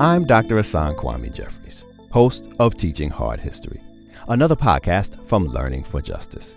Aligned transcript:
I'm 0.00 0.24
Dr. 0.26 0.56
Hasan 0.56 0.96
Kwame 0.96 1.32
Jeffries, 1.32 1.84
host 2.10 2.46
of 2.58 2.76
Teaching 2.76 3.10
Hard 3.10 3.40
History, 3.40 3.80
another 4.28 4.56
podcast 4.56 5.24
from 5.28 5.46
Learning 5.46 5.82
for 5.84 6.00
Justice. 6.00 6.56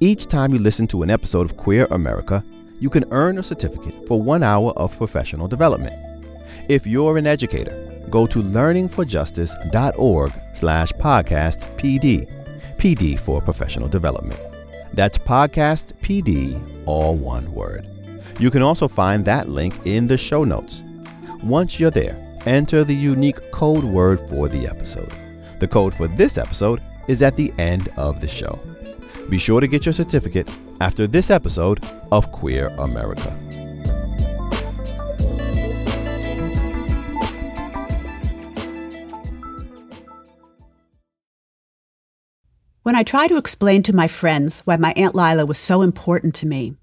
Each 0.00 0.26
time 0.26 0.52
you 0.52 0.58
listen 0.58 0.86
to 0.88 1.02
an 1.02 1.10
episode 1.10 1.50
of 1.50 1.56
Queer 1.56 1.86
America, 1.90 2.44
you 2.80 2.90
can 2.90 3.04
earn 3.12 3.38
a 3.38 3.42
certificate 3.42 4.06
for 4.06 4.22
one 4.22 4.42
hour 4.42 4.72
of 4.72 4.96
professional 4.96 5.48
development. 5.48 5.94
If 6.68 6.86
you're 6.86 7.18
an 7.18 7.26
educator, 7.26 8.04
go 8.10 8.26
to 8.26 8.42
learningforjustice.org 8.42 10.32
slash 10.54 10.92
podcast 10.92 11.78
PD, 11.78 12.26
PD 12.76 13.18
for 13.18 13.40
professional 13.40 13.88
development. 13.88 14.40
That's 14.94 15.18
podcast 15.18 15.94
PD, 16.02 16.82
all 16.86 17.14
one 17.16 17.52
word. 17.52 17.86
You 18.40 18.50
can 18.50 18.62
also 18.62 18.88
find 18.88 19.22
that 19.26 19.50
link 19.50 19.74
in 19.84 20.06
the 20.06 20.16
show 20.16 20.44
notes. 20.44 20.82
Once 21.42 21.78
you're 21.78 21.90
there, 21.90 22.16
enter 22.46 22.84
the 22.84 22.96
unique 22.96 23.52
code 23.52 23.84
word 23.84 24.26
for 24.30 24.48
the 24.48 24.66
episode. 24.66 25.12
The 25.58 25.68
code 25.68 25.92
for 25.92 26.08
this 26.08 26.38
episode 26.38 26.80
is 27.06 27.20
at 27.20 27.36
the 27.36 27.52
end 27.58 27.92
of 27.98 28.22
the 28.22 28.28
show. 28.28 28.58
Be 29.28 29.36
sure 29.36 29.60
to 29.60 29.66
get 29.68 29.84
your 29.84 29.92
certificate 29.92 30.50
after 30.80 31.06
this 31.06 31.28
episode 31.28 31.84
of 32.10 32.32
Queer 32.32 32.68
America. 32.78 33.30
When 42.84 42.94
I 42.94 43.02
try 43.02 43.28
to 43.28 43.36
explain 43.36 43.82
to 43.82 43.94
my 43.94 44.08
friends 44.08 44.60
why 44.60 44.76
my 44.76 44.94
Aunt 44.96 45.14
Lila 45.14 45.44
was 45.44 45.58
so 45.58 45.82
important 45.82 46.34
to 46.36 46.46
me, 46.46 46.76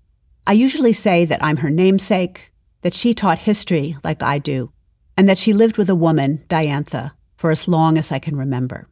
I 0.48 0.54
usually 0.54 0.94
say 0.94 1.26
that 1.26 1.44
I'm 1.44 1.58
her 1.58 1.70
namesake, 1.70 2.54
that 2.80 2.94
she 2.94 3.14
taught 3.14 3.40
history 3.40 3.98
like 4.02 4.24
I 4.24 4.40
do, 4.40 4.72
and 5.18 5.28
that 5.28 5.38
she 5.38 5.52
lived 5.52 5.78
with 5.78 5.90
a 5.90 5.96
woman, 5.96 6.46
Diantha, 6.48 7.12
for 7.36 7.52
as 7.52 7.68
long 7.68 7.98
as 7.98 8.14
I 8.14 8.20
can 8.20 8.38
remember. 8.38 8.88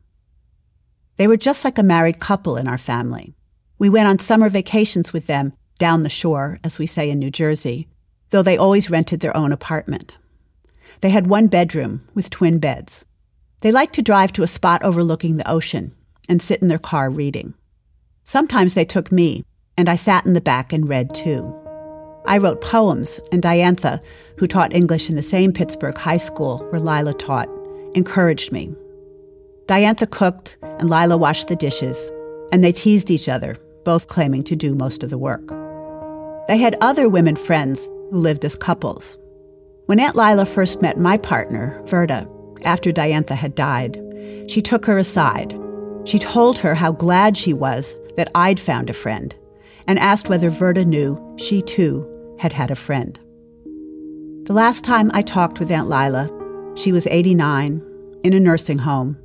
They 1.15 1.29
were 1.29 1.37
just 1.37 1.63
like 1.63 1.77
a 1.77 1.83
married 1.83 2.19
couple 2.19 2.57
in 2.57 2.67
our 2.67 2.77
family. 2.77 3.35
We 3.79 3.87
went 3.87 4.09
on 4.09 4.19
summer 4.19 4.49
vacations 4.49 5.13
with 5.13 5.27
them 5.27 5.53
down 5.79 6.03
the 6.03 6.09
shore, 6.09 6.59
as 6.61 6.77
we 6.77 6.87
say 6.87 7.09
in 7.09 7.19
New 7.19 7.31
Jersey, 7.31 7.87
though 8.31 8.43
they 8.43 8.57
always 8.57 8.89
rented 8.89 9.21
their 9.21 9.35
own 9.35 9.53
apartment. 9.53 10.17
They 10.99 11.11
had 11.11 11.27
one 11.27 11.47
bedroom 11.47 12.05
with 12.13 12.29
twin 12.29 12.59
beds. 12.59 13.05
They 13.61 13.71
liked 13.71 13.93
to 13.93 14.01
drive 14.01 14.33
to 14.33 14.43
a 14.43 14.47
spot 14.47 14.83
overlooking 14.83 15.37
the 15.37 15.49
ocean 15.49 15.95
and 16.27 16.41
sit 16.41 16.61
in 16.61 16.67
their 16.67 16.77
car 16.79 17.09
reading. 17.09 17.53
Sometimes 18.25 18.73
they 18.73 18.83
took 18.83 19.09
me, 19.09 19.45
and 19.77 19.89
I 19.89 19.95
sat 19.95 20.25
in 20.25 20.33
the 20.33 20.41
back 20.41 20.71
and 20.71 20.87
read 20.87 21.13
too. 21.13 21.53
I 22.25 22.37
wrote 22.37 22.61
poems, 22.61 23.19
and 23.31 23.41
Diantha, 23.41 24.01
who 24.37 24.47
taught 24.47 24.73
English 24.73 25.09
in 25.09 25.15
the 25.15 25.21
same 25.21 25.51
Pittsburgh 25.53 25.97
high 25.97 26.17
school 26.17 26.59
where 26.69 26.81
Lila 26.81 27.13
taught, 27.13 27.49
encouraged 27.93 28.51
me. 28.51 28.73
Diantha 29.67 30.09
cooked, 30.09 30.57
and 30.61 30.89
Lila 30.89 31.17
washed 31.17 31.47
the 31.47 31.55
dishes, 31.55 32.09
and 32.51 32.63
they 32.63 32.71
teased 32.71 33.11
each 33.11 33.29
other, 33.29 33.55
both 33.83 34.07
claiming 34.07 34.43
to 34.43 34.55
do 34.55 34.75
most 34.75 35.03
of 35.03 35.09
the 35.09 35.17
work. 35.17 35.47
They 36.47 36.57
had 36.57 36.75
other 36.81 37.09
women 37.09 37.35
friends 37.35 37.87
who 38.11 38.17
lived 38.17 38.45
as 38.45 38.55
couples. 38.55 39.17
When 39.85 39.99
Aunt 39.99 40.15
Lila 40.15 40.45
first 40.45 40.81
met 40.81 40.99
my 40.99 41.17
partner, 41.17 41.81
Verda, 41.85 42.27
after 42.63 42.91
Diantha 42.91 43.35
had 43.35 43.53
died, 43.53 44.01
she 44.47 44.61
took 44.61 44.85
her 44.85 44.97
aside. 44.97 45.59
She 46.05 46.17
told 46.17 46.57
her 46.59 46.73
how 46.73 46.91
glad 46.91 47.37
she 47.37 47.53
was 47.53 47.95
that 48.17 48.31
I'd 48.33 48.59
found 48.59 48.89
a 48.89 48.93
friend 48.93 49.35
and 49.87 49.99
asked 49.99 50.29
whether 50.29 50.49
Verda 50.49 50.85
knew 50.85 51.19
she 51.37 51.61
too 51.61 52.07
had 52.39 52.51
had 52.51 52.71
a 52.71 52.75
friend. 52.75 53.19
The 54.45 54.53
last 54.53 54.83
time 54.83 55.09
I 55.13 55.21
talked 55.21 55.59
with 55.59 55.71
Aunt 55.71 55.89
Lila, 55.89 56.29
she 56.75 56.91
was 56.91 57.07
89, 57.07 57.81
in 58.23 58.33
a 58.33 58.39
nursing 58.39 58.79
home, 58.79 59.17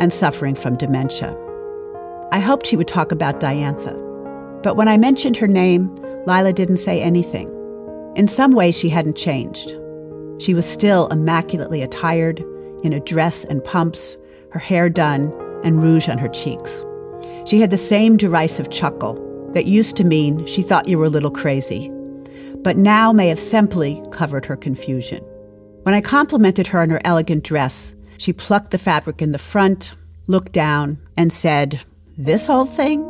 and 0.00 0.12
suffering 0.12 0.54
from 0.54 0.76
dementia. 0.76 1.36
I 2.32 2.40
hoped 2.40 2.66
she 2.66 2.76
would 2.76 2.88
talk 2.88 3.12
about 3.12 3.40
Diantha, 3.40 4.62
but 4.62 4.76
when 4.76 4.88
I 4.88 4.96
mentioned 4.96 5.36
her 5.36 5.46
name, 5.46 5.94
Lila 6.26 6.52
didn't 6.52 6.78
say 6.78 7.00
anything. 7.00 7.48
In 8.16 8.28
some 8.28 8.52
ways, 8.52 8.76
she 8.76 8.88
hadn't 8.88 9.16
changed. 9.16 9.74
She 10.38 10.54
was 10.54 10.66
still 10.66 11.08
immaculately 11.08 11.82
attired, 11.82 12.44
in 12.84 12.92
a 12.92 13.00
dress 13.00 13.44
and 13.44 13.64
pumps, 13.64 14.16
her 14.50 14.60
hair 14.60 14.88
done, 14.88 15.32
and 15.64 15.82
rouge 15.82 16.08
on 16.08 16.18
her 16.18 16.28
cheeks. 16.28 16.84
She 17.44 17.60
had 17.60 17.70
the 17.70 17.76
same 17.76 18.16
derisive 18.16 18.70
chuckle 18.70 19.24
that 19.54 19.66
used 19.66 19.96
to 19.96 20.04
mean 20.04 20.46
she 20.46 20.62
thought 20.62 20.88
you 20.88 20.98
were 20.98 21.06
a 21.06 21.10
little 21.10 21.30
crazy, 21.30 21.90
but 22.62 22.76
now 22.76 23.12
may 23.12 23.28
have 23.28 23.40
simply 23.40 24.02
covered 24.10 24.46
her 24.46 24.56
confusion. 24.56 25.22
When 25.82 25.94
I 25.94 26.00
complimented 26.00 26.66
her 26.68 26.80
on 26.80 26.90
her 26.90 27.00
elegant 27.04 27.44
dress, 27.44 27.94
she 28.18 28.32
plucked 28.32 28.72
the 28.72 28.78
fabric 28.78 29.22
in 29.22 29.32
the 29.32 29.38
front, 29.38 29.94
looked 30.26 30.52
down, 30.52 30.98
and 31.16 31.32
said, 31.32 31.82
This 32.16 32.46
whole 32.46 32.66
thing? 32.66 33.04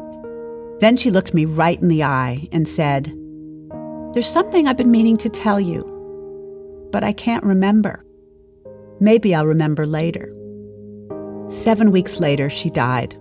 Then 0.81 0.97
she 0.97 1.10
looked 1.10 1.34
me 1.34 1.44
right 1.44 1.81
in 1.81 1.88
the 1.88 2.04
eye 2.04 2.48
and 2.53 2.69
said, 2.69 3.06
There's 4.12 4.28
something 4.28 4.69
I've 4.69 4.77
been 4.77 4.91
meaning 4.91 5.16
to 5.19 5.28
tell 5.28 5.59
you, 5.59 5.82
but 6.93 7.03
I 7.03 7.12
can't 7.12 7.44
remember. 7.44 8.04
Maybe 9.00 9.34
I'll 9.34 9.47
remember 9.47 9.87
later. 9.87 10.32
Seven 11.50 11.91
weeks 11.91 12.21
later, 12.21 12.50
she 12.50 12.71
died. 12.71 13.16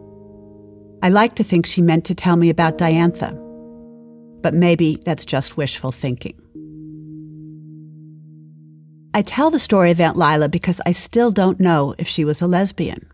I 1.03 1.09
like 1.09 1.35
to 1.35 1.43
think 1.43 1.65
she 1.65 1.81
meant 1.81 2.05
to 2.05 2.15
tell 2.15 2.35
me 2.35 2.49
about 2.49 2.77
Diantha, 2.77 3.31
but 4.41 4.53
maybe 4.53 4.97
that's 5.05 5.25
just 5.25 5.55
wishful 5.55 5.91
thinking. 5.91 6.39
I 9.13 9.21
tell 9.21 9.49
the 9.49 9.59
story 9.59 9.91
of 9.91 9.99
Aunt 9.99 10.17
Lila 10.17 10.49
because 10.49 10.81
I 10.85 10.91
still 10.91 11.31
don't 11.31 11.59
know 11.59 11.95
if 11.97 12.07
she 12.07 12.25
was 12.25 12.41
a 12.41 12.47
lesbian. 12.47 13.07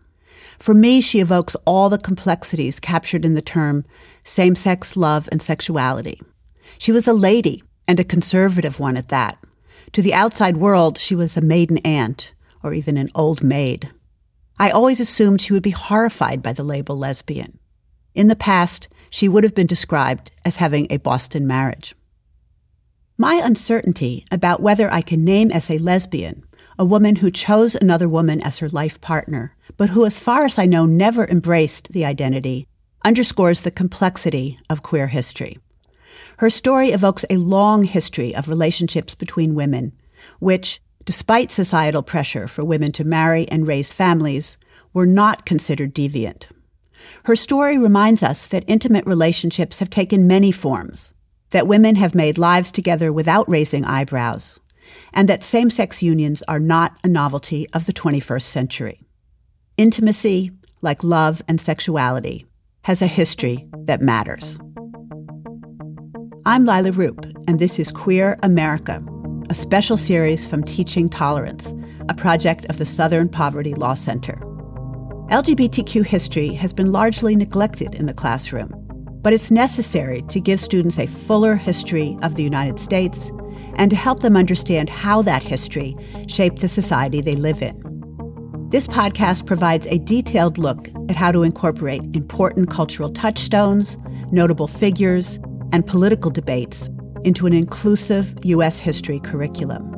For 0.58 0.74
me, 0.74 1.00
she 1.00 1.20
evokes 1.20 1.56
all 1.66 1.88
the 1.88 1.98
complexities 1.98 2.80
captured 2.80 3.24
in 3.24 3.34
the 3.34 3.42
term 3.42 3.84
same 4.22 4.54
sex 4.54 4.96
love 4.96 5.28
and 5.30 5.42
sexuality. 5.42 6.20
She 6.78 6.92
was 6.92 7.06
a 7.06 7.12
lady, 7.12 7.62
and 7.86 8.00
a 8.00 8.04
conservative 8.04 8.80
one 8.80 8.96
at 8.96 9.08
that. 9.08 9.38
To 9.92 10.02
the 10.02 10.14
outside 10.14 10.56
world, 10.56 10.98
she 10.98 11.14
was 11.14 11.36
a 11.36 11.42
maiden 11.42 11.78
aunt, 11.78 12.32
or 12.62 12.74
even 12.74 12.96
an 12.96 13.10
old 13.14 13.42
maid. 13.42 13.90
I 14.58 14.70
always 14.70 15.00
assumed 15.00 15.40
she 15.40 15.52
would 15.52 15.62
be 15.62 15.70
horrified 15.70 16.42
by 16.42 16.52
the 16.52 16.64
label 16.64 16.96
lesbian. 16.96 17.58
In 18.14 18.28
the 18.28 18.36
past, 18.36 18.88
she 19.10 19.28
would 19.28 19.44
have 19.44 19.54
been 19.54 19.66
described 19.66 20.30
as 20.44 20.56
having 20.56 20.86
a 20.90 20.98
Boston 20.98 21.46
marriage. 21.46 21.94
My 23.16 23.34
uncertainty 23.34 24.24
about 24.30 24.60
whether 24.60 24.90
I 24.92 25.02
can 25.02 25.24
name 25.24 25.50
as 25.50 25.70
a 25.70 25.78
lesbian 25.78 26.44
a 26.78 26.84
woman 26.84 27.16
who 27.16 27.30
chose 27.30 27.74
another 27.74 28.08
woman 28.08 28.40
as 28.40 28.58
her 28.58 28.68
life 28.68 29.00
partner, 29.00 29.54
but 29.76 29.90
who, 29.90 30.04
as 30.04 30.18
far 30.18 30.44
as 30.44 30.58
I 30.58 30.66
know, 30.66 30.86
never 30.86 31.26
embraced 31.26 31.92
the 31.92 32.04
identity, 32.04 32.66
underscores 33.04 33.60
the 33.60 33.70
complexity 33.70 34.58
of 34.68 34.82
queer 34.82 35.06
history. 35.06 35.58
Her 36.38 36.50
story 36.50 36.90
evokes 36.90 37.24
a 37.30 37.36
long 37.36 37.84
history 37.84 38.34
of 38.34 38.48
relationships 38.48 39.14
between 39.14 39.54
women, 39.54 39.92
which, 40.40 40.80
despite 41.04 41.52
societal 41.52 42.02
pressure 42.02 42.48
for 42.48 42.64
women 42.64 42.90
to 42.92 43.04
marry 43.04 43.48
and 43.48 43.68
raise 43.68 43.92
families, 43.92 44.58
were 44.92 45.06
not 45.06 45.46
considered 45.46 45.94
deviant. 45.94 46.48
Her 47.24 47.36
story 47.36 47.78
reminds 47.78 48.22
us 48.22 48.46
that 48.46 48.64
intimate 48.66 49.06
relationships 49.06 49.78
have 49.78 49.90
taken 49.90 50.26
many 50.26 50.52
forms, 50.52 51.14
that 51.50 51.66
women 51.66 51.96
have 51.96 52.14
made 52.14 52.38
lives 52.38 52.72
together 52.72 53.12
without 53.12 53.48
raising 53.48 53.84
eyebrows, 53.84 54.58
and 55.12 55.28
that 55.28 55.42
same 55.42 55.70
sex 55.70 56.02
unions 56.02 56.42
are 56.48 56.60
not 56.60 56.98
a 57.04 57.08
novelty 57.08 57.68
of 57.70 57.86
the 57.86 57.92
21st 57.92 58.42
century. 58.42 59.00
Intimacy, 59.76 60.50
like 60.82 61.02
love 61.02 61.42
and 61.48 61.60
sexuality, 61.60 62.46
has 62.82 63.00
a 63.00 63.06
history 63.06 63.66
that 63.72 64.02
matters. 64.02 64.58
I'm 66.46 66.66
Leila 66.66 66.92
Rupp, 66.92 67.24
and 67.48 67.58
this 67.58 67.78
is 67.78 67.90
Queer 67.90 68.38
America, 68.42 69.02
a 69.48 69.54
special 69.54 69.96
series 69.96 70.46
from 70.46 70.62
Teaching 70.62 71.08
Tolerance, 71.08 71.72
a 72.08 72.14
project 72.14 72.66
of 72.66 72.76
the 72.76 72.84
Southern 72.84 73.30
Poverty 73.30 73.74
Law 73.74 73.94
Center. 73.94 74.38
LGBTQ 75.30 76.04
history 76.04 76.52
has 76.52 76.74
been 76.74 76.92
largely 76.92 77.34
neglected 77.34 77.94
in 77.94 78.04
the 78.04 78.12
classroom, 78.12 78.70
but 79.22 79.32
it's 79.32 79.50
necessary 79.50 80.20
to 80.28 80.38
give 80.38 80.60
students 80.60 80.98
a 80.98 81.06
fuller 81.06 81.56
history 81.56 82.18
of 82.20 82.34
the 82.34 82.42
United 82.42 82.78
States 82.78 83.32
and 83.76 83.90
to 83.90 83.96
help 83.96 84.20
them 84.20 84.36
understand 84.36 84.90
how 84.90 85.22
that 85.22 85.42
history 85.42 85.96
shaped 86.28 86.60
the 86.60 86.68
society 86.68 87.22
they 87.22 87.36
live 87.36 87.62
in. 87.62 87.74
This 88.68 88.86
podcast 88.86 89.46
provides 89.46 89.86
a 89.86 89.98
detailed 89.98 90.58
look 90.58 90.88
at 91.08 91.16
how 91.16 91.32
to 91.32 91.42
incorporate 91.42 92.02
important 92.14 92.68
cultural 92.68 93.10
touchstones, 93.10 93.96
notable 94.30 94.68
figures, 94.68 95.40
and 95.72 95.86
political 95.86 96.30
debates 96.30 96.90
into 97.24 97.46
an 97.46 97.54
inclusive 97.54 98.34
U.S. 98.42 98.78
history 98.78 99.20
curriculum. 99.20 99.90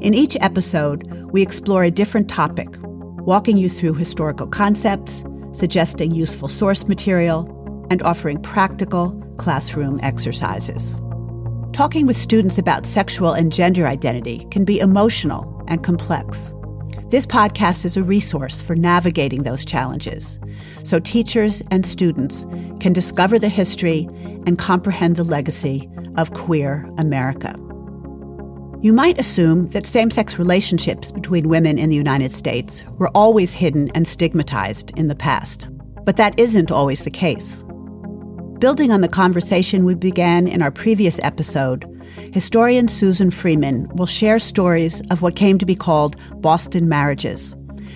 In 0.00 0.14
each 0.14 0.36
episode, 0.40 1.10
we 1.32 1.42
explore 1.42 1.82
a 1.82 1.90
different 1.90 2.28
topic 2.28 2.68
walking 3.30 3.56
you 3.56 3.68
through 3.70 3.94
historical 3.94 4.48
concepts, 4.48 5.22
suggesting 5.52 6.12
useful 6.12 6.48
source 6.48 6.88
material, 6.88 7.46
and 7.88 8.02
offering 8.02 8.42
practical 8.42 9.12
classroom 9.38 10.00
exercises. 10.02 10.98
talking 11.72 12.06
with 12.06 12.16
students 12.16 12.58
about 12.58 12.84
sexual 12.84 13.32
and 13.32 13.52
gender 13.52 13.86
identity 13.86 14.44
can 14.50 14.64
be 14.64 14.80
emotional 14.80 15.64
and 15.68 15.84
complex. 15.84 16.52
This 17.10 17.24
podcast 17.24 17.84
is 17.84 17.96
a 17.96 18.02
resource 18.02 18.60
for 18.60 18.74
navigating 18.74 19.44
those 19.44 19.64
challenges 19.64 20.40
so 20.82 20.98
teachers 20.98 21.62
and 21.70 21.86
students 21.86 22.44
can 22.80 22.92
discover 22.92 23.38
the 23.38 23.48
history 23.48 24.08
and 24.44 24.58
comprehend 24.58 25.14
the 25.14 25.30
legacy 25.36 25.88
of 26.16 26.34
queer 26.34 26.84
America. 26.98 27.54
You 28.82 28.94
might 28.94 29.20
assume 29.20 29.66
that 29.68 29.84
same 29.84 30.10
sex 30.10 30.38
relationships 30.38 31.12
between 31.12 31.50
women 31.50 31.78
in 31.78 31.90
the 31.90 31.96
United 31.96 32.32
States 32.32 32.82
were 32.96 33.10
always 33.14 33.52
hidden 33.52 33.90
and 33.94 34.08
stigmatized 34.08 34.90
in 34.96 35.08
the 35.08 35.14
past, 35.14 35.68
but 36.04 36.16
that 36.16 36.38
isn't 36.40 36.70
always 36.70 37.02
the 37.02 37.10
case. 37.10 37.62
Building 38.58 38.90
on 38.90 39.02
the 39.02 39.08
conversation 39.08 39.84
we 39.84 39.94
began 39.94 40.48
in 40.48 40.62
our 40.62 40.70
previous 40.70 41.20
episode, 41.22 41.84
historian 42.32 42.88
Susan 42.88 43.30
Freeman 43.30 43.86
will 43.96 44.06
share 44.06 44.38
stories 44.38 45.02
of 45.10 45.20
what 45.20 45.36
came 45.36 45.58
to 45.58 45.66
be 45.66 45.76
called 45.76 46.16
Boston 46.40 46.88
marriages 46.88 47.54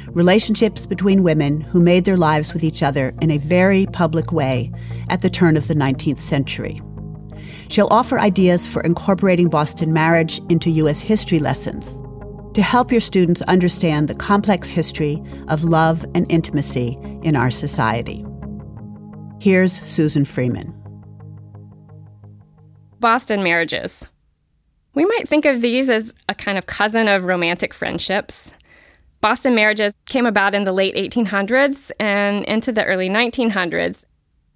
relationships 0.09 0.87
between 0.87 1.25
women 1.25 1.61
who 1.61 1.81
made 1.81 2.05
their 2.05 2.17
lives 2.17 2.55
with 2.55 2.63
each 2.63 2.83
other 2.83 3.13
in 3.21 3.31
a 3.31 3.39
very 3.39 3.87
public 3.87 4.33
way 4.33 4.71
at 5.09 5.23
the 5.23 5.31
turn 5.31 5.57
of 5.57 5.67
the 5.67 5.75
19th 5.75 6.21
century. 6.21 6.81
She'll 7.69 7.89
offer 7.91 8.19
ideas 8.19 8.67
for 8.67 8.83
incorporating 8.83 9.49
Boston 9.49 9.93
marriage 9.93 10.41
into 10.49 10.71
U.S. 10.71 11.01
history 11.01 11.39
lessons 11.39 11.99
to 12.55 12.63
help 12.63 12.93
your 12.93 13.01
students 13.01 13.43
understand 13.43 14.09
the 14.09 14.15
complex 14.15 14.69
history 14.69 15.21
of 15.49 15.65
love 15.65 16.05
and 16.15 16.31
intimacy 16.31 16.97
in 17.23 17.37
our 17.37 17.51
society. 17.51 18.25
Here's 19.41 19.83
Susan 19.83 20.25
Freeman. 20.25 20.73
Boston 23.01 23.43
marriages. 23.43 24.07
We 24.95 25.05
might 25.05 25.29
think 25.29 25.45
of 25.45 25.61
these 25.61 25.91
as 25.91 26.15
a 26.29 26.35
kind 26.35 26.57
of 26.57 26.67
cousin 26.67 27.09
of 27.09 27.25
romantic 27.25 27.75
friendships. 27.75 28.55
Boston 29.21 29.55
marriages 29.55 29.93
came 30.07 30.25
about 30.25 30.55
in 30.55 30.65
the 30.65 30.73
late 30.73 30.95
1800s 30.95 31.91
and 31.99 32.45
into 32.45 32.71
the 32.71 32.85
early 32.85 33.09
1900s. 33.09 34.05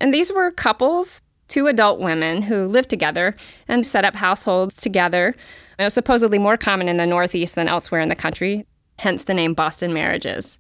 And 0.01 0.15
these 0.15 0.33
were 0.33 0.51
couples, 0.53 1.21
two 1.49 1.67
adult 1.67 1.99
women 1.99 2.43
who 2.43 2.67
lived 2.67 2.91
together 2.91 3.35
and 3.67 3.85
set 3.85 4.05
up 4.05 4.17
households 4.17 4.81
together. 4.81 5.35
It 5.79 5.85
was 5.85 5.95
supposedly 5.95 6.39
more 6.39 6.57
common 6.57 6.89
in 6.89 6.97
the 6.97 7.07
Northeast 7.07 7.55
than 7.55 7.69
elsewhere 7.69 8.01
in 8.01 8.09
the 8.09 8.17
country, 8.17 8.67
hence 8.99 9.25
the 9.25 9.35
name 9.35 9.55
Boston 9.55 9.93
marriages. 9.93 10.59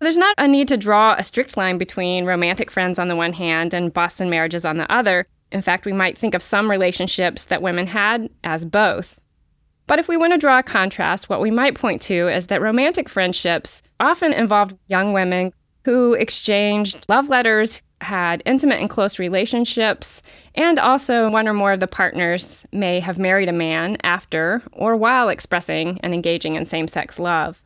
There's 0.00 0.18
not 0.18 0.34
a 0.38 0.48
need 0.48 0.68
to 0.68 0.78
draw 0.78 1.14
a 1.14 1.22
strict 1.22 1.56
line 1.56 1.76
between 1.76 2.24
romantic 2.24 2.70
friends 2.70 2.98
on 2.98 3.08
the 3.08 3.16
one 3.16 3.34
hand 3.34 3.74
and 3.74 3.92
Boston 3.92 4.30
marriages 4.30 4.64
on 4.64 4.78
the 4.78 4.90
other. 4.90 5.26
In 5.52 5.60
fact, 5.60 5.84
we 5.84 5.92
might 5.92 6.16
think 6.16 6.34
of 6.34 6.42
some 6.42 6.70
relationships 6.70 7.44
that 7.44 7.60
women 7.60 7.88
had 7.88 8.30
as 8.42 8.64
both. 8.64 9.20
But 9.86 9.98
if 9.98 10.08
we 10.08 10.16
want 10.16 10.32
to 10.32 10.38
draw 10.38 10.58
a 10.58 10.62
contrast, 10.62 11.28
what 11.28 11.40
we 11.40 11.50
might 11.50 11.74
point 11.74 12.00
to 12.02 12.28
is 12.28 12.46
that 12.46 12.62
romantic 12.62 13.08
friendships 13.08 13.82
often 13.98 14.32
involved 14.32 14.78
young 14.86 15.12
women 15.12 15.52
who 15.84 16.14
exchanged 16.14 17.04
love 17.08 17.28
letters, 17.28 17.82
had 18.00 18.42
intimate 18.46 18.80
and 18.80 18.90
close 18.90 19.18
relationships, 19.18 20.22
and 20.54 20.78
also 20.78 21.30
one 21.30 21.46
or 21.46 21.54
more 21.54 21.72
of 21.72 21.80
the 21.80 21.86
partners 21.86 22.64
may 22.72 23.00
have 23.00 23.18
married 23.18 23.48
a 23.48 23.52
man 23.52 23.96
after 24.02 24.62
or 24.72 24.96
while 24.96 25.28
expressing 25.28 26.00
and 26.02 26.14
engaging 26.14 26.54
in 26.54 26.66
same 26.66 26.88
sex 26.88 27.18
love. 27.18 27.62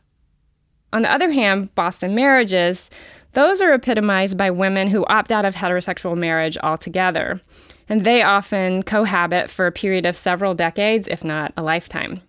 On 0.93 1.01
the 1.01 1.11
other 1.11 1.31
hand, 1.31 1.73
Boston 1.75 2.15
marriages, 2.15 2.89
those 3.33 3.61
are 3.61 3.73
epitomized 3.73 4.37
by 4.37 4.49
women 4.49 4.87
who 4.87 5.05
opt 5.07 5.31
out 5.31 5.43
of 5.43 5.55
heterosexual 5.55 6.17
marriage 6.17 6.57
altogether. 6.59 7.41
And 7.89 8.03
they 8.03 8.23
often 8.23 8.81
cohabit 8.81 9.49
for 9.49 9.67
a 9.67 9.71
period 9.71 10.05
of 10.05 10.15
several 10.15 10.55
decades, 10.55 11.07
if 11.07 11.23
not 11.23 11.53
a 11.57 11.61
lifetime. 11.61 12.21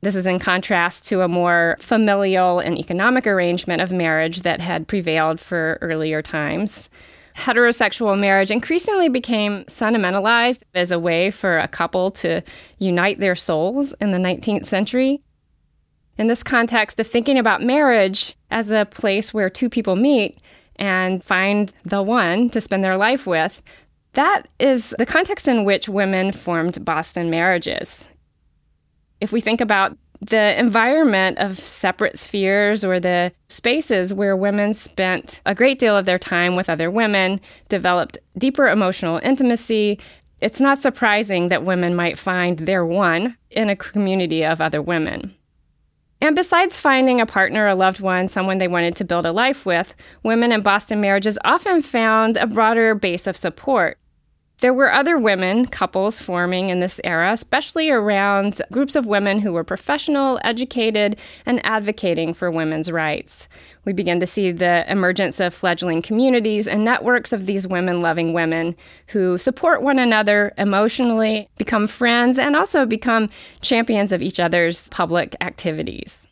This 0.00 0.16
is 0.16 0.26
in 0.26 0.40
contrast 0.40 1.06
to 1.08 1.20
a 1.20 1.28
more 1.28 1.76
familial 1.78 2.58
and 2.58 2.76
economic 2.76 3.24
arrangement 3.24 3.80
of 3.80 3.92
marriage 3.92 4.40
that 4.40 4.60
had 4.60 4.88
prevailed 4.88 5.38
for 5.38 5.78
earlier 5.80 6.22
times. 6.22 6.90
Heterosexual 7.36 8.18
marriage 8.18 8.50
increasingly 8.50 9.08
became 9.08 9.64
sentimentalized 9.68 10.64
as 10.74 10.90
a 10.90 10.98
way 10.98 11.30
for 11.30 11.58
a 11.58 11.68
couple 11.68 12.10
to 12.10 12.42
unite 12.78 13.18
their 13.18 13.34
souls 13.34 13.94
in 13.94 14.12
the 14.12 14.18
19th 14.18 14.66
century 14.66 15.22
in 16.18 16.26
this 16.26 16.42
context 16.42 17.00
of 17.00 17.06
thinking 17.06 17.38
about 17.38 17.62
marriage 17.62 18.36
as 18.50 18.70
a 18.70 18.84
place 18.86 19.32
where 19.32 19.50
two 19.50 19.70
people 19.70 19.96
meet 19.96 20.38
and 20.76 21.22
find 21.22 21.72
the 21.84 22.02
one 22.02 22.50
to 22.50 22.60
spend 22.60 22.84
their 22.84 22.96
life 22.96 23.26
with, 23.26 23.62
that 24.14 24.48
is 24.58 24.94
the 24.98 25.06
context 25.06 25.48
in 25.48 25.64
which 25.64 25.88
women 25.88 26.32
formed 26.32 26.84
Boston 26.84 27.30
marriages. 27.30 28.08
If 29.20 29.32
we 29.32 29.40
think 29.40 29.60
about 29.60 29.96
the 30.22 30.58
environment 30.58 31.36
of 31.38 31.58
separate 31.58 32.16
spheres 32.16 32.84
or 32.84 33.00
the 33.00 33.32
spaces 33.48 34.14
where 34.14 34.36
women 34.36 34.72
spent 34.72 35.40
a 35.44 35.54
great 35.54 35.80
deal 35.80 35.96
of 35.96 36.06
their 36.06 36.18
time 36.18 36.54
with 36.54 36.70
other 36.70 36.90
women, 36.90 37.40
developed 37.68 38.18
deeper 38.38 38.68
emotional 38.68 39.18
intimacy, 39.24 39.98
it's 40.40 40.60
not 40.60 40.80
surprising 40.80 41.48
that 41.48 41.64
women 41.64 41.96
might 41.96 42.18
find 42.18 42.60
their 42.60 42.86
one 42.86 43.36
in 43.50 43.68
a 43.68 43.76
community 43.76 44.44
of 44.44 44.60
other 44.60 44.80
women. 44.80 45.34
And 46.20 46.36
besides 46.36 46.78
finding 46.78 47.20
a 47.20 47.26
partner, 47.26 47.66
a 47.66 47.74
loved 47.74 47.98
one, 47.98 48.28
someone 48.28 48.58
they 48.58 48.68
wanted 48.68 48.94
to 48.96 49.04
build 49.04 49.26
a 49.26 49.32
life 49.32 49.66
with, 49.66 49.92
women 50.22 50.52
in 50.52 50.62
Boston 50.62 51.00
marriages 51.00 51.36
often 51.44 51.82
found 51.82 52.36
a 52.36 52.46
broader 52.46 52.94
base 52.94 53.26
of 53.26 53.36
support. 53.36 53.98
There 54.62 54.72
were 54.72 54.92
other 54.92 55.18
women, 55.18 55.66
couples 55.66 56.20
forming 56.20 56.68
in 56.68 56.78
this 56.78 57.00
era, 57.02 57.32
especially 57.32 57.90
around 57.90 58.62
groups 58.70 58.94
of 58.94 59.06
women 59.06 59.40
who 59.40 59.52
were 59.52 59.64
professional, 59.64 60.38
educated, 60.44 61.16
and 61.44 61.60
advocating 61.66 62.32
for 62.32 62.48
women's 62.48 62.88
rights. 62.88 63.48
We 63.84 63.92
begin 63.92 64.20
to 64.20 64.26
see 64.26 64.52
the 64.52 64.88
emergence 64.88 65.40
of 65.40 65.52
fledgling 65.52 66.00
communities 66.00 66.68
and 66.68 66.84
networks 66.84 67.32
of 67.32 67.46
these 67.46 67.66
women 67.66 68.02
loving 68.02 68.34
women 68.34 68.76
who 69.08 69.36
support 69.36 69.82
one 69.82 69.98
another 69.98 70.52
emotionally, 70.56 71.48
become 71.58 71.88
friends, 71.88 72.38
and 72.38 72.54
also 72.54 72.86
become 72.86 73.30
champions 73.62 74.12
of 74.12 74.22
each 74.22 74.38
other's 74.38 74.88
public 74.90 75.34
activities. 75.40 76.28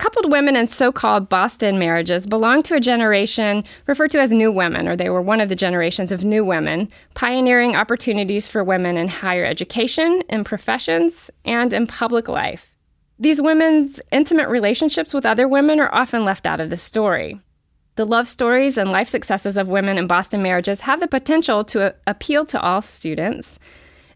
Coupled 0.00 0.32
women 0.32 0.56
in 0.56 0.66
so 0.66 0.90
called 0.90 1.28
Boston 1.28 1.78
marriages 1.78 2.24
belong 2.24 2.62
to 2.62 2.74
a 2.74 2.80
generation 2.80 3.64
referred 3.86 4.10
to 4.12 4.18
as 4.18 4.32
new 4.32 4.50
women, 4.50 4.88
or 4.88 4.96
they 4.96 5.10
were 5.10 5.20
one 5.20 5.42
of 5.42 5.50
the 5.50 5.54
generations 5.54 6.10
of 6.10 6.24
new 6.24 6.42
women, 6.42 6.88
pioneering 7.12 7.76
opportunities 7.76 8.48
for 8.48 8.64
women 8.64 8.96
in 8.96 9.08
higher 9.08 9.44
education, 9.44 10.22
in 10.30 10.42
professions, 10.42 11.30
and 11.44 11.74
in 11.74 11.86
public 11.86 12.30
life. 12.30 12.74
These 13.18 13.42
women's 13.42 14.00
intimate 14.10 14.48
relationships 14.48 15.12
with 15.12 15.26
other 15.26 15.46
women 15.46 15.78
are 15.78 15.94
often 15.94 16.24
left 16.24 16.46
out 16.46 16.62
of 16.62 16.70
the 16.70 16.78
story. 16.78 17.38
The 17.96 18.06
love 18.06 18.26
stories 18.26 18.78
and 18.78 18.90
life 18.90 19.08
successes 19.08 19.58
of 19.58 19.68
women 19.68 19.98
in 19.98 20.06
Boston 20.06 20.42
marriages 20.42 20.80
have 20.80 21.00
the 21.00 21.08
potential 21.08 21.62
to 21.64 21.94
appeal 22.06 22.46
to 22.46 22.58
all 22.58 22.80
students, 22.80 23.58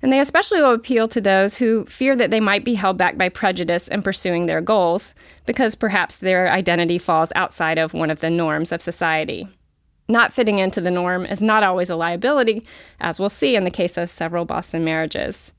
and 0.04 0.12
they 0.12 0.20
especially 0.20 0.60
will 0.60 0.74
appeal 0.74 1.08
to 1.08 1.18
those 1.18 1.56
who 1.56 1.86
fear 1.86 2.14
that 2.14 2.30
they 2.30 2.38
might 2.38 2.62
be 2.62 2.74
held 2.74 2.98
back 2.98 3.16
by 3.16 3.30
prejudice 3.30 3.88
in 3.88 4.02
pursuing 4.02 4.44
their 4.44 4.60
goals, 4.60 5.14
because 5.46 5.74
perhaps 5.74 6.16
their 6.16 6.50
identity 6.50 6.98
falls 6.98 7.32
outside 7.34 7.78
of 7.78 7.94
one 7.94 8.10
of 8.10 8.20
the 8.20 8.28
norms 8.28 8.70
of 8.70 8.82
society. 8.82 9.48
Not 10.06 10.34
fitting 10.34 10.58
into 10.58 10.82
the 10.82 10.90
norm 10.90 11.24
is 11.24 11.40
not 11.40 11.62
always 11.62 11.88
a 11.88 11.96
liability, 11.96 12.66
as 13.00 13.18
we'll 13.18 13.30
see 13.30 13.56
in 13.56 13.64
the 13.64 13.70
case 13.70 13.96
of 13.96 14.10
several 14.10 14.44
Boston 14.44 14.84
marriages. 14.84 15.54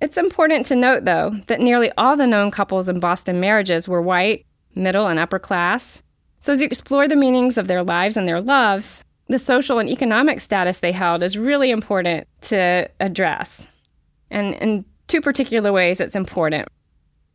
It's 0.00 0.18
important 0.18 0.66
to 0.66 0.74
note, 0.74 1.04
though, 1.04 1.36
that 1.46 1.60
nearly 1.60 1.92
all 1.96 2.16
the 2.16 2.26
known 2.26 2.50
couples 2.50 2.88
in 2.88 2.98
Boston 2.98 3.38
marriages 3.38 3.86
were 3.86 4.02
white, 4.02 4.44
middle, 4.74 5.06
and 5.06 5.20
upper 5.20 5.38
class. 5.38 6.02
So, 6.40 6.52
as 6.52 6.60
you 6.60 6.66
explore 6.66 7.06
the 7.06 7.14
meanings 7.14 7.56
of 7.56 7.68
their 7.68 7.84
lives 7.84 8.16
and 8.16 8.26
their 8.26 8.40
loves, 8.40 9.04
the 9.28 9.38
social 9.38 9.78
and 9.78 9.88
economic 9.88 10.40
status 10.40 10.78
they 10.78 10.92
held 10.92 11.22
is 11.22 11.36
really 11.36 11.70
important 11.70 12.26
to 12.42 12.88
address. 13.00 13.66
And 14.30 14.54
in 14.54 14.84
two 15.06 15.20
particular 15.20 15.72
ways, 15.72 16.00
it's 16.00 16.16
important. 16.16 16.68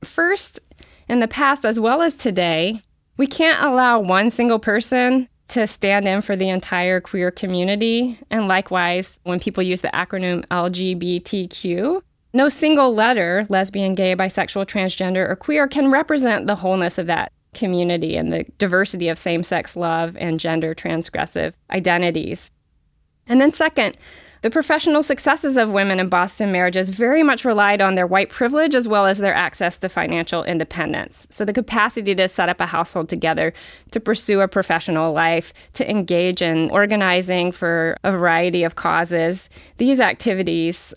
First, 0.04 0.60
in 1.08 1.20
the 1.20 1.28
past 1.28 1.66
as 1.66 1.80
well 1.80 2.02
as 2.02 2.16
today, 2.16 2.82
we 3.18 3.28
can't 3.28 3.64
allow 3.64 4.00
one 4.00 4.30
single 4.30 4.60
person 4.60 5.28
to 5.50 5.68
stand 5.68 6.08
in 6.08 6.22
for 6.22 6.36
the 6.36 6.50
entire 6.50 7.00
queer 7.00 7.30
community. 7.30 8.18
And 8.32 8.48
likewise, 8.48 9.20
when 9.24 9.40
people 9.40 9.62
use 9.62 9.82
the 9.82 9.90
acronym 9.90 10.46
LGBTQ, 10.48 12.02
no 12.34 12.50
single 12.50 12.96
letter, 12.96 13.46
lesbian, 13.50 13.94
gay, 13.94 14.16
bisexual, 14.16 14.66
transgender, 14.66 15.30
or 15.30 15.36
queer, 15.36 15.68
can 15.68 15.92
represent 15.92 16.48
the 16.48 16.56
wholeness 16.56 16.98
of 16.98 17.06
that 17.08 17.32
community 17.54 18.16
and 18.16 18.32
the 18.32 18.46
diversity 18.58 19.10
of 19.10 19.18
same 19.18 19.44
sex 19.44 19.76
love 19.76 20.16
and 20.18 20.40
gender 20.40 20.74
transgressive 20.76 21.54
identities. 21.70 22.52
And 23.28 23.40
then, 23.40 23.54
second, 23.54 23.98
the 24.44 24.52
professional 24.52 25.04
successes 25.04 25.56
of 25.56 25.72
women 25.72 26.02
in 26.02 26.10
Boston 26.10 26.52
marriages 26.52 26.90
very 26.90 27.24
much 27.24 27.46
relied 27.46 27.82
on 27.82 27.96
their 27.96 28.06
white 28.06 28.28
privilege 28.28 28.76
as 28.76 28.90
well 28.90 29.06
as 29.06 29.20
their 29.20 29.34
access 29.34 29.78
to 29.78 29.88
financial 29.88 30.44
independence. 30.44 31.26
So, 31.30 31.46
the 31.46 31.54
capacity 31.54 32.14
to 32.16 32.28
set 32.28 32.50
up 32.50 32.60
a 32.60 32.66
household 32.66 33.08
together, 33.08 33.54
to 33.92 34.02
pursue 34.02 34.42
a 34.42 34.50
professional 34.50 35.14
life, 35.14 35.54
to 35.74 35.90
engage 35.90 36.42
in 36.42 36.70
organizing 36.72 37.54
for 37.54 37.96
a 38.04 38.12
variety 38.12 38.66
of 38.66 38.76
causes, 38.76 39.50
these 39.78 40.02
activities 40.02 40.94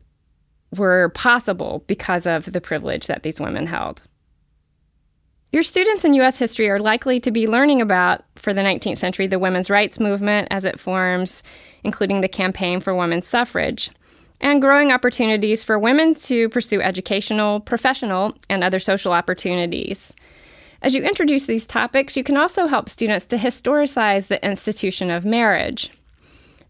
were 0.76 1.10
possible 1.10 1.84
because 1.86 2.26
of 2.26 2.52
the 2.52 2.60
privilege 2.60 3.06
that 3.06 3.22
these 3.22 3.38
women 3.38 3.66
held. 3.66 4.02
Your 5.52 5.62
students 5.62 6.04
in 6.04 6.12
U.S. 6.14 6.38
history 6.38 6.68
are 6.68 6.78
likely 6.78 7.20
to 7.20 7.30
be 7.30 7.46
learning 7.46 7.80
about, 7.80 8.24
for 8.34 8.52
the 8.52 8.62
19th 8.62 8.98
century, 8.98 9.26
the 9.26 9.38
women's 9.38 9.70
rights 9.70 10.00
movement 10.00 10.48
as 10.50 10.64
it 10.64 10.80
forms, 10.80 11.42
including 11.84 12.20
the 12.20 12.28
campaign 12.28 12.80
for 12.80 12.94
women's 12.94 13.28
suffrage, 13.28 13.90
and 14.40 14.60
growing 14.60 14.90
opportunities 14.90 15.62
for 15.62 15.78
women 15.78 16.14
to 16.14 16.48
pursue 16.48 16.82
educational, 16.82 17.60
professional, 17.60 18.36
and 18.50 18.64
other 18.64 18.80
social 18.80 19.12
opportunities. 19.12 20.16
As 20.82 20.94
you 20.94 21.02
introduce 21.02 21.46
these 21.46 21.66
topics, 21.66 22.16
you 22.16 22.24
can 22.24 22.36
also 22.36 22.66
help 22.66 22.88
students 22.88 23.24
to 23.26 23.36
historicize 23.36 24.26
the 24.26 24.44
institution 24.44 25.10
of 25.10 25.24
marriage. 25.24 25.90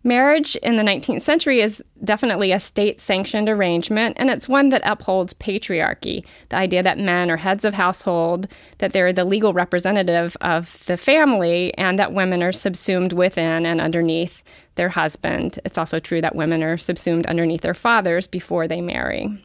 Marriage 0.06 0.54
in 0.62 0.76
the 0.76 0.84
19th 0.84 1.22
century 1.22 1.60
is 1.60 1.82
definitely 2.04 2.52
a 2.52 2.60
state 2.60 3.00
sanctioned 3.00 3.48
arrangement, 3.48 4.16
and 4.20 4.30
it's 4.30 4.48
one 4.48 4.68
that 4.68 4.80
upholds 4.84 5.34
patriarchy 5.34 6.24
the 6.48 6.56
idea 6.56 6.80
that 6.80 6.96
men 6.96 7.28
are 7.28 7.38
heads 7.38 7.64
of 7.64 7.74
household, 7.74 8.46
that 8.78 8.92
they're 8.92 9.12
the 9.12 9.24
legal 9.24 9.52
representative 9.52 10.36
of 10.40 10.80
the 10.86 10.96
family, 10.96 11.76
and 11.76 11.98
that 11.98 12.12
women 12.12 12.40
are 12.40 12.52
subsumed 12.52 13.12
within 13.14 13.66
and 13.66 13.80
underneath 13.80 14.44
their 14.76 14.90
husband. 14.90 15.58
It's 15.64 15.76
also 15.76 15.98
true 15.98 16.20
that 16.20 16.36
women 16.36 16.62
are 16.62 16.78
subsumed 16.78 17.26
underneath 17.26 17.62
their 17.62 17.74
fathers 17.74 18.28
before 18.28 18.68
they 18.68 18.80
marry. 18.80 19.44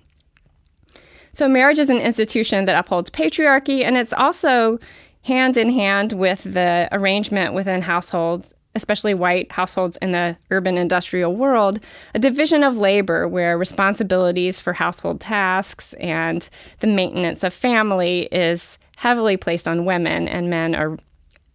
So, 1.33 1.49
marriage 1.49 1.79
is 1.79 1.89
an 1.89 1.97
institution 1.97 2.65
that 2.65 2.77
upholds 2.77 3.09
patriarchy, 3.09 3.83
and 3.83 3.97
it's 3.97 4.13
also 4.13 4.77
hand 5.23 5.57
in 5.57 5.71
hand 5.71 6.13
with 6.13 6.43
the 6.43 6.87
arrangement 6.91 7.55
within 7.55 7.81
households 7.81 8.53
especially 8.75 9.13
white 9.13 9.51
households 9.51 9.97
in 9.97 10.11
the 10.11 10.37
urban 10.49 10.77
industrial 10.77 11.35
world, 11.35 11.79
a 12.15 12.19
division 12.19 12.63
of 12.63 12.77
labor 12.77 13.27
where 13.27 13.57
responsibilities 13.57 14.59
for 14.59 14.73
household 14.73 15.19
tasks 15.19 15.93
and 15.99 16.49
the 16.79 16.87
maintenance 16.87 17.43
of 17.43 17.53
family 17.53 18.29
is 18.31 18.79
heavily 18.97 19.35
placed 19.35 19.67
on 19.67 19.85
women, 19.85 20.27
and 20.27 20.49
men 20.49 20.75
are 20.75 20.97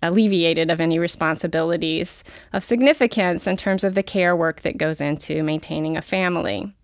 alleviated 0.03 0.71
of 0.71 0.81
any 0.81 0.99
responsibilities 0.99 2.23
of 2.53 2.63
significance 2.63 3.47
in 3.47 3.57
terms 3.57 3.83
of 3.83 3.95
the 3.95 4.03
care 4.03 4.37
work 4.37 4.61
that 4.63 4.77
goes 4.77 5.01
into 5.01 5.43
maintaining 5.43 5.97
a 5.97 6.03
family. 6.03 6.75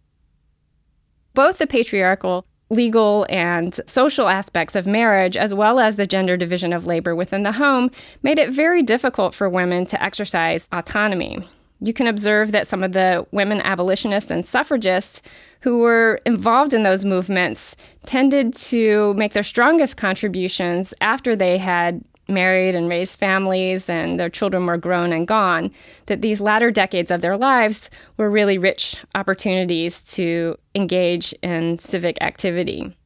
Both 1.35 1.59
the 1.59 1.67
patriarchal 1.67 2.47
legal 2.73 3.27
and 3.29 3.79
social 3.87 4.29
aspects 4.29 4.75
of 4.75 4.87
marriage, 4.87 5.37
as 5.37 5.55
well 5.55 5.79
as 5.79 5.97
the 5.97 6.07
gender 6.07 6.37
division 6.37 6.73
of 6.73 6.87
labor 6.87 7.15
within 7.15 7.43
the 7.43 7.53
home, 7.53 7.91
made 8.23 8.39
it 8.39 8.51
very 8.51 8.83
difficult 8.83 9.35
for 9.35 9.49
women 9.49 9.87
to 9.87 10.03
exercise 10.03 10.69
autonomy. 10.73 11.47
You 11.81 11.93
can 11.93 12.07
observe 12.07 12.53
that 12.53 12.69
some 12.69 12.83
of 12.83 12.93
the 12.93 13.27
women 13.33 13.61
abolitionists 13.61 14.31
and 14.31 14.47
suffragists 14.47 15.21
who 15.61 15.79
were 15.79 16.21
involved 16.25 16.75
in 16.75 16.85
those 16.85 17.05
movements 17.05 17.77
tended 18.07 18.55
to 18.55 19.15
make 19.15 19.33
their 19.33 19.43
strongest 19.43 19.97
contributions 19.97 20.95
after 21.01 21.37
they 21.37 21.59
had 21.59 22.03
married 22.33 22.75
and 22.75 22.89
raised 22.89 23.19
families 23.19 23.89
and 23.89 24.19
their 24.19 24.31
children 24.31 24.67
were 24.67 24.77
grown 24.77 25.13
and 25.13 25.27
gone, 25.27 25.71
that 26.07 26.23
these 26.23 26.41
latter 26.41 26.71
decades 26.71 27.11
of 27.11 27.21
their 27.21 27.37
lives 27.37 27.91
were 28.17 28.31
really 28.31 28.59
rich 28.59 28.97
opportunities 29.15 30.03
to 30.03 30.57
engage 30.75 31.33
in 31.43 31.79
civic 31.79 32.21
activity. 32.21 32.97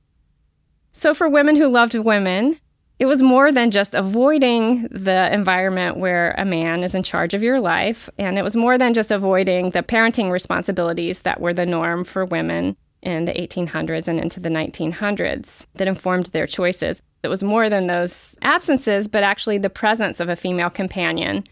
So, 0.93 1.13
for 1.13 1.29
women 1.29 1.57
who 1.57 1.69
loved 1.69 1.95
women, 1.95 2.59
it 2.99 3.05
was 3.05 3.23
more 3.23 3.53
than 3.53 3.71
just 3.71 3.95
avoiding 3.95 4.89
the 4.91 5.31
environment 5.33 5.99
where 5.99 6.35
a 6.39 6.47
man 6.47 6.83
is 6.83 6.95
in 6.95 7.03
charge 7.03 7.35
of 7.35 7.43
your 7.43 7.61
life, 7.61 8.09
and 8.19 8.39
it 8.39 8.43
was 8.43 8.57
more 8.57 8.79
than 8.79 8.95
just 8.95 9.11
avoiding 9.11 9.71
the 9.71 9.83
parenting 9.83 10.31
responsibilities 10.31 11.21
that 11.21 11.41
were 11.41 11.53
the 11.53 11.67
norm 11.67 12.05
for 12.05 12.25
women 12.25 12.77
in 13.03 13.27
the 13.27 13.33
1800s 13.33 14.09
and 14.09 14.19
into 14.19 14.41
the 14.41 14.49
1900s 14.49 15.67
that 15.75 15.87
informed 15.87 16.27
their 16.27 16.47
choices. 16.47 17.03
It 17.27 17.29
was 17.29 17.43
more 17.43 17.69
than 17.69 17.89
those 17.89 18.37
absences, 18.43 19.09
but 19.09 19.25
actually 19.25 19.59
the 19.59 19.69
presence 19.69 20.21
of 20.21 20.29
a 20.29 20.37
female 20.37 20.71
companion, 20.71 21.43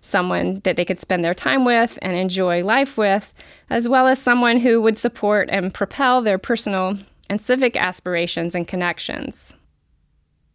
someone 0.00 0.60
that 0.62 0.76
they 0.76 0.84
could 0.84 1.00
spend 1.00 1.24
their 1.24 1.34
time 1.34 1.64
with 1.64 1.98
and 2.00 2.16
enjoy 2.16 2.62
life 2.62 2.96
with, 2.96 3.32
as 3.68 3.88
well 3.88 4.06
as 4.06 4.20
someone 4.20 4.58
who 4.58 4.80
would 4.80 4.96
support 4.96 5.48
and 5.50 5.74
propel 5.74 6.22
their 6.22 6.38
personal 6.38 6.98
and 7.28 7.40
civic 7.40 7.76
aspirations 7.76 8.54
and 8.54 8.68
connections. 8.68 9.54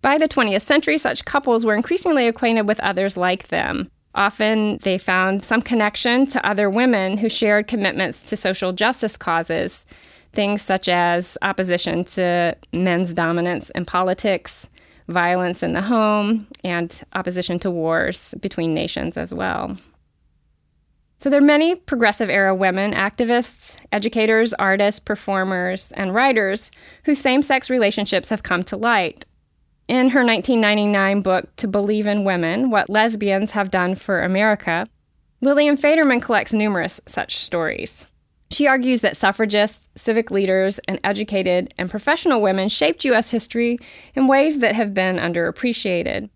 By 0.01 0.17
the 0.17 0.29
20th 0.29 0.62
century, 0.62 0.98
such 0.98 1.25
couples 1.25 1.65
were 1.65 1.75
increasingly 1.75 2.25
acquainted 2.29 2.65
with 2.65 2.79
others 2.79 3.17
like 3.17 3.50
them. 3.50 3.91
Often 4.15 4.77
they 4.83 4.98
found 4.98 5.43
some 5.43 5.62
connection 5.62 6.25
to 6.27 6.50
other 6.50 6.69
women 6.69 7.17
who 7.17 7.27
shared 7.27 7.67
commitments 7.67 8.24
to 8.24 8.38
social 8.38 8.71
justice 8.71 9.17
causes 9.17 9.86
things 10.33 10.62
such 10.62 10.88
as 10.88 11.38
opposition 11.41 12.03
to 12.03 12.55
men's 12.71 13.13
dominance 13.13 13.69
in 13.71 13.86
politics, 13.86 14.68
violence 15.10 15.63
in 15.63 15.74
the 15.74 15.82
home, 15.82 16.48
and 16.63 17.01
opposition 17.13 17.60
to 17.60 17.72
wars 17.72 18.34
between 18.39 18.74
nations 18.74 19.18
as 19.18 19.34
well. 19.34 19.78
So 21.18 21.30
there 21.30 21.39
are 21.39 21.44
many 21.44 21.75
progressive 21.75 22.30
era 22.30 22.56
women 22.56 22.94
activists, 22.94 23.78
educators, 23.92 24.54
artists, 24.54 25.01
performers, 25.01 25.92
and 25.94 26.13
writers 26.13 26.72
whose 27.04 27.20
same 27.20 27.42
sex 27.42 27.70
relationships 27.70 28.30
have 28.30 28.44
come 28.44 28.63
to 28.63 28.78
light. 28.78 29.25
In 29.89 30.12
her 30.12 30.24
1999 30.24 31.22
book, 31.22 31.54
To 31.58 31.68
Believe 31.68 32.08
in 32.08 32.24
Women 32.24 32.70
What 32.70 32.89
Lesbians 32.89 33.51
Have 33.51 33.72
Done 33.72 33.96
for 33.96 34.22
America, 34.22 34.88
Lillian 35.42 35.78
Faderman 35.78 36.22
collects 36.22 36.54
numerous 36.54 37.01
such 37.06 37.38
stories. 37.38 38.08
She 38.51 38.68
argues 38.68 39.01
that 39.01 39.15
suffragists, 39.15 39.88
civic 39.96 40.32
leaders, 40.32 40.79
and 40.88 41.00
educated 41.03 41.74
and 41.77 41.89
professional 41.89 42.41
women 42.41 42.68
shaped 42.68 43.06
U.S. 43.06 43.29
history 43.29 43.77
in 44.15 44.27
ways 44.27 44.60
that 44.60 44.75
have 44.75 44.94
been 44.94 45.18
underappreciated. 45.18 46.29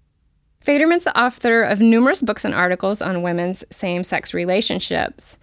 Faderman's 0.63 1.03
the 1.03 1.19
author 1.19 1.63
of 1.63 1.81
numerous 1.81 2.21
books 2.21 2.45
and 2.45 2.53
articles 2.53 3.01
on 3.01 3.23
women's 3.23 3.65
same 3.71 4.03
sex 4.03 4.33
relationships. 4.33 5.37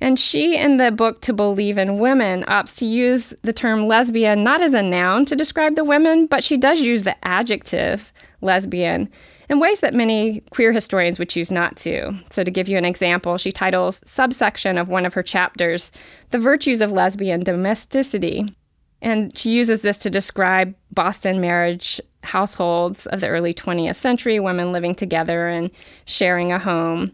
And 0.00 0.18
she, 0.18 0.56
in 0.56 0.78
the 0.78 0.90
book 0.90 1.20
To 1.22 1.32
Believe 1.32 1.78
in 1.78 1.98
Women, 1.98 2.42
opts 2.44 2.76
to 2.78 2.86
use 2.86 3.32
the 3.42 3.52
term 3.52 3.86
lesbian 3.86 4.42
not 4.42 4.60
as 4.60 4.74
a 4.74 4.82
noun 4.82 5.24
to 5.26 5.36
describe 5.36 5.76
the 5.76 5.84
women, 5.84 6.26
but 6.26 6.42
she 6.42 6.56
does 6.56 6.80
use 6.80 7.04
the 7.04 7.16
adjective 7.24 8.12
lesbian 8.40 9.10
in 9.48 9.60
ways 9.60 9.80
that 9.80 9.94
many 9.94 10.40
queer 10.50 10.72
historians 10.72 11.18
would 11.18 11.28
choose 11.28 11.50
not 11.50 11.76
to. 11.78 12.12
So, 12.30 12.44
to 12.44 12.50
give 12.50 12.68
you 12.68 12.78
an 12.78 12.84
example, 12.84 13.38
she 13.38 13.52
titles 13.52 14.00
subsection 14.04 14.78
of 14.78 14.88
one 14.88 15.06
of 15.06 15.14
her 15.14 15.22
chapters, 15.22 15.92
The 16.30 16.38
Virtues 16.38 16.80
of 16.80 16.92
Lesbian 16.92 17.42
Domesticity. 17.42 18.54
And 19.02 19.36
she 19.36 19.50
uses 19.50 19.82
this 19.82 19.98
to 19.98 20.10
describe 20.10 20.74
Boston 20.90 21.40
marriage 21.40 22.00
households 22.22 23.06
of 23.06 23.20
the 23.20 23.28
early 23.28 23.52
20th 23.52 23.96
century, 23.96 24.40
women 24.40 24.72
living 24.72 24.94
together 24.94 25.48
and 25.48 25.70
sharing 26.06 26.52
a 26.52 26.58
home 26.58 27.12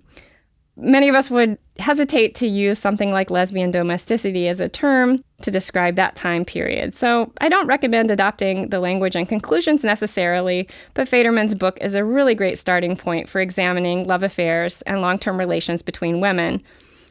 many 0.81 1.09
of 1.09 1.15
us 1.15 1.31
would 1.31 1.59
hesitate 1.79 2.35
to 2.37 2.47
use 2.47 2.79
something 2.79 3.11
like 3.11 3.31
lesbian 3.31 3.71
domesticity 3.71 4.49
as 4.49 4.61
a 4.61 4.69
term 4.69 5.23
to 5.43 5.51
describe 5.51 5.95
that 5.97 6.17
time 6.17 6.45
period. 6.45 6.95
So 6.95 7.33
I 7.41 7.49
don't 7.49 7.67
recommend 7.67 8.11
adopting 8.11 8.69
the 8.69 8.81
language 8.81 9.17
and 9.17 9.29
conclusions 9.29 9.85
necessarily, 9.85 10.69
but 10.95 11.09
Faderman's 11.09 11.55
book 11.55 11.79
is 11.81 11.95
a 11.95 12.05
really 12.05 12.35
great 12.35 12.59
starting 12.59 12.97
point 12.97 13.29
for 13.29 13.41
examining 13.41 14.07
love 14.07 14.23
affairs 14.23 14.83
and 14.83 15.01
long 15.01 15.19
term 15.19 15.39
relations 15.39 15.83
between 15.83 16.21
women. 16.21 16.63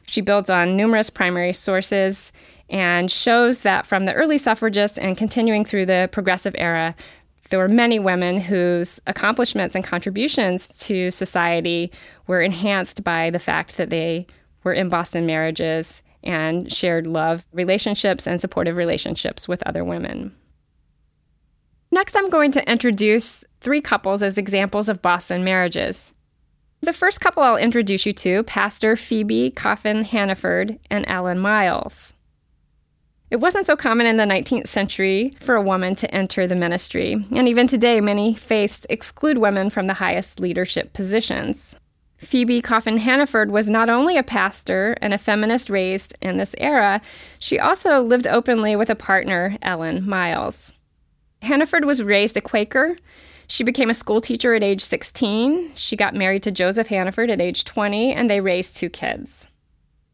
She 0.06 0.20
builds 0.20 0.50
on 0.50 0.76
numerous 0.76 1.10
primary 1.10 1.52
sources 1.52 2.32
and 2.68 3.10
shows 3.10 3.60
that 3.60 3.84
from 3.84 4.04
the 4.04 4.14
early 4.14 4.38
suffragists 4.38 4.96
and 4.98 5.16
continuing 5.16 5.64
through 5.64 5.86
the 5.86 6.08
progressive 6.12 6.54
era, 6.56 6.94
there 7.50 7.58
were 7.58 7.68
many 7.68 7.98
women 7.98 8.40
whose 8.40 9.00
accomplishments 9.06 9.74
and 9.74 9.84
contributions 9.84 10.68
to 10.86 11.10
society 11.10 11.92
were 12.26 12.40
enhanced 12.40 13.04
by 13.04 13.30
the 13.30 13.38
fact 13.38 13.76
that 13.76 13.90
they 13.90 14.26
were 14.64 14.72
in 14.72 14.88
Boston 14.88 15.26
marriages 15.26 16.02
and 16.22 16.72
shared 16.72 17.06
love 17.06 17.46
relationships 17.52 18.26
and 18.26 18.40
supportive 18.40 18.76
relationships 18.76 19.48
with 19.48 19.62
other 19.66 19.84
women. 19.84 20.34
Next, 21.90 22.14
I'm 22.14 22.30
going 22.30 22.52
to 22.52 22.70
introduce 22.70 23.44
three 23.60 23.80
couples 23.80 24.22
as 24.22 24.38
examples 24.38 24.88
of 24.88 25.02
Boston 25.02 25.42
marriages. 25.42 26.14
The 26.82 26.92
first 26.92 27.20
couple 27.20 27.42
I'll 27.42 27.56
introduce 27.56 28.06
you 28.06 28.12
to, 28.14 28.42
Pastor 28.44 28.96
Phebe 28.96 29.50
Coffin 29.50 30.04
Hanaford 30.04 30.78
and 30.88 31.04
Ellen 31.08 31.38
Miles. 31.38 32.14
It 33.30 33.38
wasn't 33.40 33.64
so 33.64 33.76
common 33.76 34.06
in 34.06 34.16
the 34.16 34.24
19th 34.24 34.66
century 34.66 35.36
for 35.38 35.54
a 35.54 35.62
woman 35.62 35.94
to 35.96 36.12
enter 36.12 36.48
the 36.48 36.56
ministry, 36.56 37.12
and 37.34 37.46
even 37.46 37.68
today, 37.68 38.00
many 38.00 38.34
faiths 38.34 38.84
exclude 38.90 39.38
women 39.38 39.70
from 39.70 39.86
the 39.86 39.94
highest 39.94 40.40
leadership 40.40 40.92
positions. 40.92 41.78
Phebe 42.18 42.60
Coffin 42.60 42.98
Hanaford 42.98 43.50
was 43.50 43.68
not 43.68 43.88
only 43.88 44.18
a 44.18 44.24
pastor 44.24 44.96
and 45.00 45.14
a 45.14 45.18
feminist 45.18 45.70
raised 45.70 46.12
in 46.20 46.38
this 46.38 46.56
era, 46.58 47.00
she 47.38 47.56
also 47.56 48.02
lived 48.02 48.26
openly 48.26 48.74
with 48.74 48.90
a 48.90 48.96
partner, 48.96 49.56
Ellen 49.62 50.08
Miles. 50.08 50.74
Hanaford 51.42 51.84
was 51.84 52.02
raised 52.02 52.36
a 52.36 52.40
Quaker. 52.40 52.96
She 53.46 53.62
became 53.62 53.90
a 53.90 53.94
school 53.94 54.20
teacher 54.20 54.54
at 54.54 54.64
age 54.64 54.82
16. 54.82 55.76
She 55.76 55.94
got 55.94 56.16
married 56.16 56.42
to 56.42 56.50
Joseph 56.50 56.88
Hanaford 56.88 57.30
at 57.30 57.40
age 57.40 57.64
20, 57.64 58.12
and 58.12 58.28
they 58.28 58.40
raised 58.40 58.76
two 58.76 58.90
kids. 58.90 59.46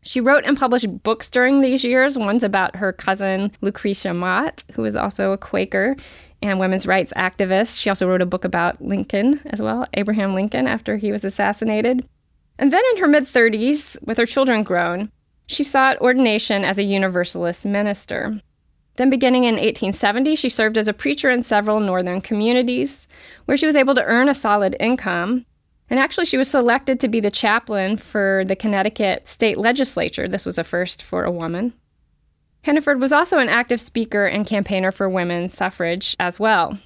She 0.06 0.20
wrote 0.20 0.44
and 0.46 0.56
published 0.56 1.02
books 1.02 1.28
during 1.28 1.60
these 1.60 1.82
years. 1.82 2.16
One's 2.16 2.44
about 2.44 2.76
her 2.76 2.92
cousin 2.92 3.50
Lucretia 3.60 4.14
Mott, 4.14 4.62
who 4.74 4.82
was 4.82 4.94
also 4.94 5.32
a 5.32 5.38
Quaker 5.38 5.96
and 6.40 6.60
women's 6.60 6.86
rights 6.86 7.12
activist. 7.16 7.80
She 7.80 7.90
also 7.90 8.06
wrote 8.06 8.22
a 8.22 8.26
book 8.26 8.44
about 8.44 8.80
Lincoln 8.80 9.40
as 9.46 9.60
well, 9.60 9.84
Abraham 9.94 10.32
Lincoln, 10.32 10.68
after 10.68 10.96
he 10.96 11.10
was 11.10 11.24
assassinated. 11.24 12.06
And 12.56 12.72
then 12.72 12.82
in 12.92 13.00
her 13.00 13.08
mid 13.08 13.24
30s, 13.24 14.00
with 14.06 14.16
her 14.18 14.26
children 14.26 14.62
grown, 14.62 15.10
she 15.48 15.64
sought 15.64 16.00
ordination 16.00 16.64
as 16.64 16.78
a 16.78 16.84
Universalist 16.84 17.64
minister. 17.64 18.40
Then, 18.94 19.10
beginning 19.10 19.42
in 19.42 19.56
1870, 19.56 20.36
she 20.36 20.48
served 20.48 20.78
as 20.78 20.86
a 20.86 20.94
preacher 20.94 21.30
in 21.30 21.42
several 21.42 21.80
northern 21.80 22.20
communities, 22.20 23.08
where 23.46 23.56
she 23.56 23.66
was 23.66 23.76
able 23.76 23.96
to 23.96 24.04
earn 24.04 24.28
a 24.28 24.34
solid 24.34 24.76
income 24.78 25.46
and 25.88 26.00
actually, 26.00 26.26
she 26.26 26.36
was 26.36 26.50
selected 26.50 26.98
to 27.00 27.08
be 27.08 27.20
the 27.20 27.30
chaplain 27.30 27.96
for 27.96 28.44
the 28.46 28.56
Connecticut 28.56 29.28
state 29.28 29.56
legislature. 29.58 30.26
This 30.26 30.46
was 30.46 30.58
a 30.58 30.64
first 30.64 31.02
for 31.02 31.24
a 31.24 31.30
woman. 31.30 31.72
Hanaford 32.64 32.98
was 32.98 33.12
also 33.12 33.38
an 33.38 33.48
active 33.48 33.80
speaker 33.80 34.26
and 34.26 34.46
campaigner 34.46 34.90
for 34.90 35.08
women's 35.08 35.54
suffrage 35.54 36.16
as 36.18 36.40
well. 36.40 36.78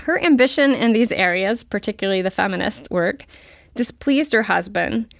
Her 0.00 0.22
ambition 0.22 0.74
in 0.74 0.92
these 0.92 1.10
areas, 1.12 1.64
particularly 1.64 2.20
the 2.20 2.30
feminist 2.30 2.90
work, 2.90 3.24
displeased 3.74 4.34
her 4.34 4.42
husband, 4.42 5.12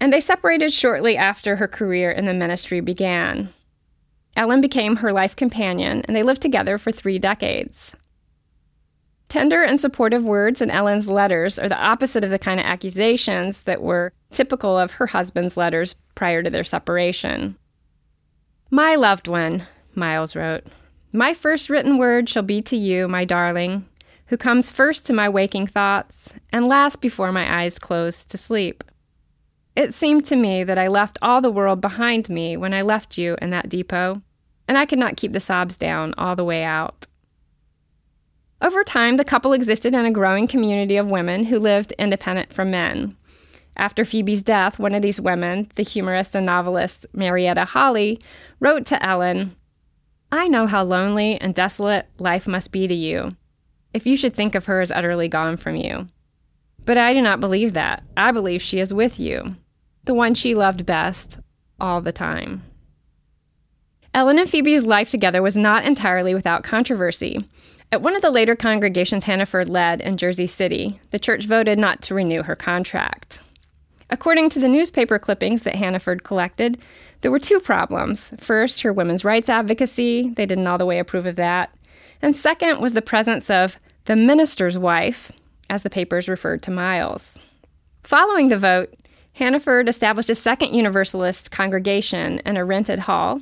and 0.00 0.12
they 0.12 0.20
separated 0.20 0.72
shortly 0.72 1.16
after 1.16 1.56
her 1.56 1.68
career 1.68 2.10
in 2.10 2.24
the 2.24 2.34
ministry 2.34 2.80
began. 2.80 3.50
Ellen 4.36 4.60
became 4.60 4.96
her 4.96 5.12
life 5.12 5.36
companion, 5.36 6.02
and 6.06 6.16
they 6.16 6.22
lived 6.22 6.42
together 6.42 6.78
for 6.78 6.90
three 6.90 7.18
decades. 7.18 7.94
Tender 9.28 9.62
and 9.62 9.80
supportive 9.80 10.22
words 10.22 10.62
in 10.62 10.70
Ellen's 10.70 11.08
letters 11.08 11.58
are 11.58 11.68
the 11.68 11.82
opposite 11.82 12.24
of 12.24 12.30
the 12.30 12.38
kind 12.38 12.60
of 12.60 12.66
accusations 12.66 13.62
that 13.64 13.82
were 13.82 14.12
typical 14.30 14.78
of 14.78 14.92
her 14.92 15.08
husband's 15.08 15.56
letters 15.56 15.94
prior 16.14 16.42
to 16.42 16.50
their 16.50 16.64
separation. 16.64 17.56
My 18.70 18.94
loved 18.94 19.28
one, 19.28 19.66
Miles 19.94 20.34
wrote, 20.34 20.64
my 21.12 21.32
first 21.32 21.70
written 21.70 21.96
word 21.96 22.28
shall 22.28 22.42
be 22.42 22.60
to 22.62 22.76
you, 22.76 23.06
my 23.06 23.24
darling, 23.24 23.86
who 24.26 24.36
comes 24.36 24.72
first 24.72 25.06
to 25.06 25.12
my 25.12 25.28
waking 25.28 25.68
thoughts 25.68 26.34
and 26.52 26.66
last 26.66 27.00
before 27.00 27.30
my 27.30 27.62
eyes 27.62 27.78
close 27.78 28.24
to 28.24 28.36
sleep. 28.36 28.82
It 29.76 29.94
seemed 29.94 30.24
to 30.26 30.36
me 30.36 30.64
that 30.64 30.78
I 30.78 30.88
left 30.88 31.18
all 31.22 31.40
the 31.40 31.52
world 31.52 31.80
behind 31.80 32.28
me 32.30 32.56
when 32.56 32.74
I 32.74 32.82
left 32.82 33.18
you 33.18 33.36
in 33.40 33.50
that 33.50 33.68
depot, 33.68 34.22
and 34.66 34.78
I 34.78 34.86
could 34.86 34.98
not 34.98 35.16
keep 35.16 35.32
the 35.32 35.40
sobs 35.40 35.76
down 35.76 36.14
all 36.18 36.34
the 36.34 36.44
way 36.44 36.64
out. 36.64 37.06
Over 38.64 38.82
time, 38.82 39.18
the 39.18 39.24
couple 39.24 39.52
existed 39.52 39.94
in 39.94 40.06
a 40.06 40.10
growing 40.10 40.48
community 40.48 40.96
of 40.96 41.10
women 41.10 41.44
who 41.44 41.58
lived 41.58 41.92
independent 41.98 42.50
from 42.50 42.70
men. 42.70 43.14
After 43.76 44.06
Phebe's 44.06 44.40
death, 44.40 44.78
one 44.78 44.94
of 44.94 45.02
these 45.02 45.20
women, 45.20 45.70
the 45.74 45.82
humorist 45.82 46.34
and 46.34 46.46
novelist 46.46 47.04
Marietta 47.12 47.66
Holley, 47.66 48.22
wrote 48.60 48.86
to 48.86 49.06
Ellen 49.06 49.54
I 50.32 50.48
know 50.48 50.66
how 50.66 50.82
lonely 50.82 51.38
and 51.38 51.54
desolate 51.54 52.08
life 52.18 52.48
must 52.48 52.72
be 52.72 52.88
to 52.88 52.94
you, 52.94 53.36
if 53.92 54.06
you 54.06 54.16
should 54.16 54.32
think 54.32 54.54
of 54.54 54.64
her 54.64 54.80
as 54.80 54.90
utterly 54.90 55.28
gone 55.28 55.58
from 55.58 55.76
you. 55.76 56.08
But 56.86 56.96
I 56.96 57.12
do 57.12 57.20
not 57.20 57.40
believe 57.40 57.74
that. 57.74 58.02
I 58.16 58.32
believe 58.32 58.62
she 58.62 58.80
is 58.80 58.94
with 58.94 59.20
you, 59.20 59.56
the 60.04 60.14
one 60.14 60.32
she 60.32 60.54
loved 60.54 60.86
best, 60.86 61.38
all 61.78 62.00
the 62.00 62.12
time. 62.12 62.62
Ellen 64.14 64.38
and 64.38 64.48
Phebe's 64.48 64.84
life 64.84 65.10
together 65.10 65.42
was 65.42 65.54
not 65.54 65.84
entirely 65.84 66.34
without 66.34 66.64
controversy. 66.64 67.46
At 67.92 68.02
one 68.02 68.16
of 68.16 68.22
the 68.22 68.30
later 68.30 68.56
congregations 68.56 69.24
Hanaford 69.24 69.68
led 69.68 70.00
in 70.00 70.16
Jersey 70.16 70.46
City, 70.46 71.00
the 71.10 71.18
church 71.18 71.46
voted 71.46 71.78
not 71.78 72.02
to 72.02 72.14
renew 72.14 72.42
her 72.42 72.56
contract. 72.56 73.40
According 74.10 74.50
to 74.50 74.58
the 74.58 74.68
newspaper 74.68 75.18
clippings 75.18 75.62
that 75.62 75.76
Hanaford 75.76 76.24
collected, 76.24 76.78
there 77.20 77.30
were 77.30 77.38
two 77.38 77.60
problems. 77.60 78.32
First, 78.38 78.82
her 78.82 78.92
women's 78.92 79.24
rights 79.24 79.48
advocacy, 79.48 80.30
they 80.30 80.46
didn't 80.46 80.66
all 80.66 80.78
the 80.78 80.86
way 80.86 80.98
approve 80.98 81.26
of 81.26 81.36
that. 81.36 81.74
And 82.20 82.36
second 82.36 82.80
was 82.80 82.92
the 82.92 83.02
presence 83.02 83.48
of 83.48 83.78
the 84.04 84.16
minister's 84.16 84.78
wife, 84.78 85.32
as 85.70 85.82
the 85.82 85.90
papers 85.90 86.28
referred 86.28 86.62
to 86.64 86.70
Miles. 86.70 87.38
Following 88.02 88.48
the 88.48 88.58
vote, 88.58 88.94
Hanaford 89.38 89.88
established 89.88 90.30
a 90.30 90.34
second 90.34 90.74
Universalist 90.74 91.50
congregation 91.50 92.40
in 92.44 92.56
a 92.56 92.64
rented 92.64 93.00
hall. 93.00 93.40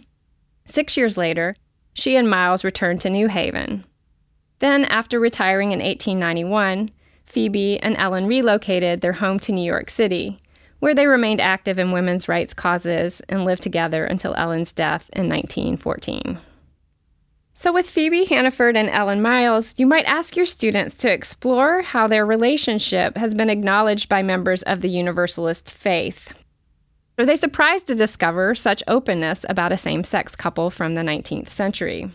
Six 0.65 0.97
years 0.97 1.17
later, 1.17 1.57
she 1.93 2.17
and 2.17 2.31
Miles 2.31 2.65
returned 2.65 3.01
to 3.03 3.11
New 3.11 3.29
Haven. 3.29 3.85
Then, 4.63 4.85
after 4.85 5.19
retiring 5.19 5.73
in 5.73 5.81
1891, 5.81 6.93
Phebe 7.25 7.81
and 7.81 7.97
Ellen 7.97 8.27
relocated 8.27 9.01
their 9.01 9.15
home 9.15 9.41
to 9.41 9.51
New 9.51 9.65
York 9.65 9.91
City, 9.91 10.41
where 10.79 10.95
they 10.95 11.09
remained 11.09 11.41
active 11.41 11.81
in 11.81 11.91
women's 11.91 12.29
rights 12.29 12.55
causes 12.55 13.21
and 13.29 13.45
lived 13.45 13.65
together 13.65 14.05
until 14.05 14.37
Ellen's 14.37 14.73
death 14.73 15.11
in 15.15 15.29
1914. 15.29 16.39
So, 17.55 17.73
with 17.73 17.91
Phebe 17.91 18.25
Hanaford 18.27 18.77
and 18.77 18.89
Ellen 18.89 19.21
Miles, 19.21 19.75
you 19.79 19.87
might 19.89 20.05
ask 20.05 20.37
your 20.37 20.47
students 20.47 20.95
to 20.95 21.13
explore 21.13 21.83
how 21.83 22.07
their 22.07 22.25
relationship 22.25 23.17
has 23.17 23.35
been 23.35 23.51
acknowledged 23.51 24.09
by 24.09 24.23
members 24.23 24.63
of 24.63 24.81
the 24.81 24.91
Universalist 24.91 25.73
faith. 25.73 26.35
Are 27.19 27.27
they 27.27 27.35
surprised 27.35 27.89
to 27.89 27.97
discover 27.97 28.55
such 28.55 28.85
openness 28.87 29.45
about 29.49 29.73
a 29.73 29.77
same 29.77 30.05
sex 30.05 30.37
couple 30.37 30.71
from 30.71 30.95
the 30.95 31.03
19th 31.03 31.49
century? 31.49 32.13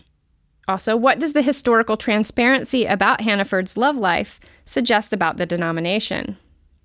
Also, 0.68 0.94
what 0.94 1.18
does 1.18 1.32
the 1.32 1.40
historical 1.40 1.96
transparency 1.96 2.84
about 2.84 3.20
Hanaford's 3.20 3.78
love 3.78 3.96
life 3.96 4.38
suggest 4.66 5.14
about 5.14 5.38
the 5.38 5.46
denomination? 5.46 6.36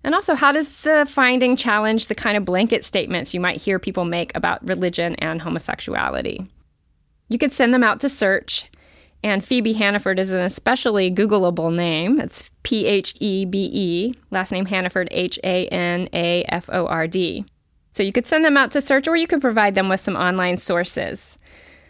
And 0.06 0.16
also, 0.16 0.36
how 0.36 0.54
does 0.54 0.70
the 0.82 1.06
finding 1.08 1.58
challenge 1.58 2.08
the 2.08 2.16
kind 2.16 2.38
of 2.38 2.46
blanket 2.46 2.86
statements 2.86 3.34
you 3.34 3.42
might 3.42 3.62
hear 3.62 3.80
people 3.80 4.06
make 4.06 4.36
about 4.36 4.66
religion 4.66 5.16
and 5.16 5.42
homosexuality? 5.42 6.48
You 7.28 7.38
could 7.38 7.52
send 7.52 7.74
them 7.74 7.84
out 7.84 8.00
to 8.02 8.10
search, 8.10 8.70
and 9.22 9.44
Phebe 9.44 9.76
Hanaford 9.76 10.18
is 10.18 10.32
an 10.32 10.42
especially 10.42 11.12
Googleable 11.12 11.74
name. 11.74 12.20
It's 12.20 12.50
P 12.64 12.86
H 12.86 13.16
E 13.20 13.46
B 13.46 13.70
E, 13.72 14.14
last 14.32 14.52
name 14.52 14.66
Hanaford, 14.66 15.10
H 15.12 15.40
A 15.44 15.68
N 15.68 16.08
A 16.14 16.44
F 16.46 16.70
O 16.72 16.86
R 16.88 17.08
D. 17.08 17.46
So 17.92 18.02
you 18.02 18.12
could 18.12 18.28
send 18.28 18.44
them 18.44 18.58
out 18.58 18.72
to 18.72 18.82
search, 18.82 19.08
or 19.08 19.16
you 19.16 19.28
could 19.28 19.42
provide 19.42 19.76
them 19.76 19.90
with 19.90 20.00
some 20.00 20.16
online 20.16 20.58
sources. 20.58 21.38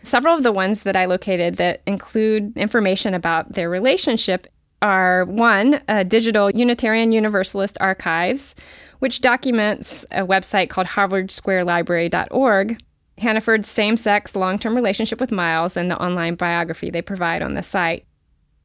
Several 0.04 0.36
of 0.36 0.44
the 0.44 0.52
ones 0.52 0.84
that 0.84 0.96
I 0.96 1.06
located 1.06 1.56
that 1.56 1.82
include 1.88 2.58
information 2.58 3.14
about 3.14 3.54
their 3.54 3.70
relationship 3.70 4.48
are 4.82 5.24
one, 5.26 5.82
a 5.88 6.04
digital 6.04 6.52
Unitarian 6.52 7.14
Universalist 7.14 7.78
archives, 7.80 8.54
which 9.00 9.22
documents 9.22 10.06
a 10.12 10.26
website 10.26 10.70
called 10.70 10.88
harvardsquarelibrary.org, 10.88 12.84
Hanaford's 13.20 13.70
same 13.70 13.96
sex 13.96 14.36
long 14.36 14.60
term 14.60 14.76
relationship 14.76 15.22
with 15.22 15.32
Miles, 15.32 15.78
and 15.78 15.90
the 15.90 16.02
online 16.02 16.36
biography 16.36 16.90
they 16.90 17.02
provide 17.02 17.42
on 17.42 17.54
the 17.54 17.64
site. 17.64 18.06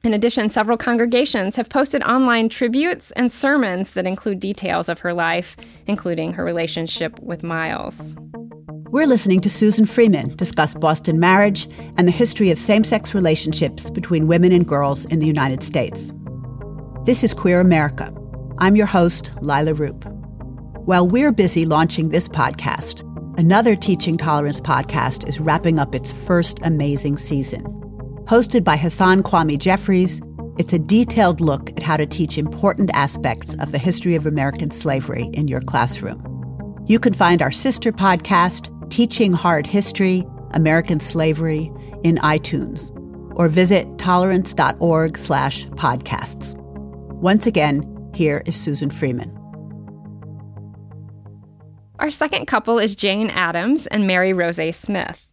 In 0.05 0.15
addition, 0.15 0.49
several 0.49 0.77
congregations 0.77 1.57
have 1.57 1.69
posted 1.69 2.03
online 2.03 2.49
tributes 2.49 3.11
and 3.13 3.31
sermons 3.31 3.93
that 3.93 4.07
include 4.07 4.41
details 4.41 4.89
of 4.89 5.01
her 5.01 5.13
life, 5.13 5.57
including 5.87 6.33
her 6.35 6.45
relationship 6.45 7.19
with 7.21 7.43
Miles. 7.43 8.15
We're 8.91 9.07
listening 9.07 9.41
to 9.41 9.51
Susan 9.51 9.85
Freeman 9.85 10.35
discuss 10.37 10.73
Boston 10.73 11.21
marriage 11.21 11.69
and 11.99 12.09
the 12.09 12.13
history 12.13 12.51
of 12.51 12.59
same 12.59 12.85
sex 12.85 13.13
relationships 13.13 13.91
between 13.91 14.29
women 14.29 14.51
and 14.51 14.67
girls 14.67 15.05
in 15.05 15.19
the 15.19 15.27
United 15.27 15.63
States. 15.63 16.11
This 17.05 17.23
is 17.23 17.35
Queer 17.35 17.61
America. 17.61 18.11
I'm 18.57 18.77
your 18.77 18.87
host, 18.87 19.31
Leila 19.43 19.75
Rupp. 19.75 20.07
While 20.87 21.07
we're 21.07 21.33
busy 21.33 21.67
launching 21.67 22.09
this 22.09 22.29
podcast, 22.29 23.03
another 23.39 23.77
Teaching 23.77 24.17
Tolerance 24.17 24.59
podcast 24.59 25.29
is 25.29 25.39
wrapping 25.39 25.79
up 25.79 25.95
its 25.95 26.11
first 26.11 26.59
amazing 26.63 27.19
season. 27.19 27.65
Hosted 28.25 28.65
by 28.65 28.77
Hasan 28.77 29.23
Kwame 29.23 29.59
Jeffries, 29.59 30.23
it's 30.57 30.73
a 30.73 30.79
detailed 30.79 31.43
look 31.43 31.69
at 31.77 31.83
how 31.83 31.99
to 31.99 32.07
teach 32.07 32.39
important 32.39 32.91
aspects 32.95 33.55
of 33.57 33.71
the 33.71 33.79
history 33.79 34.15
of 34.15 34.25
American 34.25 34.71
slavery 34.71 35.29
in 35.35 35.47
your 35.47 35.61
classroom. 35.61 36.25
You 36.87 36.99
can 36.99 37.13
find 37.13 37.43
our 37.43 37.53
sister 37.53 37.93
podcast, 37.93 38.75
Teaching 38.91 39.33
Hard 39.33 39.67
History, 39.67 40.25
American 40.53 41.01
Slavery 41.01 41.71
in 42.03 42.17
iTunes 42.17 42.95
or 43.37 43.49
visit 43.49 43.87
tolerance.org 43.99 45.17
slash 45.17 45.67
podcasts. 45.69 46.55
Once 47.21 47.47
again, 47.47 48.11
here 48.15 48.43
is 48.47 48.57
Susan 48.57 48.91
Freeman. 48.91 49.35
Our 51.99 52.11
second 52.11 52.47
couple 52.47 52.79
is 52.79 52.95
Jane 52.95 53.31
Addams 53.31 53.87
and 53.89 54.07
Mary 54.07 54.33
Rozet 54.33 54.75
Smith. 54.75 55.27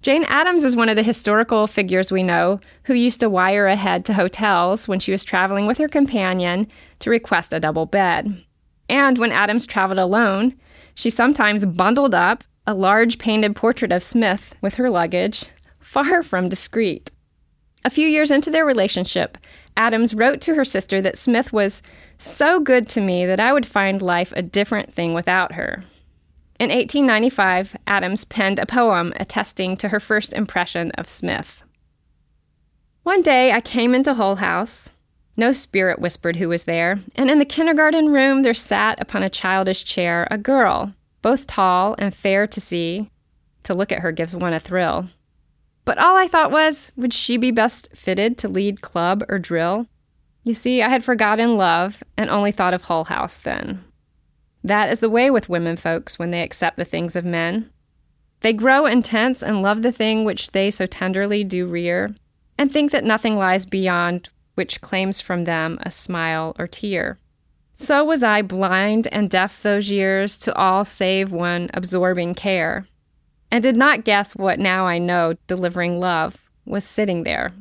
Jane 0.00 0.24
Addams 0.24 0.62
is 0.62 0.76
one 0.76 0.88
of 0.88 0.94
the 0.94 1.02
historical 1.02 1.66
figures 1.66 2.12
we 2.12 2.22
know 2.22 2.60
who 2.84 2.94
used 2.94 3.18
to 3.20 3.28
wire 3.28 3.66
ahead 3.66 4.04
to 4.04 4.14
hotels 4.14 4.86
when 4.86 5.00
she 5.00 5.10
was 5.10 5.24
traveling 5.24 5.66
with 5.66 5.78
her 5.78 5.88
companion 5.88 6.68
to 7.00 7.10
request 7.10 7.52
a 7.52 7.58
double 7.58 7.84
bed. 7.84 8.44
And 8.88 9.18
when 9.18 9.32
Addams 9.32 9.66
traveled 9.66 9.98
alone, 9.98 10.54
she 10.94 11.10
sometimes 11.10 11.66
bundled 11.66 12.14
up 12.14 12.44
a 12.68 12.74
large 12.74 13.16
painted 13.16 13.56
portrait 13.56 13.90
of 13.90 14.02
Smith 14.02 14.54
with 14.60 14.74
her 14.74 14.90
luggage, 14.90 15.46
far 15.80 16.22
from 16.22 16.50
discreet. 16.50 17.10
A 17.82 17.88
few 17.88 18.06
years 18.06 18.30
into 18.30 18.50
their 18.50 18.66
relationship, 18.66 19.38
Addams 19.74 20.12
wrote 20.12 20.42
to 20.42 20.54
her 20.54 20.66
sister 20.66 21.00
that 21.00 21.16
Smith 21.16 21.50
was 21.50 21.82
so 22.18 22.60
good 22.60 22.86
to 22.90 23.00
me 23.00 23.24
that 23.24 23.40
I 23.40 23.54
would 23.54 23.64
find 23.64 24.02
life 24.02 24.34
a 24.36 24.42
different 24.42 24.92
thing 24.92 25.14
without 25.14 25.52
her. 25.52 25.84
In 26.60 26.68
1895, 26.68 27.74
Addams 27.86 28.26
penned 28.26 28.58
a 28.58 28.66
poem 28.66 29.14
attesting 29.16 29.78
to 29.78 29.88
her 29.88 29.98
first 29.98 30.34
impression 30.34 30.90
of 30.90 31.08
Smith. 31.08 31.64
One 33.02 33.22
day 33.22 33.50
I 33.50 33.62
came 33.62 33.94
into 33.94 34.12
Hull 34.12 34.36
House. 34.36 34.90
No 35.38 35.52
spirit 35.52 36.00
whispered 36.00 36.36
who 36.36 36.50
was 36.50 36.64
there, 36.64 37.00
and 37.14 37.30
in 37.30 37.38
the 37.38 37.46
kindergarten 37.46 38.12
room 38.12 38.42
there 38.42 38.52
sat 38.52 39.00
upon 39.00 39.22
a 39.22 39.30
childish 39.30 39.84
chair 39.84 40.28
a 40.30 40.36
girl, 40.36 40.92
both 41.22 41.46
tall 41.46 41.94
and 41.98 42.14
fair 42.14 42.46
to 42.46 42.60
see. 42.60 43.10
To 43.64 43.74
look 43.74 43.92
at 43.92 44.00
her 44.00 44.12
gives 44.12 44.34
one 44.34 44.52
a 44.52 44.60
thrill. 44.60 45.08
But 45.84 45.98
all 45.98 46.16
I 46.16 46.28
thought 46.28 46.50
was, 46.50 46.92
would 46.96 47.12
she 47.12 47.36
be 47.36 47.50
best 47.50 47.88
fitted 47.94 48.36
to 48.38 48.48
lead 48.48 48.80
club 48.80 49.24
or 49.28 49.38
drill? 49.38 49.86
You 50.44 50.54
see, 50.54 50.82
I 50.82 50.88
had 50.88 51.04
forgotten 51.04 51.56
love 51.56 52.02
and 52.16 52.30
only 52.30 52.52
thought 52.52 52.74
of 52.74 52.82
Hull 52.82 53.04
House 53.04 53.38
then. 53.38 53.84
That 54.62 54.90
is 54.90 55.00
the 55.00 55.10
way 55.10 55.30
with 55.30 55.48
women 55.48 55.76
folks 55.76 56.18
when 56.18 56.30
they 56.30 56.42
accept 56.42 56.76
the 56.76 56.84
things 56.84 57.16
of 57.16 57.24
men. 57.24 57.70
They 58.40 58.52
grow 58.52 58.86
intense 58.86 59.42
and 59.42 59.62
love 59.62 59.82
the 59.82 59.92
thing 59.92 60.24
which 60.24 60.52
they 60.52 60.70
so 60.70 60.86
tenderly 60.86 61.42
do 61.44 61.66
rear, 61.66 62.14
and 62.56 62.70
think 62.70 62.90
that 62.92 63.04
nothing 63.04 63.36
lies 63.36 63.66
beyond 63.66 64.28
which 64.54 64.80
claims 64.80 65.20
from 65.20 65.44
them 65.44 65.78
a 65.82 65.90
smile 65.90 66.54
or 66.58 66.66
tear. 66.66 67.18
So 67.80 68.02
was 68.02 68.24
I 68.24 68.42
blind 68.42 69.06
and 69.12 69.30
deaf 69.30 69.62
those 69.62 69.88
years 69.88 70.36
to 70.40 70.54
all 70.56 70.84
save 70.84 71.30
one 71.30 71.70
absorbing 71.72 72.34
care, 72.34 72.88
and 73.52 73.62
did 73.62 73.76
not 73.76 74.02
guess 74.02 74.34
what 74.34 74.58
now 74.58 74.86
I 74.86 74.98
know 74.98 75.34
delivering 75.46 76.00
love 76.00 76.50
was 76.66 76.82
sitting 76.82 77.22
there. 77.22 77.52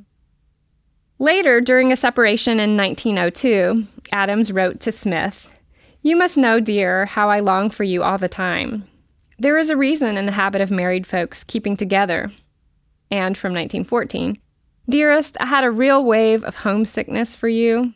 Later, 1.20 1.62
during 1.62 1.92
a 1.92 1.96
separation 1.96 2.60
in 2.60 2.76
1902, 2.76 3.86
Addams 4.12 4.52
wrote 4.52 4.80
to 4.80 4.92
Smith 4.92 5.54
you 6.02 6.16
must 6.16 6.36
know, 6.36 6.60
dear, 6.60 7.06
how 7.06 7.30
I 7.30 7.40
long 7.40 7.70
for 7.70 7.84
you 7.84 8.02
all 8.02 8.18
the 8.18 8.28
time. 8.28 8.88
There 9.38 9.58
is 9.60 9.70
a 9.70 9.78
reason 9.78 10.18
in 10.18 10.26
the 10.26 10.32
habit 10.32 10.62
of 10.62 10.72
married 10.72 11.06
folks 11.06 11.44
keeping 11.44 11.78
together. 11.78 12.32
And 13.12 13.38
from 13.38 13.52
1914, 13.52 14.40
Dearest, 14.90 15.38
I 15.40 15.46
had 15.46 15.64
a 15.64 15.70
real 15.70 16.04
wave 16.04 16.44
of 16.44 16.56
homesickness 16.56 17.36
for 17.36 17.50
you. 17.50 17.94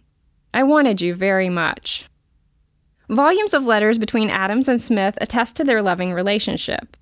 I 0.53 0.61
wanted 0.63 1.01
you 1.01 1.15
very 1.15 1.49
much. 1.49 2.05
Volumes 3.11 3.53
of 3.53 3.65
letters 3.65 3.97
between 3.97 4.29
Addams 4.29 4.69
and 4.69 4.81
Smith 4.81 5.17
attest 5.19 5.57
to 5.57 5.65
their 5.65 5.81
loving 5.81 6.13
relationship. 6.13 6.95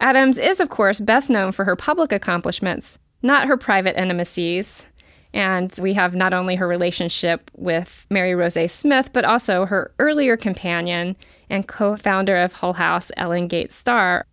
Addams 0.00 0.38
is, 0.38 0.60
of 0.60 0.68
course, 0.68 1.00
best 1.00 1.28
known 1.28 1.50
for 1.50 1.64
her 1.64 1.74
public 1.74 2.12
accomplishments, 2.12 3.00
not 3.22 3.48
her 3.48 3.56
private 3.56 4.00
intimacies. 4.00 4.86
And 5.34 5.76
we 5.82 5.94
have 5.94 6.14
not 6.14 6.32
only 6.32 6.54
her 6.54 6.68
relationship 6.68 7.50
with 7.56 8.06
Mary 8.08 8.34
Rozet 8.34 8.70
Smith, 8.70 9.10
but 9.12 9.24
also 9.24 9.66
her 9.66 9.92
earlier 9.98 10.36
companion 10.36 11.16
and 11.50 11.66
co 11.66 11.96
founder 11.96 12.36
of 12.36 12.52
Hull 12.52 12.74
House, 12.74 13.10
Ellen 13.16 13.48
Gates 13.48 13.74
Starr. 13.74 14.24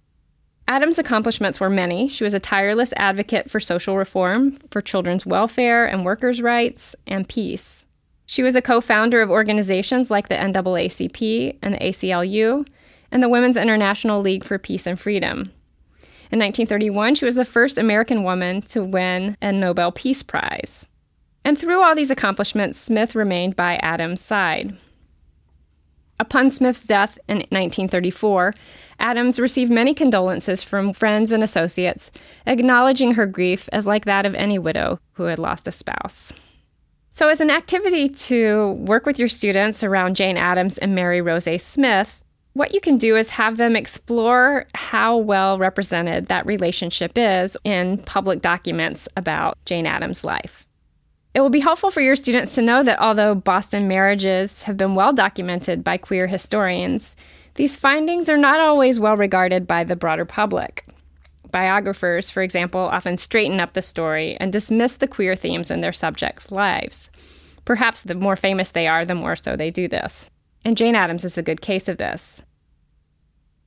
Addams' 0.67 0.99
accomplishments 0.99 1.59
were 1.59 1.71
many. 1.71 2.07
She 2.07 2.23
was 2.23 2.35
a 2.35 2.39
tireless 2.39 2.93
advocate 2.97 3.49
for 3.49 3.59
social 3.59 3.97
reform, 3.97 4.59
for 4.69 4.79
children's 4.79 5.25
welfare 5.25 5.87
and 5.87 6.05
workers' 6.05 6.43
rights, 6.43 6.95
and 7.07 7.27
peace. 7.27 7.84
She 8.25 8.43
was 8.43 8.55
a 8.55 8.61
co 8.61 8.81
founder 8.81 9.21
of 9.21 9.29
organizations 9.29 10.09
like 10.09 10.27
the 10.27 10.35
NAACP 10.35 11.57
and 11.61 11.75
the 11.75 11.79
ACLU 11.79 12.67
and 13.11 13.21
the 13.21 13.29
Women's 13.29 13.57
International 13.57 14.21
League 14.21 14.43
for 14.43 14.57
Peace 14.57 14.87
and 14.87 14.99
Freedom. 14.99 15.51
In 16.31 16.39
1931, 16.39 17.15
she 17.15 17.25
was 17.25 17.35
the 17.35 17.45
first 17.45 17.77
American 17.77 18.23
woman 18.23 18.61
to 18.63 18.83
win 18.83 19.37
a 19.41 19.51
Nobel 19.51 19.91
Peace 19.91 20.23
Prize. 20.23 20.87
And 21.43 21.57
through 21.57 21.83
all 21.83 21.93
these 21.93 22.09
accomplishments, 22.09 22.79
Smith 22.79 23.13
remained 23.13 23.55
by 23.55 23.75
Addams' 23.75 24.21
side. 24.21 24.75
Upon 26.19 26.49
Smith's 26.49 26.85
death 26.85 27.19
in 27.27 27.37
1934, 27.37 28.55
Addams 28.99 29.39
received 29.39 29.71
many 29.71 29.93
condolences 29.93 30.63
from 30.63 30.93
friends 30.93 31.31
and 31.31 31.43
associates, 31.43 32.09
acknowledging 32.47 33.13
her 33.13 33.27
grief 33.27 33.69
as 33.71 33.85
like 33.85 34.05
that 34.05 34.25
of 34.25 34.33
any 34.33 34.57
widow 34.57 34.99
who 35.13 35.23
had 35.23 35.37
lost 35.37 35.67
a 35.67 35.71
spouse. 35.71 36.33
So, 37.15 37.29
as 37.29 37.39
an 37.39 37.49
activity 37.49 38.09
to 38.09 38.73
work 38.73 39.05
with 39.05 39.17
your 39.17 39.29
students 39.29 39.85
around 39.85 40.17
Jane 40.17 40.35
Addams 40.35 40.77
and 40.77 40.93
Mary 40.93 41.21
Rozet 41.21 41.61
Smith, 41.61 42.25
what 42.51 42.73
you 42.73 42.81
can 42.81 42.97
do 42.97 43.15
is 43.15 43.29
have 43.29 43.55
them 43.55 43.77
explore 43.77 44.65
how 44.75 45.15
well 45.15 45.57
represented 45.57 46.25
that 46.25 46.45
relationship 46.45 47.13
is 47.15 47.55
in 47.63 47.99
public 47.99 48.41
documents 48.41 49.07
about 49.15 49.57
Jane 49.63 49.87
Addams' 49.87 50.25
life. 50.25 50.67
It 51.33 51.39
will 51.39 51.49
be 51.49 51.61
helpful 51.61 51.89
for 51.89 52.01
your 52.01 52.17
students 52.17 52.53
to 52.55 52.61
know 52.61 52.83
that 52.83 52.99
although 52.99 53.33
Boston 53.33 53.87
marriages 53.87 54.63
have 54.63 54.75
been 54.75 54.93
well 54.93 55.13
documented 55.13 55.85
by 55.85 55.95
queer 55.95 56.27
historians, 56.27 57.15
these 57.53 57.77
findings 57.77 58.27
are 58.27 58.35
not 58.35 58.59
always 58.59 58.99
well 58.99 59.15
regarded 59.15 59.65
by 59.65 59.85
the 59.85 59.95
broader 59.95 60.25
public. 60.25 60.83
Biographers, 61.51 62.29
for 62.29 62.41
example, 62.41 62.81
often 62.81 63.17
straighten 63.17 63.59
up 63.59 63.73
the 63.73 63.81
story 63.81 64.37
and 64.39 64.51
dismiss 64.51 64.95
the 64.95 65.07
queer 65.07 65.35
themes 65.35 65.71
in 65.71 65.81
their 65.81 65.93
subjects' 65.93 66.51
lives. 66.51 67.09
Perhaps 67.65 68.03
the 68.03 68.15
more 68.15 68.35
famous 68.35 68.71
they 68.71 68.87
are, 68.87 69.05
the 69.05 69.15
more 69.15 69.35
so 69.35 69.55
they 69.55 69.71
do 69.71 69.87
this. 69.87 70.29
And 70.63 70.77
Jane 70.77 70.95
Addams 70.95 71.25
is 71.25 71.37
a 71.37 71.43
good 71.43 71.61
case 71.61 71.87
of 71.87 71.97
this. 71.97 72.43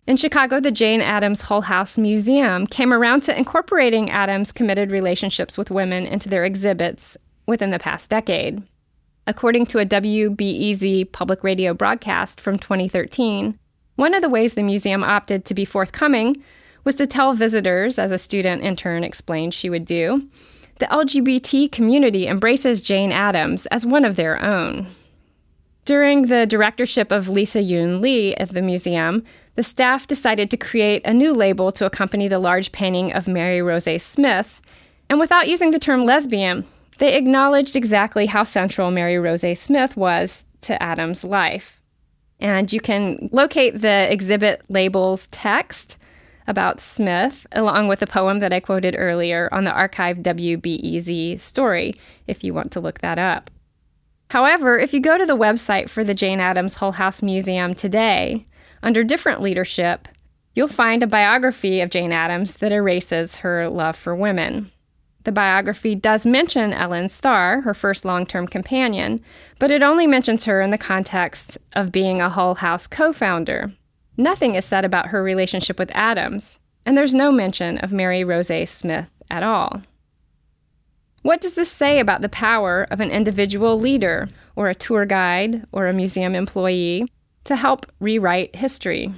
In 0.06 0.16
Chicago, 0.16 0.58
the 0.58 0.70
Jane 0.70 1.02
Addams 1.02 1.42
Hull 1.42 1.62
House 1.62 1.98
Museum 1.98 2.66
came 2.66 2.94
around 2.94 3.22
to 3.24 3.36
incorporating 3.36 4.10
Addams' 4.10 4.52
committed 4.52 4.90
relationships 4.90 5.58
with 5.58 5.70
women 5.70 6.06
into 6.06 6.30
their 6.30 6.44
exhibits 6.44 7.16
within 7.46 7.70
the 7.70 7.78
past 7.78 8.08
decade. 8.08 8.62
According 9.26 9.66
to 9.66 9.80
a 9.80 9.84
WBEZ 9.84 11.12
public 11.12 11.44
radio 11.44 11.74
broadcast 11.74 12.40
from 12.40 12.58
2013, 12.58 13.58
one 13.96 14.14
of 14.14 14.22
the 14.22 14.30
ways 14.30 14.54
the 14.54 14.62
museum 14.62 15.04
opted 15.04 15.44
to 15.44 15.54
be 15.54 15.66
forthcoming 15.66 16.42
was 16.88 16.94
to 16.94 17.07
tell 17.07 17.35
visitors, 17.35 17.98
as 17.98 18.11
a 18.11 18.16
student 18.16 18.62
intern 18.62 19.05
explained 19.05 19.53
she 19.53 19.68
would 19.68 19.85
do, 19.85 20.27
the 20.79 20.87
LGBT 20.87 21.70
community 21.70 22.27
embraces 22.27 22.81
Jane 22.81 23.12
Addams 23.12 23.66
as 23.66 23.85
one 23.85 24.07
of 24.07 24.16
their 24.16 24.42
own. 24.42 24.87
During 25.85 26.22
the 26.22 26.46
directorship 26.46 27.12
of 27.12 27.29
Lisa 27.29 27.61
Yun 27.61 28.01
Lee 28.01 28.35
at 28.37 28.55
the 28.55 28.62
museum, 28.62 29.22
the 29.55 29.62
staff 29.62 30.07
decided 30.07 30.51
to 30.51 30.57
create 30.57 31.05
a 31.05 31.12
new 31.12 31.35
label 31.35 31.72
to 31.72 31.85
accompany 31.85 32.27
the 32.27 32.38
large 32.38 32.72
painting 32.72 33.12
of 33.12 33.29
Mary 33.29 33.59
Rozet 33.59 34.01
Smith, 34.01 34.62
and 35.11 35.20
without 35.20 35.46
using 35.46 35.72
the 35.72 35.79
term 35.79 36.07
lesbian, 36.07 36.64
they 36.96 37.16
acknowledged 37.16 37.77
exactly 37.77 38.24
how 38.24 38.44
central 38.44 38.90
Mary 38.90 39.16
Rozet 39.16 39.59
Smith 39.59 39.94
was 39.94 40.46
to 40.62 40.83
Addams' 40.83 41.22
life. 41.22 41.83
And 42.40 42.72
you 42.72 42.81
can 42.81 43.29
locate 43.31 43.83
the 43.83 44.11
exhibit 44.11 44.62
labels 44.70 45.27
text 45.27 45.97
about 46.48 46.80
Smith, 46.80 47.46
along 47.52 47.87
with 47.87 48.02
a 48.02 48.06
poem 48.06 48.40
that 48.40 48.52
I 48.52 48.58
quoted 48.58 48.96
earlier, 48.98 49.48
on 49.52 49.64
the 49.64 49.70
archived 49.70 50.22
WBEZ 50.22 51.38
story, 51.38 51.94
if 52.26 52.42
you 52.42 52.52
want 52.54 52.72
to 52.72 52.80
look 52.80 53.00
that 53.00 53.18
up. 53.18 53.50
However, 54.30 54.78
if 54.78 54.92
you 54.92 55.00
go 55.00 55.16
to 55.16 55.26
the 55.26 55.37
website 55.37 55.88
for 55.88 56.02
the 56.02 56.14
Jane 56.14 56.40
Addams 56.40 56.74
Hull 56.74 56.92
House 56.92 57.22
Museum 57.22 57.74
today, 57.74 58.46
under 58.82 59.04
different 59.04 59.42
leadership, 59.42 60.08
you'll 60.54 60.68
find 60.68 61.02
a 61.02 61.06
biography 61.06 61.80
of 61.80 61.90
Jane 61.90 62.12
Addams 62.12 62.56
that 62.56 62.72
erases 62.72 63.37
her 63.37 63.68
love 63.68 63.96
for 63.96 64.16
women. 64.16 64.72
The 65.24 65.32
biography 65.32 65.94
does 65.94 66.24
mention 66.24 66.72
Ellen 66.72 67.11
Starr, 67.11 67.61
her 67.61 67.74
first 67.74 68.06
long 68.06 68.24
term 68.24 68.48
companion, 68.48 69.22
but 69.58 69.70
it 69.70 69.82
only 69.82 70.06
mentions 70.06 70.46
her 70.46 70.62
in 70.62 70.70
the 70.70 70.78
context 70.78 71.58
of 71.74 71.92
being 71.92 72.22
a 72.22 72.30
Hull 72.30 72.54
House 72.56 72.87
co 72.87 73.12
founder. 73.12 73.72
Nothing 74.20 74.57
is 74.57 74.64
said 74.64 74.85
about 74.85 75.07
her 75.07 75.22
relationship 75.22 75.78
with 75.78 75.94
Addams, 75.94 76.59
and 76.85 76.96
there's 76.98 77.14
no 77.14 77.31
mention 77.31 77.78
of 77.78 77.92
Mary 77.92 78.24
Rozet 78.24 78.66
Smith 78.66 79.09
at 79.31 79.44
all. 79.44 79.83
What 81.22 81.40
does 81.40 81.54
this 81.54 81.70
say 81.70 82.00
about 82.00 82.20
the 82.20 82.28
power 82.28 82.88
of 82.90 83.00
an 83.00 83.12
individual 83.12 83.78
leader, 83.78 84.28
or 84.57 84.68
a 84.68 84.74
tour 84.74 85.07
guide, 85.07 85.64
or 85.70 85.87
a 85.87 85.92
museum 85.92 86.35
employee 86.35 87.07
to 87.44 87.54
help 87.54 87.87
rewrite 88.00 88.57
history? 88.57 89.14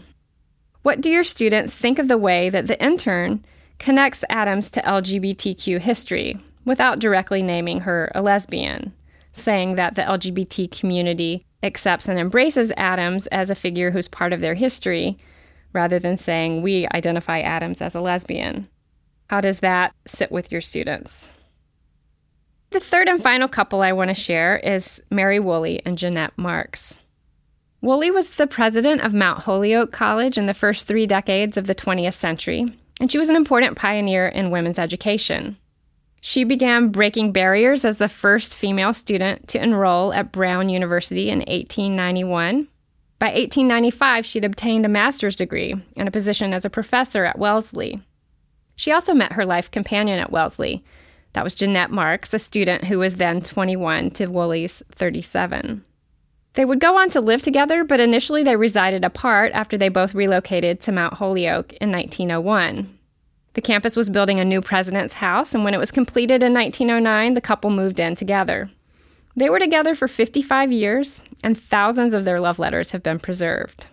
What 0.82 1.00
do 1.00 1.08
your 1.08 1.24
students 1.24 1.74
think 1.74 1.98
of 1.98 2.08
the 2.08 2.18
way 2.18 2.50
that 2.50 2.66
the 2.66 2.82
intern 2.82 3.42
connects 3.78 4.22
Addams 4.28 4.70
to 4.72 4.82
LGBTQ 4.82 5.80
history 5.80 6.38
without 6.66 6.98
directly 6.98 7.42
naming 7.42 7.80
her 7.80 8.12
a 8.14 8.20
lesbian, 8.20 8.92
saying 9.32 9.76
that 9.76 9.94
the 9.94 10.02
LGBT 10.02 10.70
community 10.70 11.46
accepts 11.62 12.08
and 12.08 12.18
embraces 12.18 12.72
Addams 12.76 13.26
as 13.28 13.50
a 13.50 13.54
figure 13.54 13.90
who's 13.90 14.08
part 14.08 14.32
of 14.32 14.40
their 14.40 14.54
history, 14.54 15.18
rather 15.72 15.98
than 15.98 16.16
saying 16.16 16.62
we 16.62 16.86
identify 16.94 17.40
Addams 17.40 17.82
as 17.82 17.94
a 17.94 18.00
lesbian. 18.00 18.68
How 19.28 19.40
does 19.40 19.60
that 19.60 19.94
sit 20.06 20.32
with 20.32 20.50
your 20.50 20.60
students? 20.60 21.30
The 22.70 22.80
third 22.80 23.08
and 23.08 23.22
final 23.22 23.48
couple 23.48 23.82
I 23.82 23.92
want 23.92 24.08
to 24.08 24.14
share 24.14 24.58
is 24.58 25.02
Mary 25.10 25.40
Woolley 25.40 25.80
and 25.84 25.98
Jeannette 25.98 26.36
Marks. 26.36 27.00
Woolley 27.80 28.10
was 28.10 28.32
the 28.32 28.46
president 28.46 29.00
of 29.00 29.14
Mount 29.14 29.40
Holyoke 29.40 29.90
College 29.92 30.36
in 30.36 30.46
the 30.46 30.54
first 30.54 30.86
three 30.86 31.06
decades 31.06 31.56
of 31.56 31.66
the 31.66 31.74
20th 31.74 32.14
century 32.14 32.76
and 33.00 33.10
she 33.10 33.18
was 33.18 33.30
an 33.30 33.36
important 33.36 33.76
pioneer 33.76 34.28
in 34.28 34.50
women's 34.50 34.78
education. 34.78 35.56
She 36.20 36.44
began 36.44 36.88
breaking 36.88 37.32
barriers 37.32 37.84
as 37.84 37.96
the 37.96 38.08
first 38.08 38.54
female 38.54 38.92
student 38.92 39.48
to 39.48 39.62
enroll 39.62 40.12
at 40.12 40.32
Brown 40.32 40.68
University 40.68 41.30
in 41.30 41.38
1891. 41.38 42.68
By 43.18 43.26
1895, 43.26 44.26
she'd 44.26 44.44
obtained 44.44 44.84
a 44.84 44.88
master's 44.88 45.36
degree 45.36 45.74
and 45.96 46.08
a 46.08 46.12
position 46.12 46.52
as 46.52 46.64
a 46.64 46.70
professor 46.70 47.24
at 47.24 47.38
Wellesley. 47.38 48.02
She 48.76 48.92
also 48.92 49.14
met 49.14 49.32
her 49.32 49.44
life 49.44 49.70
companion 49.70 50.18
at 50.18 50.32
Wellesley. 50.32 50.84
That 51.32 51.44
was 51.44 51.54
Jeannette 51.54 51.90
Marks, 51.90 52.34
a 52.34 52.38
student 52.38 52.84
who 52.84 52.98
was 52.98 53.16
then 53.16 53.40
21 53.40 54.10
to 54.12 54.26
Woolley's 54.26 54.82
37. 54.92 55.84
They 56.54 56.64
would 56.64 56.80
go 56.80 56.96
on 56.98 57.10
to 57.10 57.20
live 57.20 57.42
together, 57.42 57.84
but 57.84 58.00
initially 58.00 58.42
they 58.42 58.56
resided 58.56 59.04
apart 59.04 59.52
after 59.52 59.78
they 59.78 59.88
both 59.88 60.14
relocated 60.14 60.80
to 60.80 60.92
Mount 60.92 61.14
Holyoke 61.14 61.72
in 61.74 61.92
1901. 61.92 62.98
The 63.54 63.60
campus 63.60 63.96
was 63.96 64.10
building 64.10 64.38
a 64.38 64.44
new 64.44 64.60
president's 64.60 65.14
house, 65.14 65.54
and 65.54 65.64
when 65.64 65.74
it 65.74 65.80
was 65.80 65.90
completed 65.90 66.42
in 66.42 66.54
1909, 66.54 67.34
the 67.34 67.40
couple 67.40 67.70
moved 67.70 67.98
in 67.98 68.14
together. 68.14 68.70
They 69.34 69.50
were 69.50 69.58
together 69.58 69.94
for 69.94 70.08
55 70.08 70.72
years, 70.72 71.20
and 71.42 71.58
thousands 71.58 72.14
of 72.14 72.24
their 72.24 72.40
love 72.40 72.58
letters 72.58 72.92
have 72.92 73.02
been 73.02 73.18
preserved. 73.18 73.88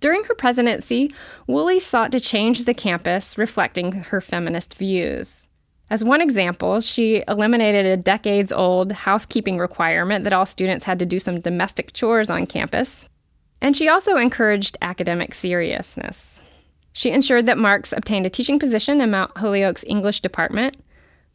During 0.00 0.24
her 0.24 0.34
presidency, 0.34 1.12
Woolley 1.46 1.80
sought 1.80 2.12
to 2.12 2.20
change 2.20 2.64
the 2.64 2.74
campus, 2.74 3.38
reflecting 3.38 3.92
her 3.92 4.20
feminist 4.20 4.74
views. 4.74 5.48
As 5.88 6.02
one 6.02 6.20
example, 6.20 6.80
she 6.80 7.22
eliminated 7.28 7.86
a 7.86 7.96
decades 7.96 8.52
old 8.52 8.92
housekeeping 8.92 9.58
requirement 9.58 10.24
that 10.24 10.32
all 10.32 10.44
students 10.44 10.84
had 10.84 10.98
to 10.98 11.06
do 11.06 11.18
some 11.20 11.40
domestic 11.40 11.92
chores 11.92 12.28
on 12.28 12.46
campus. 12.46 13.06
And 13.60 13.76
she 13.76 13.88
also 13.88 14.16
encouraged 14.16 14.76
academic 14.82 15.32
seriousness. 15.32 16.40
She 16.96 17.10
ensured 17.10 17.44
that 17.44 17.58
Marks 17.58 17.92
obtained 17.92 18.24
a 18.24 18.30
teaching 18.30 18.58
position 18.58 19.02
in 19.02 19.10
Mount 19.10 19.36
Holyoke's 19.36 19.84
English 19.86 20.20
department. 20.20 20.82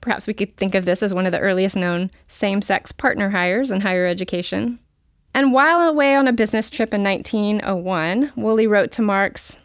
Perhaps 0.01 0.25
we 0.25 0.33
could 0.33 0.57
think 0.57 0.73
of 0.73 0.85
this 0.85 1.03
as 1.03 1.13
one 1.13 1.27
of 1.27 1.31
the 1.31 1.39
earliest 1.39 1.75
known 1.75 2.09
same 2.27 2.63
sex 2.63 2.91
partner 2.91 3.29
hires 3.29 3.69
in 3.69 3.81
higher 3.81 4.07
education. 4.07 4.79
And 5.35 5.53
while 5.53 5.87
away 5.87 6.15
on 6.15 6.27
a 6.27 6.33
business 6.33 6.71
trip 6.71 6.95
in 6.95 7.03
1901, 7.03 8.33
Woolley 8.35 8.65
wrote 8.65 8.89
to 8.93 9.03
Marks 9.03 9.59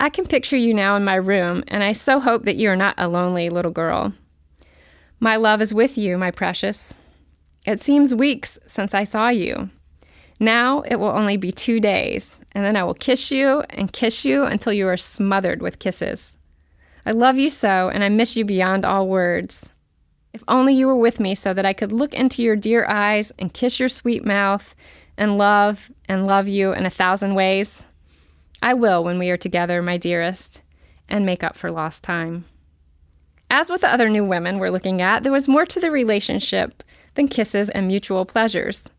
I 0.00 0.08
can 0.08 0.26
picture 0.26 0.56
you 0.56 0.74
now 0.74 0.96
in 0.96 1.04
my 1.04 1.14
room, 1.14 1.62
and 1.68 1.84
I 1.84 1.92
so 1.92 2.18
hope 2.18 2.42
that 2.42 2.56
you 2.56 2.68
are 2.68 2.76
not 2.76 2.96
a 2.98 3.06
lonely 3.06 3.48
little 3.48 3.70
girl. 3.70 4.14
My 5.20 5.36
love 5.36 5.62
is 5.62 5.72
with 5.72 5.96
you, 5.96 6.18
my 6.18 6.32
precious. 6.32 6.94
It 7.64 7.80
seems 7.80 8.12
weeks 8.12 8.58
since 8.66 8.92
I 8.92 9.04
saw 9.04 9.28
you. 9.28 9.70
Now 10.40 10.82
it 10.82 10.96
will 10.96 11.08
only 11.08 11.36
be 11.36 11.50
two 11.50 11.80
days, 11.80 12.40
and 12.52 12.64
then 12.64 12.76
I 12.76 12.84
will 12.84 12.94
kiss 12.94 13.30
you 13.30 13.64
and 13.70 13.92
kiss 13.92 14.24
you 14.24 14.44
until 14.44 14.72
you 14.72 14.86
are 14.86 14.96
smothered 14.96 15.60
with 15.60 15.78
kisses. 15.78 16.36
I 17.04 17.10
love 17.10 17.38
you 17.38 17.50
so, 17.50 17.88
and 17.88 18.04
I 18.04 18.08
miss 18.08 18.36
you 18.36 18.44
beyond 18.44 18.84
all 18.84 19.08
words. 19.08 19.72
If 20.32 20.44
only 20.46 20.74
you 20.74 20.86
were 20.86 20.96
with 20.96 21.18
me 21.18 21.34
so 21.34 21.52
that 21.54 21.66
I 21.66 21.72
could 21.72 21.90
look 21.90 22.14
into 22.14 22.42
your 22.42 22.54
dear 22.54 22.86
eyes 22.86 23.32
and 23.38 23.52
kiss 23.52 23.80
your 23.80 23.88
sweet 23.88 24.24
mouth 24.24 24.74
and 25.16 25.38
love 25.38 25.90
and 26.08 26.26
love 26.26 26.46
you 26.46 26.72
in 26.72 26.86
a 26.86 26.90
thousand 26.90 27.34
ways. 27.34 27.86
I 28.62 28.74
will 28.74 29.02
when 29.02 29.18
we 29.18 29.30
are 29.30 29.36
together, 29.36 29.82
my 29.82 29.96
dearest, 29.96 30.62
and 31.08 31.24
make 31.26 31.42
up 31.42 31.56
for 31.56 31.72
lost 31.72 32.04
time. 32.04 32.44
As 33.50 33.70
with 33.70 33.80
the 33.80 33.90
other 33.90 34.08
new 34.08 34.24
women 34.24 34.58
we're 34.58 34.70
looking 34.70 35.00
at, 35.00 35.22
there 35.22 35.32
was 35.32 35.48
more 35.48 35.64
to 35.66 35.80
the 35.80 35.90
relationship 35.90 36.82
than 37.14 37.28
kisses 37.28 37.70
and 37.70 37.86
mutual 37.86 38.26
pleasures. 38.26 38.90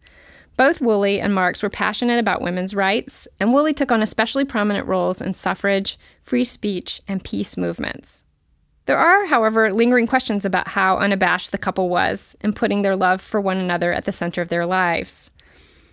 Both 0.59 0.81
Woolley 0.81 1.21
and 1.21 1.33
Marks 1.33 1.63
were 1.63 1.69
passionate 1.69 2.19
about 2.19 2.41
women's 2.41 2.75
rights, 2.75 3.29
and 3.39 3.53
Woolley 3.53 3.73
took 3.73 3.93
on 3.93 4.01
especially 4.01 4.43
prominent 4.43 4.87
roles 4.87 5.21
in 5.21 5.33
suffrage, 5.33 5.97
free 6.21 6.43
speech, 6.43 7.01
and 7.07 7.23
peace 7.23 7.55
movements. 7.55 8.25
There 8.85 8.97
are, 8.97 9.27
however, 9.27 9.71
lingering 9.71 10.05
questions 10.05 10.43
about 10.43 10.67
how 10.67 10.97
unabashed 10.97 11.53
the 11.53 11.57
couple 11.57 11.87
was 11.87 12.35
in 12.41 12.51
putting 12.51 12.81
their 12.81 12.97
love 12.97 13.21
for 13.21 13.39
one 13.39 13.55
another 13.55 13.93
at 13.93 14.03
the 14.03 14.11
center 14.11 14.41
of 14.41 14.49
their 14.49 14.65
lives. 14.65 15.31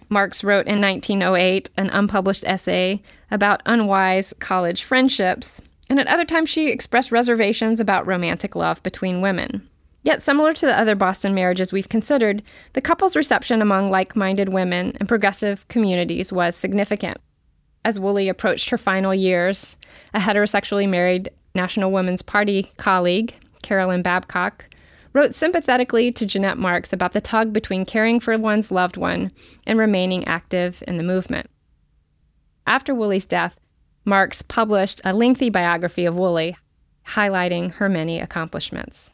Marks 0.09 0.43
wrote 0.43 0.67
in 0.67 0.81
1908 0.81 1.71
an 1.77 1.89
unpublished 1.91 2.43
essay 2.45 3.03
about 3.31 3.63
unwise 3.67 4.35
college 4.41 4.83
friendships, 4.83 5.61
and 5.89 6.01
at 6.01 6.09
other 6.09 6.25
times 6.25 6.49
she 6.49 6.71
expressed 6.71 7.13
reservations 7.13 7.79
about 7.79 8.05
romantic 8.05 8.57
love 8.57 8.83
between 8.83 9.21
women. 9.21 9.69
Yet, 10.07 10.23
similar 10.23 10.55
to 10.55 10.67
the 10.67 10.79
other 10.79 10.95
Boston 10.95 11.35
marriages 11.35 11.73
we've 11.73 11.89
considered, 11.89 12.45
the 12.75 12.81
couple's 12.81 13.17
reception 13.17 13.61
among 13.61 13.91
like 13.91 14.15
minded 14.15 14.51
women 14.51 14.93
and 15.01 15.09
progressive 15.09 15.67
communities 15.67 16.33
was 16.33 16.55
significant. 16.55 17.17
As 17.85 17.99
Woolley 17.99 18.29
approached 18.29 18.71
her 18.71 18.79
final 18.79 19.13
years, 19.13 19.77
a 20.15 20.21
heterosexually 20.21 20.89
married 20.89 21.31
National 21.57 21.91
Women's 21.91 22.23
Party 22.23 22.71
colleague, 22.77 23.35
Carolyn 23.63 24.03
Babcock, 24.03 24.67
wrote 25.13 25.35
sympathetically 25.35 26.13
to 26.13 26.25
Jeannette 26.25 26.57
Marks 26.57 26.93
about 26.93 27.13
the 27.13 27.21
tug 27.21 27.53
between 27.53 27.85
caring 27.85 28.21
for 28.21 28.39
one's 28.39 28.71
loved 28.71 28.97
one 28.97 29.33
and 29.67 29.77
remaining 29.77 30.25
active 30.29 30.85
in 30.87 30.99
the 30.99 31.03
movement. 31.03 31.51
After 32.65 32.95
Woolley's 32.95 33.27
death, 33.27 33.59
Marks 34.05 34.41
published 34.43 35.01
a 35.05 35.13
lengthy 35.13 35.51
biography 35.51 36.05
of 36.05 36.17
Woolley, 36.17 36.57
highlighting 37.09 37.73
her 37.73 37.89
many 37.89 38.21
accomplishments. 38.21 39.11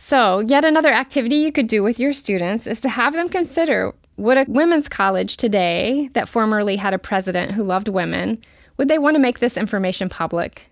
So, 0.00 0.38
yet 0.38 0.64
another 0.64 0.92
activity 0.92 1.36
you 1.36 1.50
could 1.50 1.66
do 1.66 1.82
with 1.82 1.98
your 1.98 2.12
students 2.12 2.68
is 2.68 2.80
to 2.80 2.88
have 2.88 3.14
them 3.14 3.28
consider 3.28 3.92
would 4.16 4.36
a 4.36 4.44
women's 4.48 4.88
college 4.88 5.36
today 5.36 6.08
that 6.12 6.28
formerly 6.28 6.76
had 6.76 6.94
a 6.94 6.98
president 6.98 7.52
who 7.52 7.64
loved 7.64 7.88
women, 7.88 8.38
would 8.76 8.88
they 8.88 8.98
want 8.98 9.16
to 9.16 9.20
make 9.20 9.40
this 9.40 9.56
information 9.56 10.08
public? 10.08 10.70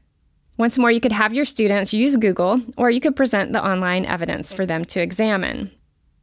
Once 0.59 0.79
more, 0.79 0.93
you 0.93 1.01
could 1.01 1.13
have 1.13 1.35
your 1.35 1.45
students 1.45 1.93
use 1.93 2.17
Google, 2.17 2.61
or 2.77 2.89
you 2.89 3.01
could 3.01 3.17
present 3.17 3.53
the 3.53 3.65
online 3.65 4.07
evidence 4.07 4.53
for 4.53 4.65
them 4.65 4.85
to 4.87 5.03
examine. 5.03 5.71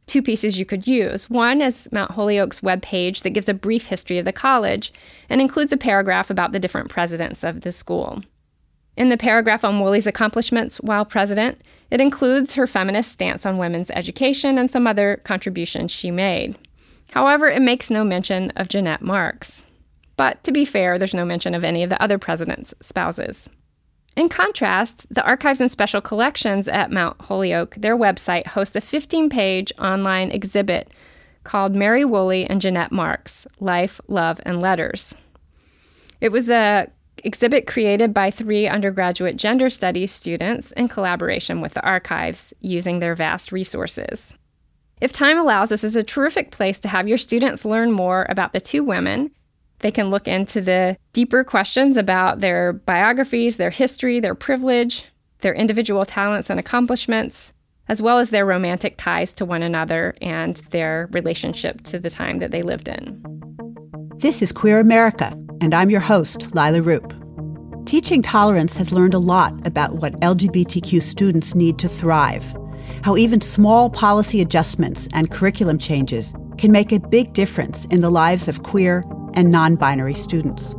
Two 0.06 0.22
pieces 0.22 0.58
you 0.58 0.66
could 0.66 0.86
use. 0.86 1.30
One 1.30 1.60
is 1.60 1.88
Mount 1.92 2.10
Holyoke's 2.10 2.60
webpage 2.60 3.22
that 3.22 3.30
gives 3.30 3.48
a 3.48 3.54
brief 3.54 3.84
history 3.84 4.18
of 4.18 4.24
the 4.24 4.32
college 4.32 4.92
and 5.28 5.40
includes 5.40 5.72
a 5.72 5.78
paragraph 5.78 6.30
about 6.30 6.52
the 6.52 6.58
different 6.58 6.90
presidents 6.90 7.44
of 7.44 7.60
the 7.60 7.72
school. 7.72 8.22
In 8.96 9.08
the 9.08 9.16
paragraph 9.16 9.64
on 9.64 9.80
Woolley's 9.80 10.06
accomplishments 10.06 10.78
while 10.78 11.04
president, 11.04 11.60
it 11.90 12.00
includes 12.00 12.54
her 12.54 12.66
feminist 12.66 13.10
stance 13.10 13.44
on 13.44 13.58
women's 13.58 13.90
education 13.90 14.56
and 14.56 14.70
some 14.70 14.86
other 14.86 15.20
contributions 15.24 15.90
she 15.90 16.10
made. 16.10 16.56
However, 17.10 17.48
it 17.48 17.62
makes 17.62 17.90
no 17.90 18.04
mention 18.04 18.50
of 18.56 18.68
Jeannette 18.68 19.02
Marks. 19.02 19.64
But 20.16 20.42
to 20.44 20.52
be 20.52 20.64
fair, 20.64 20.98
there's 20.98 21.14
no 21.14 21.24
mention 21.24 21.54
of 21.54 21.64
any 21.64 21.82
of 21.82 21.90
the 21.90 22.00
other 22.00 22.18
president's 22.18 22.72
spouses. 22.80 23.50
In 24.16 24.28
contrast, 24.28 25.12
the 25.12 25.24
Archives 25.24 25.60
and 25.60 25.70
Special 25.70 26.00
Collections 26.00 26.68
at 26.68 26.92
Mount 26.92 27.20
Holyoke, 27.22 27.74
their 27.74 27.96
website, 27.96 28.46
hosts 28.48 28.76
a 28.76 28.80
15 28.80 29.28
page 29.28 29.72
online 29.76 30.30
exhibit 30.30 30.92
called 31.42 31.74
Mary 31.74 32.04
Woolley 32.04 32.46
and 32.46 32.60
Jeannette 32.60 32.92
Marks 32.92 33.46
Life, 33.58 34.00
Love, 34.06 34.40
and 34.46 34.60
Letters. 34.60 35.16
It 36.20 36.30
was 36.30 36.48
a 36.48 36.90
exhibit 37.24 37.66
created 37.66 38.14
by 38.14 38.30
three 38.30 38.68
undergraduate 38.68 39.36
gender 39.36 39.70
studies 39.70 40.12
students 40.12 40.70
in 40.72 40.88
collaboration 40.88 41.60
with 41.60 41.74
the 41.74 41.84
archives 41.84 42.52
using 42.60 42.98
their 42.98 43.14
vast 43.14 43.50
resources. 43.50 44.34
If 45.00 45.12
time 45.12 45.38
allows, 45.38 45.70
this 45.70 45.84
is 45.84 45.96
a 45.96 46.02
terrific 46.02 46.50
place 46.50 46.78
to 46.80 46.88
have 46.88 47.08
your 47.08 47.18
students 47.18 47.64
learn 47.64 47.90
more 47.90 48.26
about 48.28 48.52
the 48.52 48.60
two 48.60 48.84
women 48.84 49.30
they 49.80 49.90
can 49.90 50.08
look 50.08 50.26
into 50.26 50.62
the 50.62 50.96
deeper 51.12 51.44
questions 51.44 51.98
about 51.98 52.40
their 52.40 52.72
biographies, 52.72 53.56
their 53.56 53.68
history, 53.68 54.18
their 54.18 54.34
privilege, 54.34 55.04
their 55.40 55.52
individual 55.52 56.06
talents 56.06 56.48
and 56.48 56.58
accomplishments, 56.58 57.52
as 57.86 58.00
well 58.00 58.18
as 58.18 58.30
their 58.30 58.46
romantic 58.46 58.96
ties 58.96 59.34
to 59.34 59.44
one 59.44 59.62
another 59.62 60.14
and 60.22 60.56
their 60.70 61.10
relationship 61.12 61.82
to 61.82 61.98
the 61.98 62.08
time 62.08 62.38
that 62.38 62.50
they 62.50 62.62
lived 62.62 62.88
in. 62.88 63.22
This 64.16 64.40
is 64.40 64.52
Queer 64.52 64.80
America, 64.80 65.36
and 65.60 65.74
I'm 65.74 65.90
your 65.90 66.00
host, 66.00 66.54
Leila 66.54 66.82
Rupp. 66.82 67.12
Teaching 67.86 68.22
tolerance 68.22 68.76
has 68.76 68.92
learned 68.92 69.14
a 69.14 69.18
lot 69.18 69.66
about 69.66 69.96
what 69.96 70.18
LGBTQ 70.20 71.02
students 71.02 71.54
need 71.54 71.78
to 71.78 71.88
thrive, 71.88 72.54
how 73.02 73.16
even 73.16 73.40
small 73.40 73.90
policy 73.90 74.40
adjustments 74.40 75.08
and 75.12 75.30
curriculum 75.30 75.78
changes 75.78 76.32
can 76.58 76.72
make 76.72 76.92
a 76.92 77.00
big 77.00 77.32
difference 77.32 77.84
in 77.86 78.00
the 78.00 78.10
lives 78.10 78.48
of 78.48 78.62
queer 78.62 79.02
and 79.34 79.50
non 79.50 79.76
binary 79.76 80.14
students. 80.14 80.74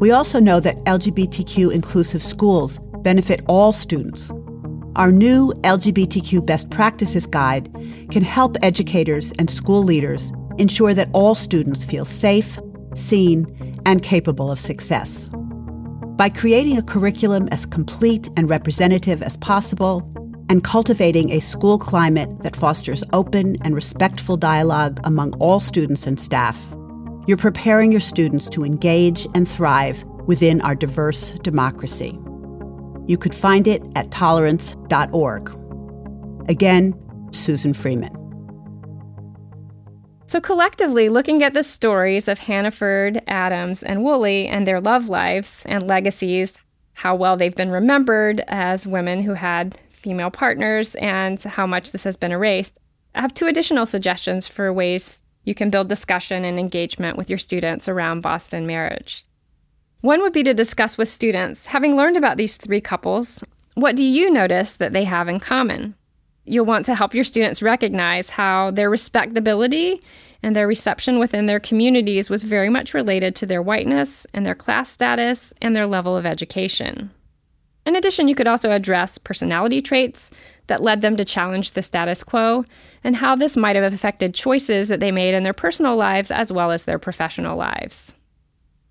We 0.00 0.10
also 0.10 0.40
know 0.40 0.60
that 0.60 0.82
LGBTQ 0.84 1.72
inclusive 1.72 2.22
schools 2.22 2.78
benefit 3.02 3.42
all 3.46 3.72
students. 3.72 4.30
Our 4.96 5.12
new 5.12 5.52
LGBTQ 5.62 6.44
Best 6.44 6.70
Practices 6.70 7.26
Guide 7.26 7.72
can 8.10 8.22
help 8.22 8.56
educators 8.62 9.32
and 9.38 9.48
school 9.48 9.82
leaders 9.82 10.32
ensure 10.58 10.94
that 10.94 11.08
all 11.12 11.34
students 11.34 11.84
feel 11.84 12.04
safe, 12.04 12.58
seen, 12.94 13.46
and 13.86 14.02
capable 14.02 14.50
of 14.50 14.60
success. 14.60 15.30
By 16.16 16.28
creating 16.28 16.76
a 16.76 16.82
curriculum 16.82 17.48
as 17.50 17.66
complete 17.66 18.28
and 18.36 18.48
representative 18.48 19.22
as 19.22 19.36
possible, 19.38 20.06
and 20.50 20.64
cultivating 20.64 21.30
a 21.30 21.40
school 21.40 21.78
climate 21.78 22.42
that 22.42 22.56
fosters 22.56 23.04
open 23.12 23.56
and 23.62 23.74
respectful 23.74 24.36
dialogue 24.36 25.00
among 25.04 25.32
all 25.36 25.60
students 25.60 26.08
and 26.08 26.18
staff, 26.18 26.60
you're 27.26 27.36
preparing 27.36 27.92
your 27.92 28.00
students 28.00 28.48
to 28.48 28.64
engage 28.64 29.28
and 29.32 29.48
thrive 29.48 30.02
within 30.26 30.60
our 30.62 30.74
diverse 30.74 31.30
democracy. 31.42 32.18
You 33.06 33.16
could 33.16 33.34
find 33.34 33.68
it 33.68 33.82
at 33.94 34.10
tolerance.org. 34.10 35.56
Again, 36.48 36.94
Susan 37.30 37.72
Freeman. 37.72 38.19
So, 40.30 40.40
collectively, 40.40 41.08
looking 41.08 41.42
at 41.42 41.54
the 41.54 41.64
stories 41.64 42.28
of 42.28 42.38
Hanaford, 42.38 43.20
Addams, 43.26 43.82
and 43.82 44.04
Woolley 44.04 44.46
and 44.46 44.64
their 44.64 44.80
love 44.80 45.08
lives 45.08 45.64
and 45.66 45.88
legacies, 45.88 46.56
how 46.92 47.16
well 47.16 47.36
they've 47.36 47.56
been 47.56 47.72
remembered 47.72 48.44
as 48.46 48.86
women 48.86 49.22
who 49.22 49.34
had 49.34 49.80
female 49.90 50.30
partners, 50.30 50.94
and 50.94 51.42
how 51.42 51.66
much 51.66 51.90
this 51.90 52.04
has 52.04 52.16
been 52.16 52.30
erased, 52.30 52.78
I 53.12 53.22
have 53.22 53.34
two 53.34 53.48
additional 53.48 53.86
suggestions 53.86 54.46
for 54.46 54.72
ways 54.72 55.20
you 55.42 55.56
can 55.56 55.68
build 55.68 55.88
discussion 55.88 56.44
and 56.44 56.60
engagement 56.60 57.18
with 57.18 57.28
your 57.28 57.36
students 57.36 57.88
around 57.88 58.20
Boston 58.20 58.68
marriage. 58.68 59.24
One 60.00 60.20
would 60.20 60.32
be 60.32 60.44
to 60.44 60.54
discuss 60.54 60.96
with 60.96 61.08
students, 61.08 61.66
having 61.66 61.96
learned 61.96 62.16
about 62.16 62.36
these 62.36 62.56
three 62.56 62.80
couples, 62.80 63.42
what 63.74 63.96
do 63.96 64.04
you 64.04 64.30
notice 64.30 64.76
that 64.76 64.92
they 64.92 65.04
have 65.04 65.26
in 65.26 65.40
common? 65.40 65.96
You'll 66.50 66.66
want 66.66 66.84
to 66.86 66.96
help 66.96 67.14
your 67.14 67.22
students 67.22 67.62
recognize 67.62 68.30
how 68.30 68.72
their 68.72 68.90
respectability 68.90 70.02
and 70.42 70.56
their 70.56 70.66
reception 70.66 71.20
within 71.20 71.46
their 71.46 71.60
communities 71.60 72.28
was 72.28 72.42
very 72.42 72.68
much 72.68 72.92
related 72.92 73.36
to 73.36 73.46
their 73.46 73.62
whiteness 73.62 74.26
and 74.34 74.44
their 74.44 74.56
class 74.56 74.88
status 74.88 75.54
and 75.62 75.76
their 75.76 75.86
level 75.86 76.16
of 76.16 76.26
education. 76.26 77.12
In 77.86 77.94
addition, 77.94 78.26
you 78.26 78.34
could 78.34 78.48
also 78.48 78.72
address 78.72 79.16
personality 79.16 79.80
traits 79.80 80.32
that 80.66 80.82
led 80.82 81.02
them 81.02 81.16
to 81.18 81.24
challenge 81.24 81.70
the 81.70 81.82
status 81.82 82.24
quo 82.24 82.64
and 83.04 83.14
how 83.14 83.36
this 83.36 83.56
might 83.56 83.76
have 83.76 83.94
affected 83.94 84.34
choices 84.34 84.88
that 84.88 84.98
they 84.98 85.12
made 85.12 85.34
in 85.34 85.44
their 85.44 85.52
personal 85.52 85.94
lives 85.94 86.32
as 86.32 86.52
well 86.52 86.72
as 86.72 86.84
their 86.84 86.98
professional 86.98 87.56
lives. 87.56 88.12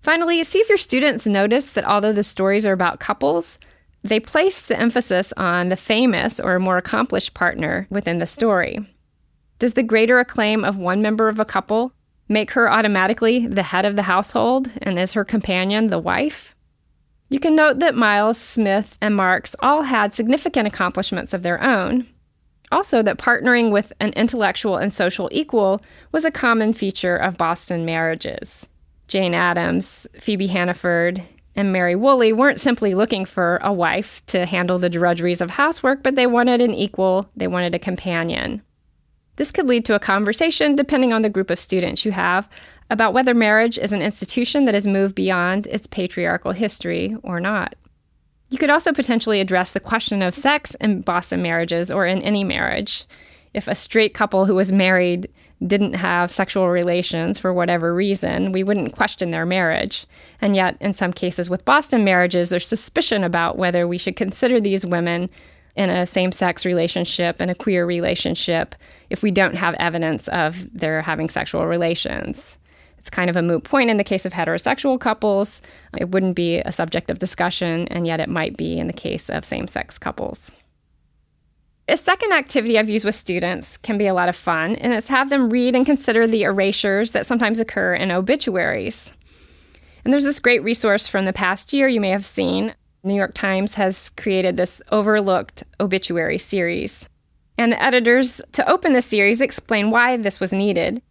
Finally, 0.00 0.42
see 0.44 0.60
if 0.60 0.70
your 0.70 0.78
students 0.78 1.26
notice 1.26 1.66
that 1.66 1.84
although 1.84 2.14
the 2.14 2.22
stories 2.22 2.64
are 2.64 2.72
about 2.72 3.00
couples, 3.00 3.58
they 4.02 4.20
place 4.20 4.62
the 4.62 4.78
emphasis 4.78 5.32
on 5.36 5.68
the 5.68 5.76
famous 5.76 6.40
or 6.40 6.58
more 6.58 6.78
accomplished 6.78 7.34
partner 7.34 7.86
within 7.90 8.18
the 8.18 8.26
story. 8.26 8.80
Does 9.58 9.74
the 9.74 9.82
greater 9.82 10.18
acclaim 10.18 10.64
of 10.64 10.78
one 10.78 11.02
member 11.02 11.28
of 11.28 11.38
a 11.38 11.44
couple 11.44 11.92
make 12.28 12.52
her 12.52 12.70
automatically 12.70 13.46
the 13.46 13.64
head 13.64 13.84
of 13.84 13.96
the 13.96 14.04
household 14.04 14.70
and 14.80 14.98
is 14.98 15.12
her 15.12 15.24
companion 15.24 15.88
the 15.88 15.98
wife? 15.98 16.54
You 17.28 17.38
can 17.38 17.54
note 17.54 17.78
that 17.78 17.94
Miles, 17.94 18.38
Smith, 18.38 18.98
and 19.00 19.14
Marks 19.14 19.54
all 19.60 19.82
had 19.82 20.14
significant 20.14 20.66
accomplishments 20.66 21.32
of 21.32 21.42
their 21.42 21.62
own. 21.62 22.06
Also, 22.72 23.02
that 23.02 23.18
partnering 23.18 23.70
with 23.70 23.92
an 24.00 24.12
intellectual 24.14 24.76
and 24.76 24.92
social 24.92 25.28
equal 25.32 25.82
was 26.12 26.24
a 26.24 26.30
common 26.30 26.72
feature 26.72 27.16
of 27.16 27.36
Boston 27.36 27.84
marriages. 27.84 28.68
Jane 29.08 29.34
Addams, 29.34 30.08
Phebe 30.14 30.48
Hanaford, 30.48 31.22
and 31.56 31.72
Mary 31.72 31.96
Woolley 31.96 32.32
weren't 32.32 32.60
simply 32.60 32.94
looking 32.94 33.24
for 33.24 33.58
a 33.62 33.72
wife 33.72 34.24
to 34.26 34.46
handle 34.46 34.78
the 34.78 34.90
drudgeries 34.90 35.40
of 35.40 35.50
housework, 35.50 36.02
but 36.02 36.14
they 36.14 36.26
wanted 36.26 36.60
an 36.60 36.74
equal, 36.74 37.28
they 37.36 37.46
wanted 37.46 37.74
a 37.74 37.78
companion. 37.78 38.62
This 39.36 39.50
could 39.50 39.66
lead 39.66 39.84
to 39.86 39.94
a 39.94 40.00
conversation, 40.00 40.76
depending 40.76 41.12
on 41.12 41.22
the 41.22 41.30
group 41.30 41.50
of 41.50 41.58
students 41.58 42.04
you 42.04 42.12
have, 42.12 42.48
about 42.90 43.14
whether 43.14 43.34
marriage 43.34 43.78
is 43.78 43.92
an 43.92 44.02
institution 44.02 44.64
that 44.64 44.74
has 44.74 44.86
moved 44.86 45.14
beyond 45.14 45.66
its 45.68 45.86
patriarchal 45.86 46.52
history 46.52 47.16
or 47.22 47.40
not. 47.40 47.74
You 48.50 48.58
could 48.58 48.70
also 48.70 48.92
potentially 48.92 49.40
address 49.40 49.72
the 49.72 49.80
question 49.80 50.22
of 50.22 50.34
sex 50.34 50.74
in 50.80 51.02
Boston 51.02 51.40
marriages 51.40 51.90
or 51.90 52.04
in 52.04 52.20
any 52.22 52.44
marriage. 52.44 53.06
If 53.54 53.68
a 53.68 53.74
straight 53.74 54.12
couple 54.12 54.44
who 54.44 54.56
was 54.56 54.72
married 54.72 55.30
didn't 55.66 55.94
have 55.94 56.30
sexual 56.30 56.68
relations 56.68 57.38
for 57.38 57.52
whatever 57.52 57.94
reason, 57.94 58.52
we 58.52 58.62
wouldn't 58.62 58.96
question 58.96 59.30
their 59.30 59.44
marriage. 59.44 60.06
And 60.40 60.56
yet, 60.56 60.76
in 60.80 60.94
some 60.94 61.12
cases 61.12 61.50
with 61.50 61.64
Boston 61.64 62.02
marriages, 62.02 62.48
there's 62.48 62.66
suspicion 62.66 63.24
about 63.24 63.58
whether 63.58 63.86
we 63.86 63.98
should 63.98 64.16
consider 64.16 64.58
these 64.60 64.86
women 64.86 65.28
in 65.76 65.90
a 65.90 66.06
same 66.06 66.32
sex 66.32 66.64
relationship 66.64 67.36
and 67.40 67.50
a 67.50 67.54
queer 67.54 67.86
relationship 67.86 68.74
if 69.10 69.22
we 69.22 69.30
don't 69.30 69.54
have 69.54 69.74
evidence 69.78 70.28
of 70.28 70.66
their 70.72 71.02
having 71.02 71.28
sexual 71.28 71.66
relations. 71.66 72.56
It's 72.98 73.10
kind 73.10 73.30
of 73.30 73.36
a 73.36 73.42
moot 73.42 73.64
point 73.64 73.88
in 73.88 73.96
the 73.96 74.04
case 74.04 74.26
of 74.26 74.32
heterosexual 74.32 75.00
couples. 75.00 75.62
It 75.96 76.10
wouldn't 76.10 76.36
be 76.36 76.58
a 76.58 76.72
subject 76.72 77.10
of 77.10 77.18
discussion, 77.18 77.88
and 77.88 78.06
yet 78.06 78.20
it 78.20 78.28
might 78.28 78.56
be 78.56 78.78
in 78.78 78.88
the 78.88 78.92
case 78.92 79.30
of 79.30 79.44
same 79.44 79.68
sex 79.68 79.96
couples. 79.96 80.52
A 81.90 81.96
second 81.96 82.32
activity 82.32 82.78
I've 82.78 82.88
used 82.88 83.04
with 83.04 83.16
students 83.16 83.76
can 83.76 83.98
be 83.98 84.06
a 84.06 84.14
lot 84.14 84.28
of 84.28 84.36
fun, 84.36 84.76
and 84.76 84.94
it's 84.94 85.08
have 85.08 85.28
them 85.28 85.50
read 85.50 85.74
and 85.74 85.84
consider 85.84 86.24
the 86.24 86.44
erasures 86.44 87.10
that 87.10 87.26
sometimes 87.26 87.58
occur 87.58 87.96
in 87.96 88.12
obituaries. 88.12 89.12
And 90.04 90.12
there's 90.12 90.24
this 90.24 90.38
great 90.38 90.62
resource 90.62 91.08
from 91.08 91.24
the 91.24 91.32
past 91.32 91.72
year 91.72 91.88
you 91.88 92.00
may 92.00 92.10
have 92.10 92.24
seen. 92.24 92.76
New 93.02 93.16
York 93.16 93.34
Times 93.34 93.74
has 93.74 94.08
created 94.10 94.56
this 94.56 94.80
overlooked 94.92 95.64
obituary 95.80 96.38
series. 96.38 97.08
And 97.58 97.72
the 97.72 97.82
editors 97.82 98.40
to 98.52 98.70
open 98.70 98.92
the 98.92 99.02
series 99.02 99.40
explain 99.40 99.90
why 99.90 100.16
this 100.16 100.38
was 100.38 100.52
needed 100.52 101.02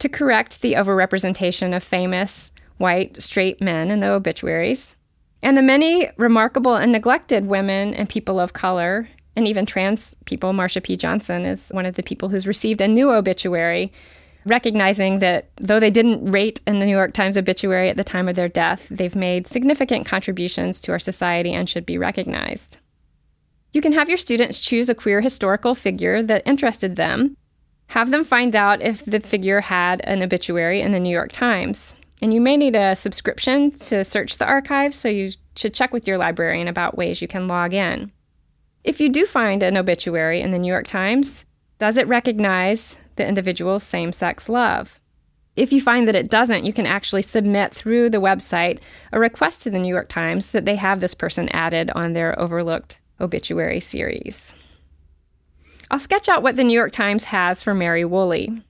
to 0.00 0.08
correct 0.08 0.62
the 0.62 0.72
overrepresentation 0.72 1.76
of 1.76 1.84
famous 1.84 2.50
white 2.78 3.22
straight 3.22 3.60
men 3.60 3.88
in 3.88 4.00
the 4.00 4.10
obituaries 4.10 4.96
and 5.44 5.56
the 5.58 5.62
many 5.62 6.10
remarkable 6.16 6.74
and 6.74 6.90
neglected 6.90 7.46
women 7.46 7.94
and 7.94 8.08
people 8.08 8.40
of 8.40 8.54
color 8.54 9.08
and 9.36 9.46
even 9.48 9.66
trans 9.66 10.14
people. 10.24 10.52
Marsha 10.52 10.82
P. 10.82 10.96
Johnson 10.96 11.44
is 11.44 11.68
one 11.70 11.86
of 11.86 11.94
the 11.94 12.02
people 12.02 12.28
who's 12.28 12.46
received 12.46 12.80
a 12.80 12.88
new 12.88 13.10
obituary, 13.10 13.92
recognizing 14.44 15.18
that 15.20 15.48
though 15.56 15.80
they 15.80 15.90
didn't 15.90 16.30
rate 16.30 16.60
in 16.66 16.78
the 16.78 16.86
New 16.86 16.92
York 16.92 17.12
Times 17.12 17.38
obituary 17.38 17.88
at 17.88 17.96
the 17.96 18.04
time 18.04 18.28
of 18.28 18.36
their 18.36 18.48
death, 18.48 18.86
they've 18.90 19.16
made 19.16 19.46
significant 19.46 20.06
contributions 20.06 20.80
to 20.82 20.92
our 20.92 20.98
society 20.98 21.52
and 21.52 21.68
should 21.68 21.86
be 21.86 21.98
recognized. 21.98 22.78
You 23.72 23.80
can 23.80 23.92
have 23.92 24.08
your 24.08 24.18
students 24.18 24.60
choose 24.60 24.88
a 24.88 24.94
queer 24.94 25.20
historical 25.20 25.74
figure 25.74 26.22
that 26.22 26.46
interested 26.46 26.94
them. 26.94 27.36
Have 27.88 28.10
them 28.10 28.24
find 28.24 28.54
out 28.54 28.80
if 28.80 29.04
the 29.04 29.20
figure 29.20 29.60
had 29.60 30.00
an 30.04 30.22
obituary 30.22 30.80
in 30.80 30.92
the 30.92 31.00
New 31.00 31.10
York 31.10 31.32
Times. 31.32 31.94
And 32.22 32.32
you 32.32 32.40
may 32.40 32.56
need 32.56 32.76
a 32.76 32.94
subscription 32.94 33.72
to 33.72 34.04
search 34.04 34.38
the 34.38 34.46
archives, 34.46 34.96
so 34.96 35.08
you 35.08 35.32
should 35.56 35.74
check 35.74 35.92
with 35.92 36.06
your 36.06 36.16
librarian 36.16 36.68
about 36.68 36.96
ways 36.96 37.20
you 37.20 37.28
can 37.28 37.48
log 37.48 37.74
in. 37.74 38.12
If 38.84 39.00
you 39.00 39.08
do 39.08 39.24
find 39.24 39.62
an 39.62 39.78
obituary 39.78 40.42
in 40.42 40.50
the 40.50 40.58
New 40.58 40.70
York 40.70 40.86
Times, 40.86 41.46
does 41.78 41.96
it 41.96 42.06
recognize 42.06 42.98
the 43.16 43.26
individual's 43.26 43.82
same 43.82 44.12
sex 44.12 44.46
love? 44.46 45.00
If 45.56 45.72
you 45.72 45.80
find 45.80 46.06
that 46.06 46.14
it 46.14 46.28
doesn't, 46.28 46.64
you 46.64 46.72
can 46.72 46.84
actually 46.84 47.22
submit 47.22 47.72
through 47.72 48.10
the 48.10 48.20
website 48.20 48.80
a 49.10 49.18
request 49.18 49.62
to 49.62 49.70
the 49.70 49.78
New 49.78 49.88
York 49.88 50.10
Times 50.10 50.50
that 50.50 50.66
they 50.66 50.76
have 50.76 51.00
this 51.00 51.14
person 51.14 51.48
added 51.48 51.90
on 51.94 52.12
their 52.12 52.38
overlooked 52.38 53.00
obituary 53.20 53.80
series. 53.80 54.54
I'll 55.90 55.98
sketch 55.98 56.28
out 56.28 56.42
what 56.42 56.56
the 56.56 56.64
New 56.64 56.74
York 56.74 56.92
Times 56.92 57.24
has 57.24 57.62
for 57.62 57.72
Mary 57.72 58.04
Woolley. 58.04 58.62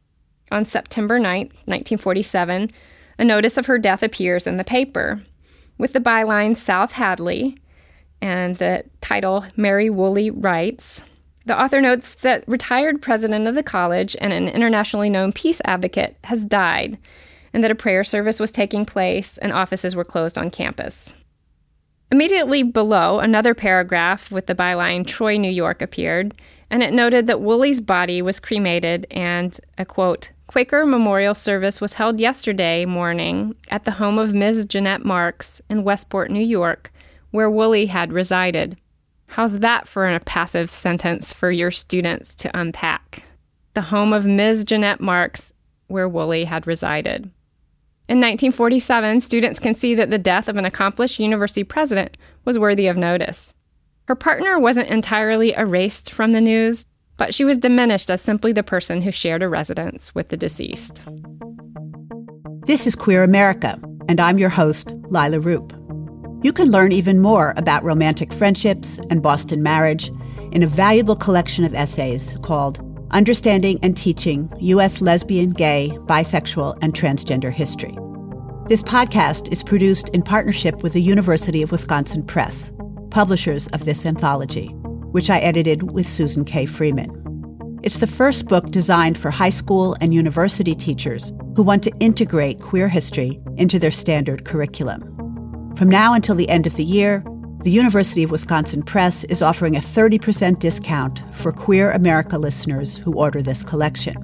On 0.53 0.65
September 0.65 1.19
9, 1.19 1.41
1947, 1.41 2.71
a 3.19 3.25
notice 3.25 3.57
of 3.57 3.67
her 3.67 3.79
death 3.79 4.03
appears 4.03 4.47
in 4.47 4.59
the 4.59 4.65
paper 4.65 5.23
with 5.77 5.93
the 5.93 6.01
byline 6.01 6.57
South 6.57 6.93
Hadley 6.93 7.57
and 8.25 8.57
the 8.57 8.83
title 9.03 9.45
Mary 9.55 9.91
Woolley 9.91 10.31
Rites. 10.31 11.05
The 11.45 11.61
author 11.61 11.83
notes 11.83 12.15
that 12.15 12.43
retired 12.49 13.03
president 13.03 13.47
of 13.47 13.55
the 13.55 13.63
college 13.63 14.17
and 14.19 14.33
an 14.33 14.49
internationally 14.49 15.11
known 15.11 15.31
peace 15.31 15.61
advocate 15.67 16.17
has 16.25 16.47
died, 16.47 16.97
and 17.53 17.63
that 17.63 17.71
a 17.71 17.75
prayer 17.75 18.03
service 18.03 18.41
was 18.41 18.51
taking 18.51 18.87
place 18.87 19.37
and 19.37 19.53
offices 19.53 19.95
were 19.95 20.07
closed 20.07 20.39
on 20.39 20.51
campus. 20.51 21.15
Immediately 22.11 22.63
below, 22.63 23.19
another 23.19 23.53
paragraph 23.53 24.33
with 24.33 24.47
the 24.47 24.55
byline 24.55 25.07
Troy, 25.07 25.37
New 25.37 25.51
York 25.51 25.83
appeared, 25.83 26.35
and 26.71 26.83
it 26.83 26.95
noted 26.95 27.27
that 27.27 27.43
Woolley's 27.43 27.83
body 27.83 28.23
was 28.23 28.41
cremated 28.41 29.07
and 29.11 29.61
a 29.77 29.85
quote, 29.85 30.31
Quaker 30.47 30.87
memorial 30.87 31.35
service 31.35 31.79
was 31.79 31.95
held 31.95 32.21
yesterday 32.21 32.87
morning 32.87 33.55
at 33.69 33.85
the 33.85 33.93
home 33.93 34.19
of 34.19 34.33
Ms. 34.33 34.65
Jeannette 34.65 35.05
Marks 35.05 35.61
in 35.69 35.85
Westport, 35.85 36.31
New 36.31 36.45
York, 36.45 36.91
where 37.35 37.51
Woolley 37.51 37.87
had 37.87 38.13
resided. 38.13 38.77
How's 39.27 39.59
that 39.59 39.89
for 39.89 40.09
a 40.09 40.21
passive 40.21 40.71
sentence 40.71 41.33
for 41.33 41.51
your 41.51 41.73
students 41.73 42.37
to 42.37 42.57
unpack? 42.57 43.25
The 43.73 43.81
home 43.81 44.13
of 44.13 44.25
Ms. 44.25 44.63
Jeannette 44.63 45.01
Marks, 45.01 45.53
where 45.89 46.09
Woolley 46.09 46.45
had 46.45 46.69
resided. 46.69 47.25
In 48.09 48.21
1947, 48.21 49.21
students 49.21 49.59
can 49.59 49.75
see 49.75 49.97
that 49.97 50.11
the 50.11 50.19
death 50.19 50.47
of 50.47 50.57
an 50.57 50.65
accomplished 50.65 51.19
university 51.19 51.65
president 51.65 52.17
was 52.45 52.57
worthy 52.57 52.87
of 52.87 52.97
notice. 52.97 53.53
Her 54.07 54.15
partner 54.15 54.57
wasn't 54.57 54.91
entirely 54.91 55.55
erased 55.55 56.13
from 56.13 56.31
the 56.31 56.41
news, 56.41 56.87
but 57.17 57.35
she 57.35 57.45
was 57.45 57.59
diminished 57.59 58.13
as 58.13 58.21
simply 58.21 58.53
the 58.53 58.63
person 58.63 59.03
who 59.03 59.11
shared 59.11 59.43
a 59.43 59.49
residence 59.49 60.15
with 60.15 60.29
the 60.29 60.37
deceased. 60.37 61.03
This 62.67 62.87
is 62.87 62.95
Queer 62.95 63.25
America, 63.25 63.77
and 64.09 64.21
I'm 64.21 64.39
your 64.39 64.51
host, 64.51 64.95
Leila 65.11 65.41
Rupp. 65.41 65.84
You 66.45 66.53
can 66.53 66.71
learn 66.71 66.93
even 66.93 67.23
more 67.23 67.55
about 67.57 67.85
romantic 67.85 68.31
friendships 68.31 69.01
and 69.09 69.23
Boston 69.23 69.63
marriage 69.63 70.13
in 70.53 70.63
a 70.63 70.67
valuable 70.67 71.17
collection 71.17 71.65
of 71.65 71.75
essays 71.75 72.37
called 72.43 72.85
Understanding 73.13 73.79
and 73.83 73.97
Teaching 73.97 74.53
U.S. 74.61 75.01
Lesbian, 75.01 75.53
Gay, 75.55 75.91
Bisexual, 76.05 76.77
and 76.83 76.93
Transgender 76.93 77.51
History. 77.51 77.97
This 78.69 78.83
podcast 78.83 79.51
is 79.55 79.63
produced 79.63 80.11
in 80.11 80.21
partnership 80.21 80.83
with 80.83 80.93
the 80.93 81.01
University 81.01 81.63
of 81.63 81.73
Wisconsin 81.73 82.23
Press, 82.23 82.71
publishers 83.09 83.67
of 83.69 83.87
this 83.87 84.05
anthology, 84.05 84.67
which 85.13 85.31
I 85.31 85.39
edited 85.39 85.93
with 85.93 86.07
Susan 86.07 86.45
K. 86.45 86.67
Freeman. 86.67 87.81
It's 87.83 88.01
the 88.01 88.07
first 88.07 88.49
book 88.49 88.67
designed 88.67 89.17
for 89.17 89.31
high 89.31 89.49
school 89.49 89.97
and 90.03 90.13
university 90.13 90.75
teachers 90.75 91.33
who 91.57 91.63
want 91.63 91.83
to 91.85 91.93
integrate 92.01 92.61
queer 92.61 92.91
history 92.91 93.41
into 93.57 93.79
their 93.79 93.91
standard 93.91 94.45
curriculum. 94.45 95.14
From 95.77 95.89
now 95.89 96.15
until 96.15 96.37
the 96.37 96.49
end 96.49 96.69
of 96.69 96.77
the 96.77 96.85
year, 96.85 97.25
the 97.65 97.71
University 97.71 98.23
of 98.23 98.31
Wisconsin 98.31 98.81
Press 98.83 99.25
is 99.25 99.43
offering 99.43 99.75
a 99.75 99.81
30% 99.81 100.61
discount 100.61 101.21
for 101.35 101.51
Queer 101.51 101.91
America 101.91 102.39
listeners 102.39 102.97
who 102.99 103.15
order 103.15 103.43
this 103.43 103.65
collection. 103.65 104.15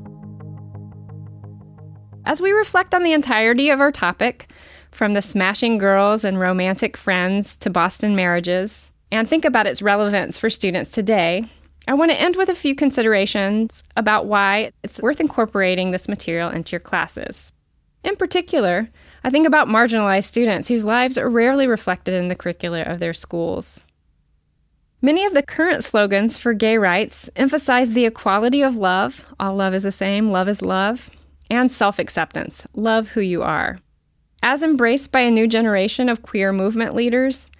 As 2.25 2.41
we 2.41 2.51
reflect 2.51 2.95
on 2.95 3.05
the 3.05 3.13
entirety 3.13 3.71
of 3.71 3.81
our 3.81 3.93
topic, 3.93 4.51
from 4.93 5.15
the 5.15 5.23
smashing 5.23 5.79
girls 5.79 6.25
and 6.25 6.39
romantic 6.39 6.97
friends 6.97 7.57
to 7.57 7.71
Boston 7.71 8.15
marriages, 8.15 8.93
and 9.11 9.29
think 9.29 9.45
about 9.45 9.67
its 9.67 9.83
relevance 9.83 10.39
for 10.39 10.49
students 10.49 10.93
today, 10.93 11.47
I 11.89 11.95
want 11.95 12.13
to 12.13 12.21
end 12.21 12.37
with 12.37 12.49
a 12.49 12.55
few 12.55 12.77
considerations 12.77 13.83
about 13.97 14.27
why 14.27 14.71
it's 14.85 15.03
worth 15.03 15.21
incorporating 15.21 15.91
this 15.91 16.09
material 16.09 16.51
into 16.51 16.73
your 16.73 16.81
classes. 16.81 17.53
In 18.05 18.17
particular, 18.17 18.89
I 19.25 19.31
think 19.31 19.47
about 19.47 19.69
marginalized 19.69 20.25
students 20.25 20.69
whose 20.69 20.85
lives 20.85 21.19
are 21.19 21.29
rarely 21.29 21.67
reflected 21.67 22.15
in 22.15 22.29
the 22.29 22.37
curricula 22.37 22.83
of 22.83 23.01
their 23.01 23.15
schools. 23.15 23.81
Many 25.01 25.25
of 25.25 25.35
the 25.35 25.43
current 25.43 25.83
slogans 25.83 26.39
for 26.39 26.55
gay 26.55 26.79
rights 26.79 27.29
emphasize 27.35 27.91
the 27.91 28.07
equality 28.07 28.63
of 28.63 28.77
love, 28.77 29.27
all 29.41 29.57
love 29.57 29.75
is 29.75 29.83
the 29.83 29.91
same, 29.91 30.29
love 30.29 30.49
is 30.49 30.63
love, 30.63 31.11
and 31.51 31.73
self 31.73 31.99
acceptance, 31.99 32.67
love 32.75 33.11
who 33.11 33.21
you 33.21 33.43
are. 33.43 33.81
As 34.43 34.63
embraced 34.63 35.13
by 35.13 35.21
a 35.21 35.31
new 35.31 35.47
generation 35.47 36.09
of 36.09 36.23
queer 36.23 36.53
movement 36.53 36.95
leaders, 36.95 37.51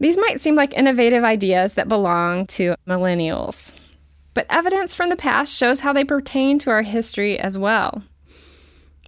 these 0.00 0.16
might 0.16 0.40
seem 0.40 0.54
like 0.54 0.76
innovative 0.76 1.22
ideas 1.22 1.74
that 1.74 1.88
belong 1.88 2.46
to 2.48 2.74
millennials. 2.86 3.72
But 4.32 4.46
evidence 4.50 4.94
from 4.94 5.10
the 5.10 5.16
past 5.16 5.54
shows 5.54 5.80
how 5.80 5.92
they 5.92 6.04
pertain 6.04 6.58
to 6.60 6.70
our 6.70 6.82
history 6.82 7.38
as 7.38 7.56
well. 7.58 8.02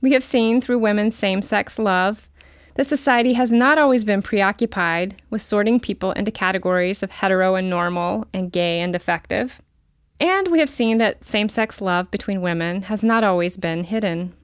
We 0.03 0.12
have 0.12 0.23
seen 0.23 0.61
through 0.61 0.79
women's 0.79 1.17
same 1.17 1.43
sex 1.43 1.79
love 1.79 2.29
that 2.75 2.87
society 2.87 3.33
has 3.33 3.51
not 3.51 3.79
always 3.79 4.05
been 4.05 4.21
preoccupied 4.21 5.21
with 5.31 5.41
sorting 5.41 5.81
people 5.81 6.12
into 6.12 6.31
categories 6.31 7.03
of 7.03 7.11
hetero 7.11 7.55
and 7.55 7.71
normal 7.71 8.27
and 8.35 8.53
gay 8.53 8.81
and 8.81 8.93
defective. 8.93 9.61
And 10.21 10.49
we 10.49 10.59
have 10.61 10.69
seen 10.69 10.99
that 10.99 11.25
same 11.25 11.49
sex 11.49 11.81
love 11.81 12.11
between 12.11 12.43
women 12.43 12.83
has 12.83 13.03
not 13.03 13.25
always 13.25 13.57
been 13.57 13.85
hidden. 13.85 14.35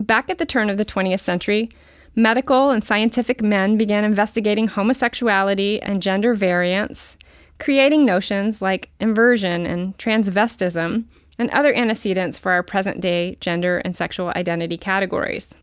Back 0.00 0.30
at 0.30 0.38
the 0.38 0.46
turn 0.46 0.70
of 0.70 0.78
the 0.78 0.84
20th 0.84 1.20
century, 1.20 1.70
medical 2.16 2.70
and 2.70 2.82
scientific 2.82 3.42
men 3.42 3.76
began 3.76 4.02
investigating 4.02 4.66
homosexuality 4.66 5.80
and 5.82 6.02
gender 6.02 6.32
variance, 6.34 7.16
creating 7.60 8.04
notions 8.04 8.62
like 8.62 8.90
inversion 8.98 9.66
and 9.66 9.96
transvestism 9.98 11.04
and 11.38 11.50
other 11.50 11.74
antecedents 11.74 12.38
for 12.38 12.50
our 12.52 12.62
present 12.62 13.00
day 13.00 13.36
gender 13.40 13.78
and 13.78 13.94
sexual 13.94 14.32
identity 14.34 14.78
categories. 14.78 15.54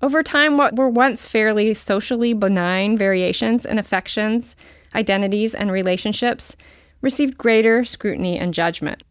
Over 0.00 0.22
time, 0.22 0.58
what 0.58 0.76
were 0.76 0.88
once 0.88 1.26
fairly 1.26 1.74
socially 1.74 2.34
benign 2.34 2.96
variations 2.96 3.64
in 3.66 3.78
affections, 3.78 4.54
identities, 4.94 5.54
and 5.54 5.72
relationships 5.72 6.56
received 7.00 7.38
greater 7.38 7.84
scrutiny 7.84 8.38
and 8.38 8.54
judgment. 8.54 9.02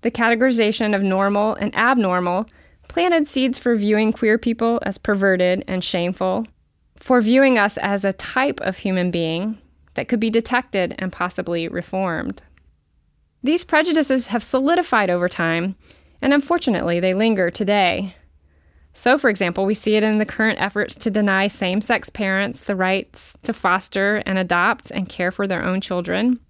The 0.00 0.10
categorization 0.10 0.94
of 0.94 1.02
normal 1.02 1.54
and 1.54 1.74
abnormal 1.76 2.46
planted 2.88 3.28
seeds 3.28 3.58
for 3.58 3.76
viewing 3.76 4.12
queer 4.12 4.38
people 4.38 4.80
as 4.82 4.98
perverted 4.98 5.64
and 5.68 5.84
shameful, 5.84 6.46
for 6.96 7.20
viewing 7.20 7.58
us 7.58 7.76
as 7.78 8.04
a 8.04 8.12
type 8.12 8.60
of 8.60 8.78
human 8.78 9.10
being 9.10 9.58
that 9.94 10.08
could 10.08 10.20
be 10.20 10.30
detected 10.30 10.94
and 10.98 11.12
possibly 11.12 11.68
reformed. 11.68 12.42
These 13.42 13.64
prejudices 13.64 14.28
have 14.28 14.42
solidified 14.42 15.10
over 15.10 15.28
time, 15.28 15.76
and 16.20 16.34
unfortunately, 16.34 16.98
they 16.98 17.14
linger 17.14 17.50
today. 17.50 18.16
So, 18.94 19.16
for 19.16 19.30
example, 19.30 19.64
we 19.64 19.74
see 19.74 19.94
it 19.94 20.02
in 20.02 20.18
the 20.18 20.26
current 20.26 20.60
efforts 20.60 20.96
to 20.96 21.10
deny 21.10 21.46
same 21.46 21.80
sex 21.80 22.10
parents 22.10 22.62
the 22.62 22.74
rights 22.74 23.36
to 23.44 23.52
foster 23.52 24.22
and 24.26 24.38
adopt 24.38 24.90
and 24.90 25.08
care 25.08 25.30
for 25.30 25.46
their 25.46 25.64
own 25.64 25.80
children. 25.80 26.40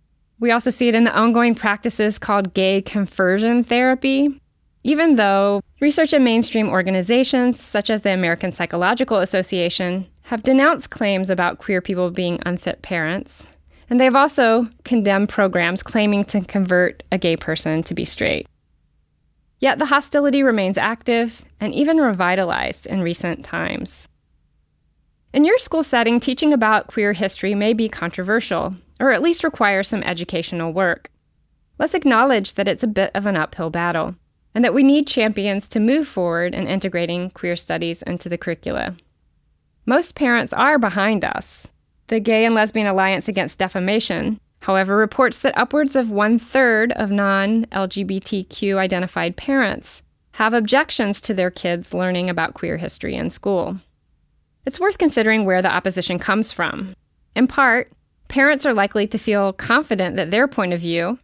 We 0.41 0.51
also 0.51 0.70
see 0.70 0.89
it 0.89 0.95
in 0.95 1.05
the 1.05 1.14
ongoing 1.14 1.55
practices 1.55 2.18
called 2.18 2.55
gay 2.55 2.80
conversion 2.80 3.64
therapy. 3.64 4.41
Even 4.89 5.16
though 5.16 5.61
research 5.82 6.14
and 6.14 6.24
mainstream 6.24 6.70
organizations, 6.70 7.61
such 7.61 7.91
as 7.91 8.01
the 8.01 8.11
American 8.14 8.53
Psychological 8.53 9.18
Association, 9.18 10.07
have 10.22 10.43
denounced 10.43 10.89
claims 10.89 11.28
about 11.28 11.59
queer 11.59 11.82
people 11.82 12.11
being 12.11 12.39
unfit 12.47 12.80
parents, 12.80 13.47
and 13.91 14.01
they've 14.01 14.14
also 14.14 14.66
condemned 14.84 15.28
programs 15.28 15.82
claiming 15.82 16.24
to 16.24 16.41
convert 16.41 17.03
a 17.12 17.18
gay 17.18 17.36
person 17.36 17.82
to 17.82 17.93
be 17.93 18.07
straight. 18.07 18.49
Yet 19.59 19.78
the 19.78 19.84
hostility 19.84 20.43
remains 20.43 20.78
active 20.78 21.45
and 21.61 21.74
even 21.74 21.99
revitalized 21.99 22.86
in 22.86 23.03
recent 23.03 23.45
times. 23.45 24.09
In 25.34 25.45
your 25.45 25.59
school 25.59 25.82
setting, 25.82 26.18
teaching 26.18 26.55
about 26.55 26.86
queer 26.86 27.12
history 27.12 27.55
may 27.55 27.74
be 27.74 27.91
controversial, 27.91 28.74
or 28.99 29.12
at 29.12 29.20
least 29.20 29.45
require 29.45 29.82
some 29.82 30.03
educational 30.03 30.72
work. 30.72 31.11
Let's 31.78 31.95
acknowledge 31.95 32.55
that 32.55 32.68
it's 32.68 32.82
a 32.82 32.89
bit 32.89 33.11
of 33.14 33.26
an 33.26 33.36
uphill 33.36 33.68
battle, 33.68 34.14
and 34.55 34.64
that 34.64 34.74
we 34.74 34.82
need 34.82 35.07
champions 35.07 35.68
to 35.68 35.80
move 35.80 36.09
forward 36.09 36.55
in 36.55 36.66
integrating 36.66 37.30
queer 37.30 37.57
studies 37.57 38.03
into 38.03 38.28
the 38.28 38.38
curricula. 38.38 38.96
Most 39.86 40.14
parents 40.14 40.53
are 40.53 40.78
behind 40.78 41.24
us. 41.24 41.68
The 42.09 42.20
Gay 42.20 42.44
and 42.44 42.55
Lesbian 42.55 42.86
Alliance 42.86 43.28
Against 43.28 43.59
Defamation, 43.59 44.40
however, 44.61 44.96
reports 44.96 45.38
that 45.40 45.57
upwards 45.57 45.96
of 45.96 46.11
one 46.11 46.38
third 46.38 46.92
of 46.92 47.11
non 47.11 47.66
LGBTQ 47.66 48.76
identified 48.76 49.36
parents 49.36 50.03
have 50.32 50.55
objections 50.55 51.20
to 51.20 51.34
their 51.34 51.51
kids 51.51 51.92
learning 51.92 52.30
about 52.30 52.55
queer 52.55 52.76
history 52.76 53.14
in 53.14 53.30
school. 53.30 53.80
It's 54.64 54.78
worth 54.78 54.99
considering 54.99 55.44
where 55.44 55.62
the 55.62 55.70
opposition 55.72 56.18
comes 56.18 56.53
from. 56.53 56.94
In 57.34 57.46
part, 57.46 57.90
parents 58.28 58.66
are 58.66 58.74
likely 58.74 59.07
to 59.07 59.18
feel 59.18 59.53
confident 59.53 60.16
that 60.16 60.30
their 60.30 60.46
point 60.46 60.72
of 60.72 60.80
view, 60.80 61.18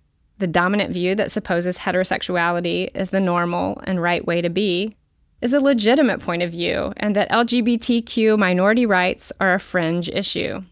the 0.45 0.49
dominant 0.49 0.93
view 0.93 1.15
that 1.15 1.31
supposes 1.31 1.79
heterosexuality 1.79 2.91
is 2.95 3.09
the 3.09 3.19
normal 3.19 3.81
and 3.85 4.03
right 4.03 4.27
way 4.27 4.43
to 4.43 4.51
be, 4.51 4.95
is 5.41 5.55
a 5.55 5.59
legitimate 5.59 6.21
point 6.21 6.43
of 6.43 6.51
view 6.51 6.93
and 6.99 7.17
that 7.17 7.31
LGBTQ 7.31 8.39
minority 8.39 8.85
rights 8.85 9.33
are 9.41 9.55
a 9.55 9.59
fringe 9.59 10.11
issue. 10.11 10.63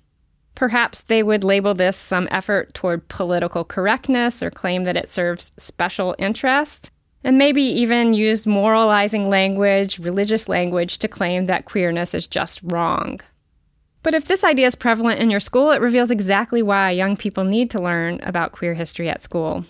Perhaps 0.55 1.05
they 1.05 1.23
would 1.23 1.43
label 1.43 1.73
this 1.73 1.97
some 1.97 2.29
effort 2.31 2.75
toward 2.75 3.09
political 3.09 3.65
correctness 3.65 4.43
or 4.43 4.51
claim 4.51 4.85
that 4.85 4.99
it 4.99 5.09
serves 5.09 5.53
special 5.57 6.15
interests, 6.19 6.91
and 7.25 7.39
maybe 7.39 7.63
even 7.63 8.13
use 8.13 8.47
moralizing 8.47 9.31
language, 9.31 9.99
religious 9.99 10.51
language, 10.51 10.99
to 10.99 11.09
claim 11.09 11.47
that 11.47 11.65
queerness 11.65 12.13
is 12.13 12.27
just 12.27 12.61
wrong. 12.63 13.23
But 14.03 14.15
if 14.15 14.25
this 14.25 14.43
idea 14.43 14.67
is 14.67 14.75
prevalent 14.75 15.21
in 15.21 15.31
your 15.31 15.41
school, 15.41 15.71
it 15.71 15.81
reveals 15.81 16.11
exactly 16.11 16.63
why 16.63 16.91
young 16.91 17.17
people 17.17 17.45
need 17.45 17.71
to 17.71 17.83
learn 17.83 18.21
about 18.23 18.53
queer 18.53 18.75
history 18.75 19.09
at 19.09 19.23
school. 19.23 19.65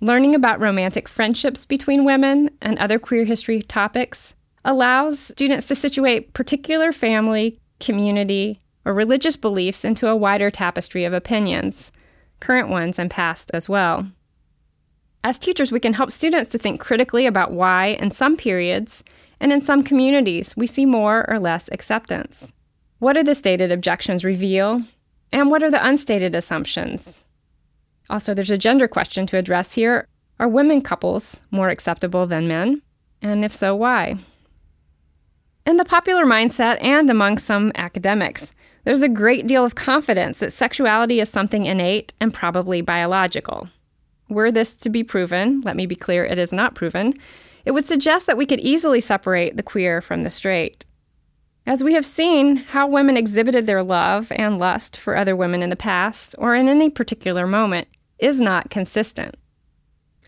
Learning 0.00 0.34
about 0.34 0.60
romantic 0.60 1.08
friendships 1.08 1.66
between 1.66 2.04
women 2.04 2.50
and 2.60 2.78
other 2.78 2.98
queer 2.98 3.24
history 3.24 3.62
topics 3.62 4.34
allows 4.64 5.18
students 5.18 5.66
to 5.68 5.74
situate 5.74 6.34
particular 6.34 6.92
family, 6.92 7.58
community, 7.80 8.60
or 8.84 8.94
religious 8.94 9.36
beliefs 9.36 9.84
into 9.84 10.08
a 10.08 10.16
wider 10.16 10.50
tapestry 10.50 11.04
of 11.04 11.12
opinions, 11.12 11.92
current 12.40 12.68
ones 12.68 12.98
and 12.98 13.10
past 13.10 13.50
as 13.54 13.68
well. 13.68 14.08
As 15.24 15.38
teachers, 15.38 15.72
we 15.72 15.80
can 15.80 15.94
help 15.94 16.12
students 16.12 16.50
to 16.50 16.58
think 16.58 16.80
critically 16.80 17.26
about 17.26 17.52
why, 17.52 17.96
in 18.00 18.10
some 18.10 18.36
periods 18.36 19.02
and 19.40 19.52
in 19.52 19.60
some 19.60 19.82
communities, 19.82 20.56
we 20.56 20.66
see 20.66 20.86
more 20.86 21.28
or 21.28 21.38
less 21.38 21.68
acceptance. 21.72 22.52
What 22.98 23.12
do 23.12 23.22
the 23.22 23.34
stated 23.34 23.70
objections 23.70 24.24
reveal? 24.24 24.82
And 25.30 25.50
what 25.50 25.62
are 25.62 25.70
the 25.70 25.84
unstated 25.86 26.34
assumptions? 26.34 27.24
Also, 28.10 28.34
there's 28.34 28.50
a 28.50 28.58
gender 28.58 28.88
question 28.88 29.26
to 29.28 29.36
address 29.36 29.74
here. 29.74 30.06
Are 30.40 30.48
women 30.48 30.80
couples 30.80 31.40
more 31.50 31.68
acceptable 31.68 32.26
than 32.26 32.48
men? 32.48 32.82
And 33.22 33.44
if 33.44 33.52
so, 33.52 33.76
why? 33.76 34.16
In 35.66 35.76
the 35.76 35.84
popular 35.84 36.24
mindset 36.24 36.82
and 36.82 37.10
among 37.10 37.38
some 37.38 37.70
academics, 37.74 38.52
there's 38.84 39.02
a 39.02 39.08
great 39.08 39.46
deal 39.46 39.64
of 39.64 39.74
confidence 39.74 40.40
that 40.40 40.52
sexuality 40.52 41.20
is 41.20 41.28
something 41.28 41.66
innate 41.66 42.14
and 42.20 42.32
probably 42.32 42.80
biological. 42.80 43.68
Were 44.28 44.50
this 44.50 44.74
to 44.76 44.88
be 44.88 45.04
proven, 45.04 45.60
let 45.60 45.76
me 45.76 45.86
be 45.86 45.96
clear, 45.96 46.24
it 46.24 46.38
is 46.38 46.52
not 46.52 46.74
proven, 46.74 47.14
it 47.64 47.72
would 47.72 47.84
suggest 47.84 48.26
that 48.26 48.36
we 48.36 48.46
could 48.46 48.60
easily 48.60 49.00
separate 49.00 49.56
the 49.56 49.62
queer 49.62 50.00
from 50.00 50.22
the 50.22 50.30
straight. 50.30 50.86
As 51.68 51.84
we 51.84 51.92
have 51.92 52.06
seen, 52.06 52.56
how 52.56 52.86
women 52.86 53.18
exhibited 53.18 53.66
their 53.66 53.82
love 53.82 54.32
and 54.34 54.58
lust 54.58 54.96
for 54.96 55.14
other 55.14 55.36
women 55.36 55.62
in 55.62 55.68
the 55.68 55.76
past, 55.76 56.34
or 56.38 56.54
in 56.54 56.66
any 56.66 56.88
particular 56.88 57.46
moment, 57.46 57.88
is 58.18 58.40
not 58.40 58.70
consistent. 58.70 59.34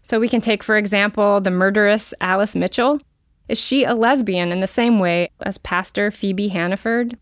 So 0.03 0.21
we 0.21 0.29
can 0.29 0.43
take, 0.43 0.63
for 0.63 0.77
example, 0.77 1.41
the 1.41 1.51
murderess 1.51 2.13
Alice 2.21 2.55
Mitchell. 2.55 3.01
Is 3.49 3.59
she 3.59 3.85
a 3.85 3.95
lesbian 3.95 4.53
in 4.53 4.61
the 4.61 4.67
same 4.67 4.99
way 4.99 5.31
as 5.41 5.57
Pastor 5.57 6.11
Phebe 6.11 6.51
Hanaford? 6.51 7.17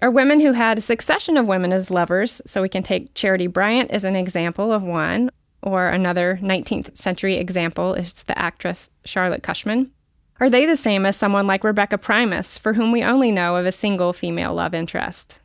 Are 0.00 0.12
women 0.12 0.38
who 0.38 0.52
had 0.52 0.78
a 0.78 0.80
succession 0.80 1.36
of 1.36 1.48
women 1.48 1.72
as 1.72 1.90
lovers, 1.90 2.40
so 2.46 2.62
we 2.62 2.68
can 2.68 2.84
take 2.84 3.14
Charity 3.14 3.48
Bryant 3.48 3.90
as 3.90 4.04
an 4.04 4.14
example 4.14 4.72
of 4.72 4.84
one, 4.84 5.28
or 5.60 5.88
another 5.88 6.38
19th 6.40 6.96
century 6.96 7.36
example 7.36 7.94
is 7.94 8.22
the 8.22 8.38
actress 8.38 8.90
Charlotte 9.04 9.42
Cushman. 9.42 9.90
Are 10.40 10.48
they 10.48 10.64
the 10.64 10.76
same 10.76 11.04
as 11.04 11.16
someone 11.16 11.46
like 11.46 11.62
Rebecca 11.62 11.98
Primus, 11.98 12.56
for 12.56 12.72
whom 12.72 12.92
we 12.92 13.02
only 13.02 13.30
know 13.30 13.56
of 13.56 13.66
a 13.66 13.72
single 13.72 14.14
female 14.14 14.54
love 14.54 14.72
interest? 14.72 15.38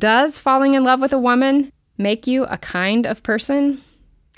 Does 0.00 0.40
falling 0.40 0.74
in 0.74 0.82
love 0.82 1.00
with 1.00 1.12
a 1.12 1.18
woman 1.18 1.72
make 1.96 2.26
you 2.26 2.44
a 2.44 2.58
kind 2.58 3.06
of 3.06 3.22
person? 3.22 3.82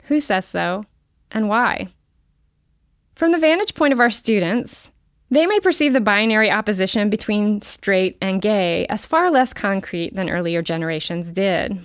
Who 0.05 0.21
says 0.21 0.45
so, 0.45 0.85
and 1.31 1.49
why? 1.49 1.89
From 3.15 3.33
the 3.33 3.39
vantage 3.39 3.75
point 3.75 3.95
of 3.95 4.01
our 4.01 4.11
students, 4.11 4.93
they 5.31 5.47
may 5.47 5.59
perceive 5.59 5.95
the 5.95 6.03
binary 6.03 6.51
opposition 6.51 7.09
between 7.09 7.63
straight 7.63 8.19
and 8.21 8.43
gay 8.43 8.87
as 8.89 9.07
far 9.07 9.31
less 9.31 9.55
concrete 9.55 10.15
than 10.15 10.29
earlier 10.29 10.61
generations 10.61 11.31
did. 11.31 11.81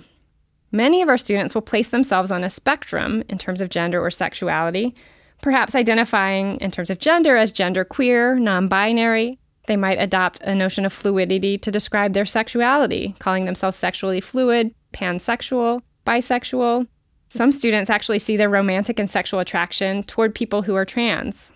Many 0.70 1.00
of 1.00 1.08
our 1.08 1.18
students 1.18 1.54
will 1.54 1.62
place 1.62 1.88
themselves 1.88 2.30
on 2.30 2.44
a 2.44 2.50
spectrum 2.50 3.24
in 3.30 3.38
terms 3.38 3.62
of 3.62 3.70
gender 3.70 4.04
or 4.04 4.10
sexuality, 4.10 4.94
perhaps 5.42 5.74
identifying 5.74 6.56
in 6.60 6.70
terms 6.70 6.90
of 6.90 6.98
gender 6.98 7.36
as 7.36 7.52
genderqueer, 7.52 8.40
non 8.40 8.68
binary. 8.68 9.38
They 9.66 9.76
might 9.76 10.00
adopt 10.00 10.40
a 10.42 10.54
notion 10.54 10.84
of 10.84 10.92
fluidity 10.92 11.56
to 11.58 11.70
describe 11.70 12.12
their 12.12 12.26
sexuality, 12.26 13.14
calling 13.18 13.44
themselves 13.44 13.76
sexually 13.76 14.20
fluid, 14.20 14.74
pansexual, 14.92 15.82
bisexual. 16.06 16.86
Some 17.28 17.52
students 17.52 17.90
actually 17.90 18.18
see 18.18 18.36
their 18.36 18.50
romantic 18.50 18.98
and 18.98 19.10
sexual 19.10 19.38
attraction 19.38 20.02
toward 20.02 20.34
people 20.34 20.62
who 20.62 20.74
are 20.74 20.84
trans. 20.84 21.52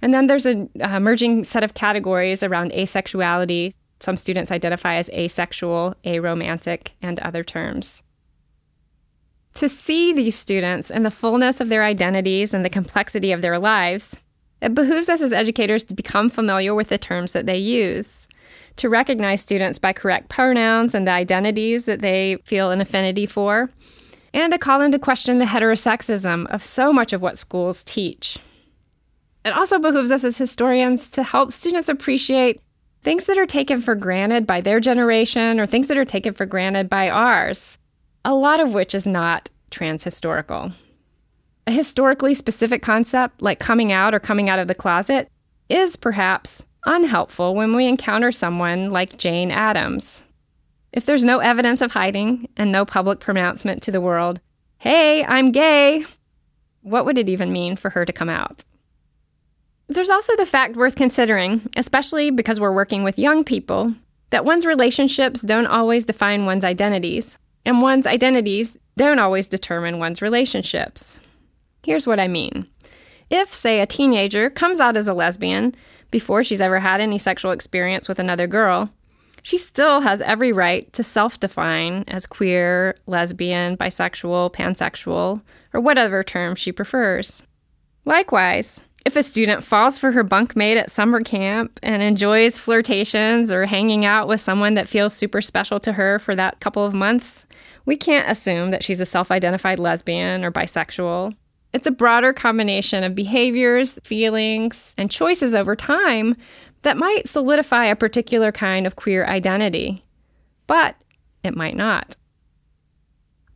And 0.00 0.14
then 0.14 0.28
there's 0.28 0.46
an 0.46 0.70
emerging 0.76 1.44
set 1.44 1.64
of 1.64 1.74
categories 1.74 2.42
around 2.42 2.70
asexuality. 2.70 3.72
Some 3.98 4.16
students 4.16 4.52
identify 4.52 4.96
as 4.96 5.10
asexual, 5.10 5.96
aromantic, 6.04 6.90
and 7.02 7.18
other 7.20 7.42
terms 7.42 8.02
to 9.56 9.68
see 9.68 10.12
these 10.12 10.36
students 10.36 10.90
in 10.90 11.02
the 11.02 11.10
fullness 11.10 11.60
of 11.60 11.68
their 11.68 11.82
identities 11.82 12.54
and 12.54 12.64
the 12.64 12.70
complexity 12.70 13.32
of 13.32 13.42
their 13.42 13.58
lives, 13.58 14.18
it 14.60 14.74
behooves 14.74 15.08
us 15.08 15.20
as 15.20 15.32
educators 15.32 15.82
to 15.84 15.94
become 15.94 16.28
familiar 16.28 16.74
with 16.74 16.88
the 16.88 16.98
terms 16.98 17.32
that 17.32 17.46
they 17.46 17.56
use, 17.56 18.28
to 18.76 18.88
recognize 18.88 19.40
students 19.40 19.78
by 19.78 19.92
correct 19.92 20.28
pronouns 20.28 20.94
and 20.94 21.06
the 21.06 21.12
identities 21.12 21.84
that 21.86 22.00
they 22.00 22.36
feel 22.44 22.70
an 22.70 22.80
affinity 22.80 23.26
for, 23.26 23.70
and 24.34 24.52
to 24.52 24.58
call 24.58 24.82
into 24.82 24.98
question 24.98 25.38
the 25.38 25.46
heterosexism 25.46 26.46
of 26.46 26.62
so 26.62 26.92
much 26.92 27.12
of 27.12 27.22
what 27.22 27.38
schools 27.38 27.82
teach. 27.82 28.38
It 29.44 29.56
also 29.56 29.78
behooves 29.78 30.10
us 30.10 30.24
as 30.24 30.36
historians 30.36 31.08
to 31.10 31.22
help 31.22 31.52
students 31.52 31.88
appreciate 31.88 32.60
things 33.02 33.24
that 33.26 33.38
are 33.38 33.46
taken 33.46 33.80
for 33.80 33.94
granted 33.94 34.46
by 34.46 34.60
their 34.60 34.80
generation 34.80 35.58
or 35.60 35.66
things 35.66 35.86
that 35.88 35.96
are 35.96 36.04
taken 36.04 36.34
for 36.34 36.44
granted 36.44 36.88
by 36.88 37.08
ours 37.08 37.78
a 38.26 38.34
lot 38.34 38.58
of 38.58 38.74
which 38.74 38.92
is 38.92 39.06
not 39.06 39.48
transhistorical. 39.70 40.74
A 41.68 41.70
historically 41.70 42.34
specific 42.34 42.82
concept 42.82 43.40
like 43.40 43.60
coming 43.60 43.92
out 43.92 44.14
or 44.14 44.20
coming 44.20 44.50
out 44.50 44.58
of 44.58 44.66
the 44.66 44.74
closet 44.74 45.30
is 45.68 45.94
perhaps 45.94 46.64
unhelpful 46.86 47.54
when 47.54 47.74
we 47.74 47.86
encounter 47.86 48.32
someone 48.32 48.90
like 48.90 49.16
Jane 49.16 49.52
Addams. 49.52 50.24
If 50.92 51.06
there's 51.06 51.24
no 51.24 51.38
evidence 51.38 51.80
of 51.80 51.92
hiding 51.92 52.48
and 52.56 52.72
no 52.72 52.84
public 52.84 53.20
pronouncement 53.20 53.80
to 53.84 53.92
the 53.92 54.00
world, 54.00 54.40
hey, 54.78 55.24
I'm 55.24 55.52
gay, 55.52 56.04
what 56.82 57.04
would 57.04 57.18
it 57.18 57.28
even 57.28 57.52
mean 57.52 57.76
for 57.76 57.90
her 57.90 58.04
to 58.04 58.12
come 58.12 58.28
out? 58.28 58.64
There's 59.86 60.10
also 60.10 60.34
the 60.34 60.46
fact 60.46 60.74
worth 60.74 60.96
considering, 60.96 61.70
especially 61.76 62.32
because 62.32 62.58
we're 62.58 62.72
working 62.72 63.04
with 63.04 63.20
young 63.20 63.44
people, 63.44 63.94
that 64.30 64.44
one's 64.44 64.66
relationships 64.66 65.42
don't 65.42 65.66
always 65.66 66.04
define 66.04 66.44
one's 66.44 66.64
identities 66.64 67.38
and 67.66 67.82
one's 67.82 68.06
identities 68.06 68.78
don't 68.96 69.18
always 69.18 69.48
determine 69.48 69.98
one's 69.98 70.22
relationships. 70.22 71.20
Here's 71.82 72.06
what 72.06 72.20
I 72.20 72.28
mean. 72.28 72.68
If, 73.28 73.52
say, 73.52 73.80
a 73.80 73.86
teenager 73.86 74.48
comes 74.48 74.80
out 74.80 74.96
as 74.96 75.08
a 75.08 75.14
lesbian 75.14 75.74
before 76.12 76.44
she's 76.44 76.60
ever 76.60 76.78
had 76.78 77.00
any 77.00 77.18
sexual 77.18 77.50
experience 77.50 78.08
with 78.08 78.20
another 78.20 78.46
girl, 78.46 78.90
she 79.42 79.58
still 79.58 80.00
has 80.00 80.20
every 80.22 80.52
right 80.52 80.90
to 80.92 81.02
self 81.02 81.38
define 81.40 82.04
as 82.06 82.26
queer, 82.26 82.96
lesbian, 83.06 83.76
bisexual, 83.76 84.52
pansexual, 84.52 85.42
or 85.74 85.80
whatever 85.80 86.22
term 86.22 86.54
she 86.54 86.70
prefers. 86.70 87.44
Likewise, 88.04 88.84
if 89.06 89.14
a 89.14 89.22
student 89.22 89.62
falls 89.62 90.00
for 90.00 90.10
her 90.10 90.24
bunkmate 90.24 90.74
at 90.74 90.90
summer 90.90 91.20
camp 91.20 91.78
and 91.80 92.02
enjoys 92.02 92.58
flirtations 92.58 93.52
or 93.52 93.64
hanging 93.64 94.04
out 94.04 94.26
with 94.26 94.40
someone 94.40 94.74
that 94.74 94.88
feels 94.88 95.14
super 95.14 95.40
special 95.40 95.78
to 95.78 95.92
her 95.92 96.18
for 96.18 96.34
that 96.34 96.58
couple 96.58 96.84
of 96.84 96.92
months, 96.92 97.46
we 97.84 97.96
can't 97.96 98.28
assume 98.28 98.72
that 98.72 98.82
she's 98.82 99.00
a 99.00 99.06
self 99.06 99.30
identified 99.30 99.78
lesbian 99.78 100.42
or 100.42 100.50
bisexual. 100.50 101.36
It's 101.72 101.86
a 101.86 101.92
broader 101.92 102.32
combination 102.32 103.04
of 103.04 103.14
behaviors, 103.14 104.00
feelings, 104.02 104.92
and 104.98 105.08
choices 105.08 105.54
over 105.54 105.76
time 105.76 106.34
that 106.82 106.96
might 106.96 107.28
solidify 107.28 107.84
a 107.84 107.94
particular 107.94 108.50
kind 108.50 108.88
of 108.88 108.96
queer 108.96 109.24
identity. 109.24 110.04
But 110.66 110.96
it 111.44 111.54
might 111.54 111.76
not. 111.76 112.16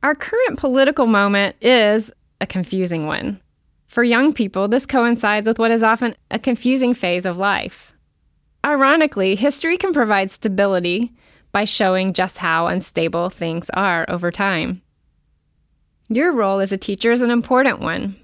Our 0.04 0.14
current 0.14 0.60
political 0.60 1.08
moment 1.08 1.56
is 1.60 2.12
a 2.40 2.46
confusing 2.46 3.08
one. 3.08 3.40
For 3.90 4.04
young 4.04 4.32
people, 4.32 4.68
this 4.68 4.86
coincides 4.86 5.48
with 5.48 5.58
what 5.58 5.72
is 5.72 5.82
often 5.82 6.14
a 6.30 6.38
confusing 6.38 6.94
phase 6.94 7.26
of 7.26 7.36
life. 7.36 7.92
Ironically, 8.64 9.34
history 9.34 9.76
can 9.76 9.92
provide 9.92 10.30
stability 10.30 11.12
by 11.50 11.64
showing 11.64 12.12
just 12.12 12.38
how 12.38 12.68
unstable 12.68 13.30
things 13.30 13.68
are 13.70 14.06
over 14.08 14.30
time. 14.30 14.80
Your 16.08 16.30
role 16.30 16.60
as 16.60 16.70
a 16.70 16.78
teacher 16.78 17.10
is 17.10 17.22
an 17.22 17.32
important 17.32 17.80
one. 17.80 18.14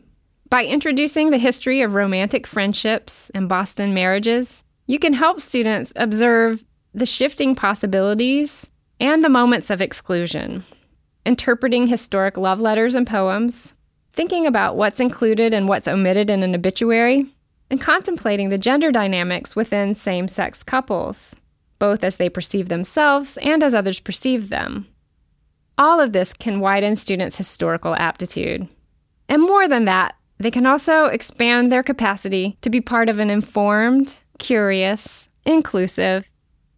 By 0.49 0.64
introducing 0.64 1.31
the 1.31 1.37
history 1.37 1.83
of 1.83 1.95
romantic 1.95 2.47
friendships 2.47 3.31
and 3.31 3.49
Boston 3.49 3.93
marriages, 3.93 4.62
you 4.87 5.01
can 5.01 5.14
help 5.14 5.41
students 5.41 5.93
observe 5.97 6.64
the 6.95 7.07
shifting 7.07 7.57
possibilities 7.57 8.71
and 9.01 9.25
the 9.25 9.29
moments 9.29 9.71
of 9.71 9.83
exclusion. 9.83 10.64
Interpreting 11.25 11.89
historic 11.89 12.37
love 12.37 12.61
letters 12.61 12.95
and 12.95 13.05
poems, 13.05 13.75
thinking 14.17 14.47
about 14.47 14.77
what's 14.77 14.99
included 14.99 15.55
and 15.55 15.69
what's 15.69 15.87
omitted 15.87 16.31
in 16.31 16.43
an 16.43 16.55
obituary, 16.55 17.27
and 17.71 17.81
contemplating 17.81 18.49
the 18.49 18.59
gender 18.59 18.91
dynamics 18.91 19.55
within 19.55 19.95
same 19.95 20.27
sex 20.27 20.62
couples, 20.62 21.37
both 21.79 22.03
as 22.03 22.17
they 22.17 22.29
perceive 22.29 22.69
themselves 22.69 23.37
and 23.39 23.62
as 23.62 23.75
others 23.75 24.01
perceive 24.01 24.49
them. 24.49 24.87
All 25.79 26.01
of 26.01 26.12
this 26.12 26.33
can 26.33 26.61
widen 26.61 26.97
students' 26.97 27.37
historical 27.37 27.95
aptitude. 27.97 28.67
And 29.29 29.43
more 29.43 29.69
than 29.69 29.85
that, 29.85 30.14
they 30.39 30.51
can 30.51 30.67
also 30.67 31.07
expand 31.07 31.71
their 31.71 31.83
capacity 31.83 32.57
to 32.62 32.71
be 32.71 32.81
part 32.81 33.09
of 33.09 33.19
an 33.19 33.31
informed, 33.31 34.19
curious, 34.39 35.29
inclusive, 35.45 36.29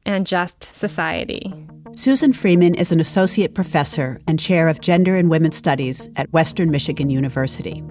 and 0.04 0.26
just 0.26 0.74
society. 0.74 1.52
Susan 1.98 2.32
Freeman 2.32 2.76
is 2.76 2.92
an 2.92 3.00
associate 3.00 3.56
professor 3.56 4.20
and 4.28 4.38
chair 4.38 4.68
of 4.68 4.80
gender 4.80 5.16
and 5.16 5.28
women's 5.28 5.56
studies 5.56 6.08
at 6.14 6.32
Western 6.32 6.70
Michigan 6.70 7.10
University. 7.10 7.82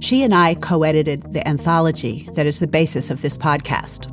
She 0.00 0.22
and 0.22 0.34
I 0.34 0.54
co 0.54 0.82
edited 0.82 1.34
the 1.34 1.46
anthology 1.46 2.26
that 2.32 2.46
is 2.46 2.58
the 2.58 2.66
basis 2.66 3.10
of 3.10 3.20
this 3.20 3.36
podcast. 3.36 4.08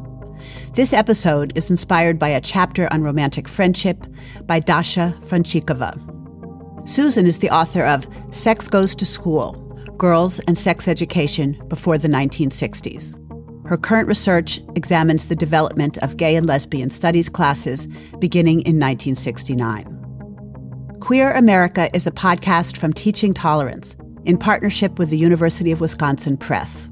This 0.76 0.92
episode 0.92 1.58
is 1.58 1.72
inspired 1.72 2.20
by 2.20 2.28
a 2.28 2.42
chapter 2.42 2.92
on 2.92 3.04
romantic 3.04 3.48
friendship 3.48 4.06
by 4.48 4.60
Dasha 4.60 5.18
Franchikova. 5.22 5.96
Susan 6.86 7.26
is 7.26 7.38
the 7.38 7.52
author 7.52 7.86
of 7.86 8.06
Sex 8.32 8.68
Goes 8.68 8.94
to 8.96 9.06
School 9.06 9.54
Girls 9.98 10.40
and 10.40 10.58
Sex 10.58 10.90
Education 10.90 11.58
Before 11.70 11.98
the 11.98 12.10
1960s. 12.10 13.21
Her 13.66 13.78
current 13.78 14.08
research 14.08 14.60
examines 14.76 15.26
the 15.26 15.36
development 15.36 15.98
of 16.00 16.18
gay 16.18 16.36
and 16.36 16.48
lesbian 16.48 16.90
studies 16.90 17.30
classes 17.30 17.88
beginning 18.20 18.62
in 18.62 18.80
1969. 18.80 19.98
Queer 21.00 21.32
America 21.32 21.90
is 21.94 22.06
a 22.06 22.12
podcast 22.12 22.78
from 22.78 22.94
Teaching 22.94 23.34
Tolerance 23.34 23.96
in 24.26 24.38
partnership 24.38 25.00
with 25.00 25.10
the 25.10 25.18
University 25.18 25.72
of 25.72 25.82
Wisconsin 25.82 26.38
Press. 26.38 26.90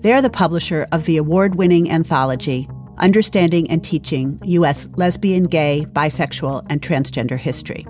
They're 0.00 0.22
the 0.22 0.30
publisher 0.30 0.86
of 0.92 1.04
the 1.04 1.16
award 1.16 1.56
winning 1.56 1.90
anthology, 1.90 2.68
Understanding 2.98 3.70
and 3.70 3.82
Teaching 3.82 4.40
U.S. 4.44 4.88
Lesbian, 4.96 5.44
Gay, 5.44 5.86
Bisexual, 5.92 6.66
and 6.70 6.80
Transgender 6.80 7.38
History. 7.38 7.86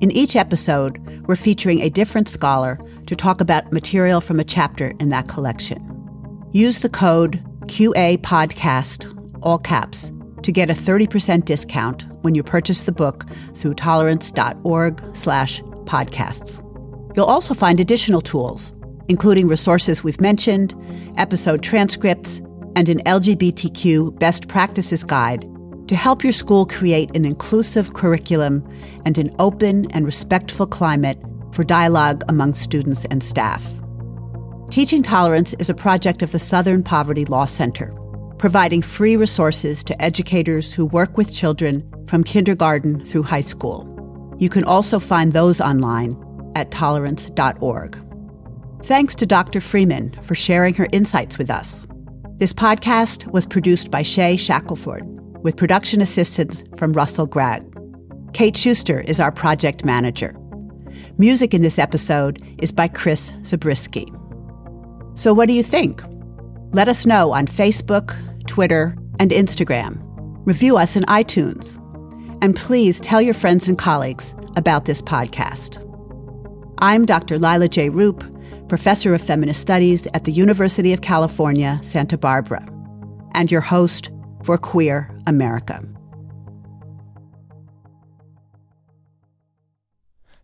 In 0.00 0.10
each 0.10 0.36
episode, 0.36 0.98
we're 1.26 1.36
featuring 1.36 1.80
a 1.80 1.90
different 1.90 2.28
scholar 2.28 2.78
to 3.06 3.16
talk 3.16 3.40
about 3.40 3.72
material 3.72 4.20
from 4.20 4.38
a 4.38 4.44
chapter 4.44 4.92
in 5.00 5.08
that 5.08 5.28
collection. 5.28 5.84
Use 6.52 6.78
the 6.80 6.88
code 6.88 7.42
QA 7.68 8.18
Podcast, 8.18 9.06
all 9.42 9.58
caps, 9.58 10.10
to 10.42 10.50
get 10.50 10.70
a 10.70 10.74
30% 10.74 11.44
discount 11.44 12.04
when 12.22 12.34
you 12.34 12.42
purchase 12.42 12.82
the 12.82 12.92
book 12.92 13.26
through 13.54 13.74
tolerance.org 13.74 15.02
slash 15.14 15.62
podcasts. 15.84 16.64
You'll 17.16 17.26
also 17.26 17.54
find 17.54 17.78
additional 17.78 18.20
tools, 18.20 18.72
including 19.08 19.48
resources 19.48 20.02
we've 20.02 20.20
mentioned, 20.20 20.74
episode 21.16 21.62
transcripts, 21.62 22.38
and 22.74 22.88
an 22.88 23.00
LGBTQ 23.04 24.18
best 24.18 24.48
practices 24.48 25.04
guide 25.04 25.44
to 25.88 25.96
help 25.96 26.22
your 26.22 26.32
school 26.32 26.66
create 26.66 27.14
an 27.16 27.24
inclusive 27.24 27.94
curriculum 27.94 28.66
and 29.04 29.18
an 29.18 29.30
open 29.38 29.90
and 29.90 30.06
respectful 30.06 30.66
climate 30.66 31.18
for 31.52 31.64
dialogue 31.64 32.22
among 32.28 32.54
students 32.54 33.04
and 33.06 33.22
staff. 33.22 33.77
Teaching 34.70 35.02
Tolerance 35.02 35.54
is 35.54 35.70
a 35.70 35.74
project 35.74 36.22
of 36.22 36.30
the 36.30 36.38
Southern 36.38 36.82
Poverty 36.82 37.24
Law 37.24 37.46
Center, 37.46 37.90
providing 38.36 38.82
free 38.82 39.16
resources 39.16 39.82
to 39.84 40.00
educators 40.00 40.74
who 40.74 40.84
work 40.84 41.16
with 41.16 41.34
children 41.34 41.90
from 42.06 42.22
kindergarten 42.22 43.02
through 43.02 43.22
high 43.22 43.40
school. 43.40 43.86
You 44.38 44.50
can 44.50 44.64
also 44.64 44.98
find 44.98 45.32
those 45.32 45.58
online 45.62 46.12
at 46.54 46.70
tolerance.org. 46.70 47.98
Thanks 48.84 49.14
to 49.14 49.26
Dr. 49.26 49.62
Freeman 49.62 50.12
for 50.22 50.34
sharing 50.34 50.74
her 50.74 50.86
insights 50.92 51.38
with 51.38 51.50
us. 51.50 51.86
This 52.36 52.52
podcast 52.52 53.26
was 53.32 53.46
produced 53.46 53.90
by 53.90 54.02
Shea 54.02 54.36
Shackelford, 54.36 55.02
with 55.42 55.56
production 55.56 56.02
assistance 56.02 56.62
from 56.76 56.92
Russell 56.92 57.26
Gragg. 57.26 57.64
Kate 58.34 58.56
Shuster 58.56 59.00
is 59.00 59.18
our 59.18 59.32
project 59.32 59.86
manager. 59.86 60.36
Music 61.16 61.54
in 61.54 61.62
this 61.62 61.78
episode 61.78 62.42
is 62.58 62.70
by 62.70 62.86
Chris 62.86 63.32
Zabriskie. 63.42 64.12
So, 65.18 65.34
what 65.34 65.48
do 65.48 65.52
you 65.52 65.64
think? 65.64 66.00
Let 66.70 66.86
us 66.86 67.04
know 67.04 67.32
on 67.32 67.48
Facebook, 67.48 68.14
Twitter, 68.46 68.96
and 69.18 69.32
Instagram. 69.32 69.98
Review 70.46 70.76
us 70.76 70.94
in 70.94 71.02
iTunes. 71.04 71.74
And 72.40 72.54
please 72.54 73.00
tell 73.00 73.20
your 73.20 73.34
friends 73.34 73.66
and 73.66 73.76
colleagues 73.76 74.36
about 74.54 74.84
this 74.84 75.02
podcast. 75.02 75.84
I'm 76.78 77.04
Dr. 77.04 77.36
Leila 77.36 77.68
J. 77.68 77.88
Rupp, 77.88 78.22
professor 78.68 79.12
of 79.12 79.20
feminist 79.20 79.60
studies 79.60 80.06
at 80.14 80.22
the 80.22 80.30
University 80.30 80.92
of 80.92 81.00
California, 81.00 81.80
Santa 81.82 82.16
Barbara, 82.16 82.64
and 83.32 83.50
your 83.50 83.60
host 83.60 84.12
for 84.44 84.56
Queer 84.56 85.10
America. 85.26 85.84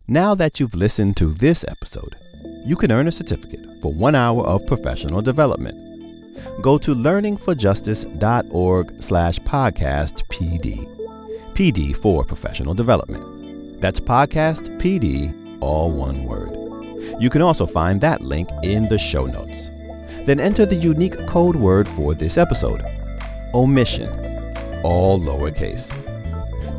Now 0.05 0.35
that 0.35 0.59
you've 0.59 0.75
listened 0.75 1.15
to 1.15 1.31
this 1.31 1.63
episode, 1.65 2.17
you 2.65 2.75
can 2.75 2.91
earn 2.91 3.07
a 3.07 3.11
certificate 3.13 3.74
for 3.85 3.93
one 3.93 4.15
hour 4.15 4.41
of 4.47 4.65
professional 4.65 5.21
development. 5.21 5.77
Go 6.63 6.79
to 6.79 6.95
learningforjustice.org 6.95 9.03
slash 9.03 9.37
podcast 9.41 10.23
PD. 10.29 10.87
PD 11.53 11.95
for 11.95 12.25
professional 12.25 12.73
development. 12.73 13.79
That's 13.81 13.99
podcast 13.99 14.81
PD, 14.81 15.31
all 15.61 15.91
one 15.91 16.23
word. 16.23 16.49
You 17.21 17.29
can 17.29 17.43
also 17.43 17.67
find 17.67 18.01
that 18.01 18.21
link 18.21 18.49
in 18.63 18.89
the 18.89 18.97
show 18.97 19.27
notes. 19.27 19.69
Then 20.25 20.39
enter 20.39 20.65
the 20.65 20.73
unique 20.73 21.19
code 21.27 21.55
word 21.55 21.87
for 21.87 22.15
this 22.15 22.39
episode 22.39 22.83
omission, 23.53 24.09
all 24.83 25.19
lowercase. 25.19 25.85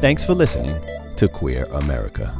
Thanks 0.00 0.24
for 0.24 0.34
listening 0.34 0.74
to 1.14 1.28
Queer 1.28 1.66
America. 1.66 2.34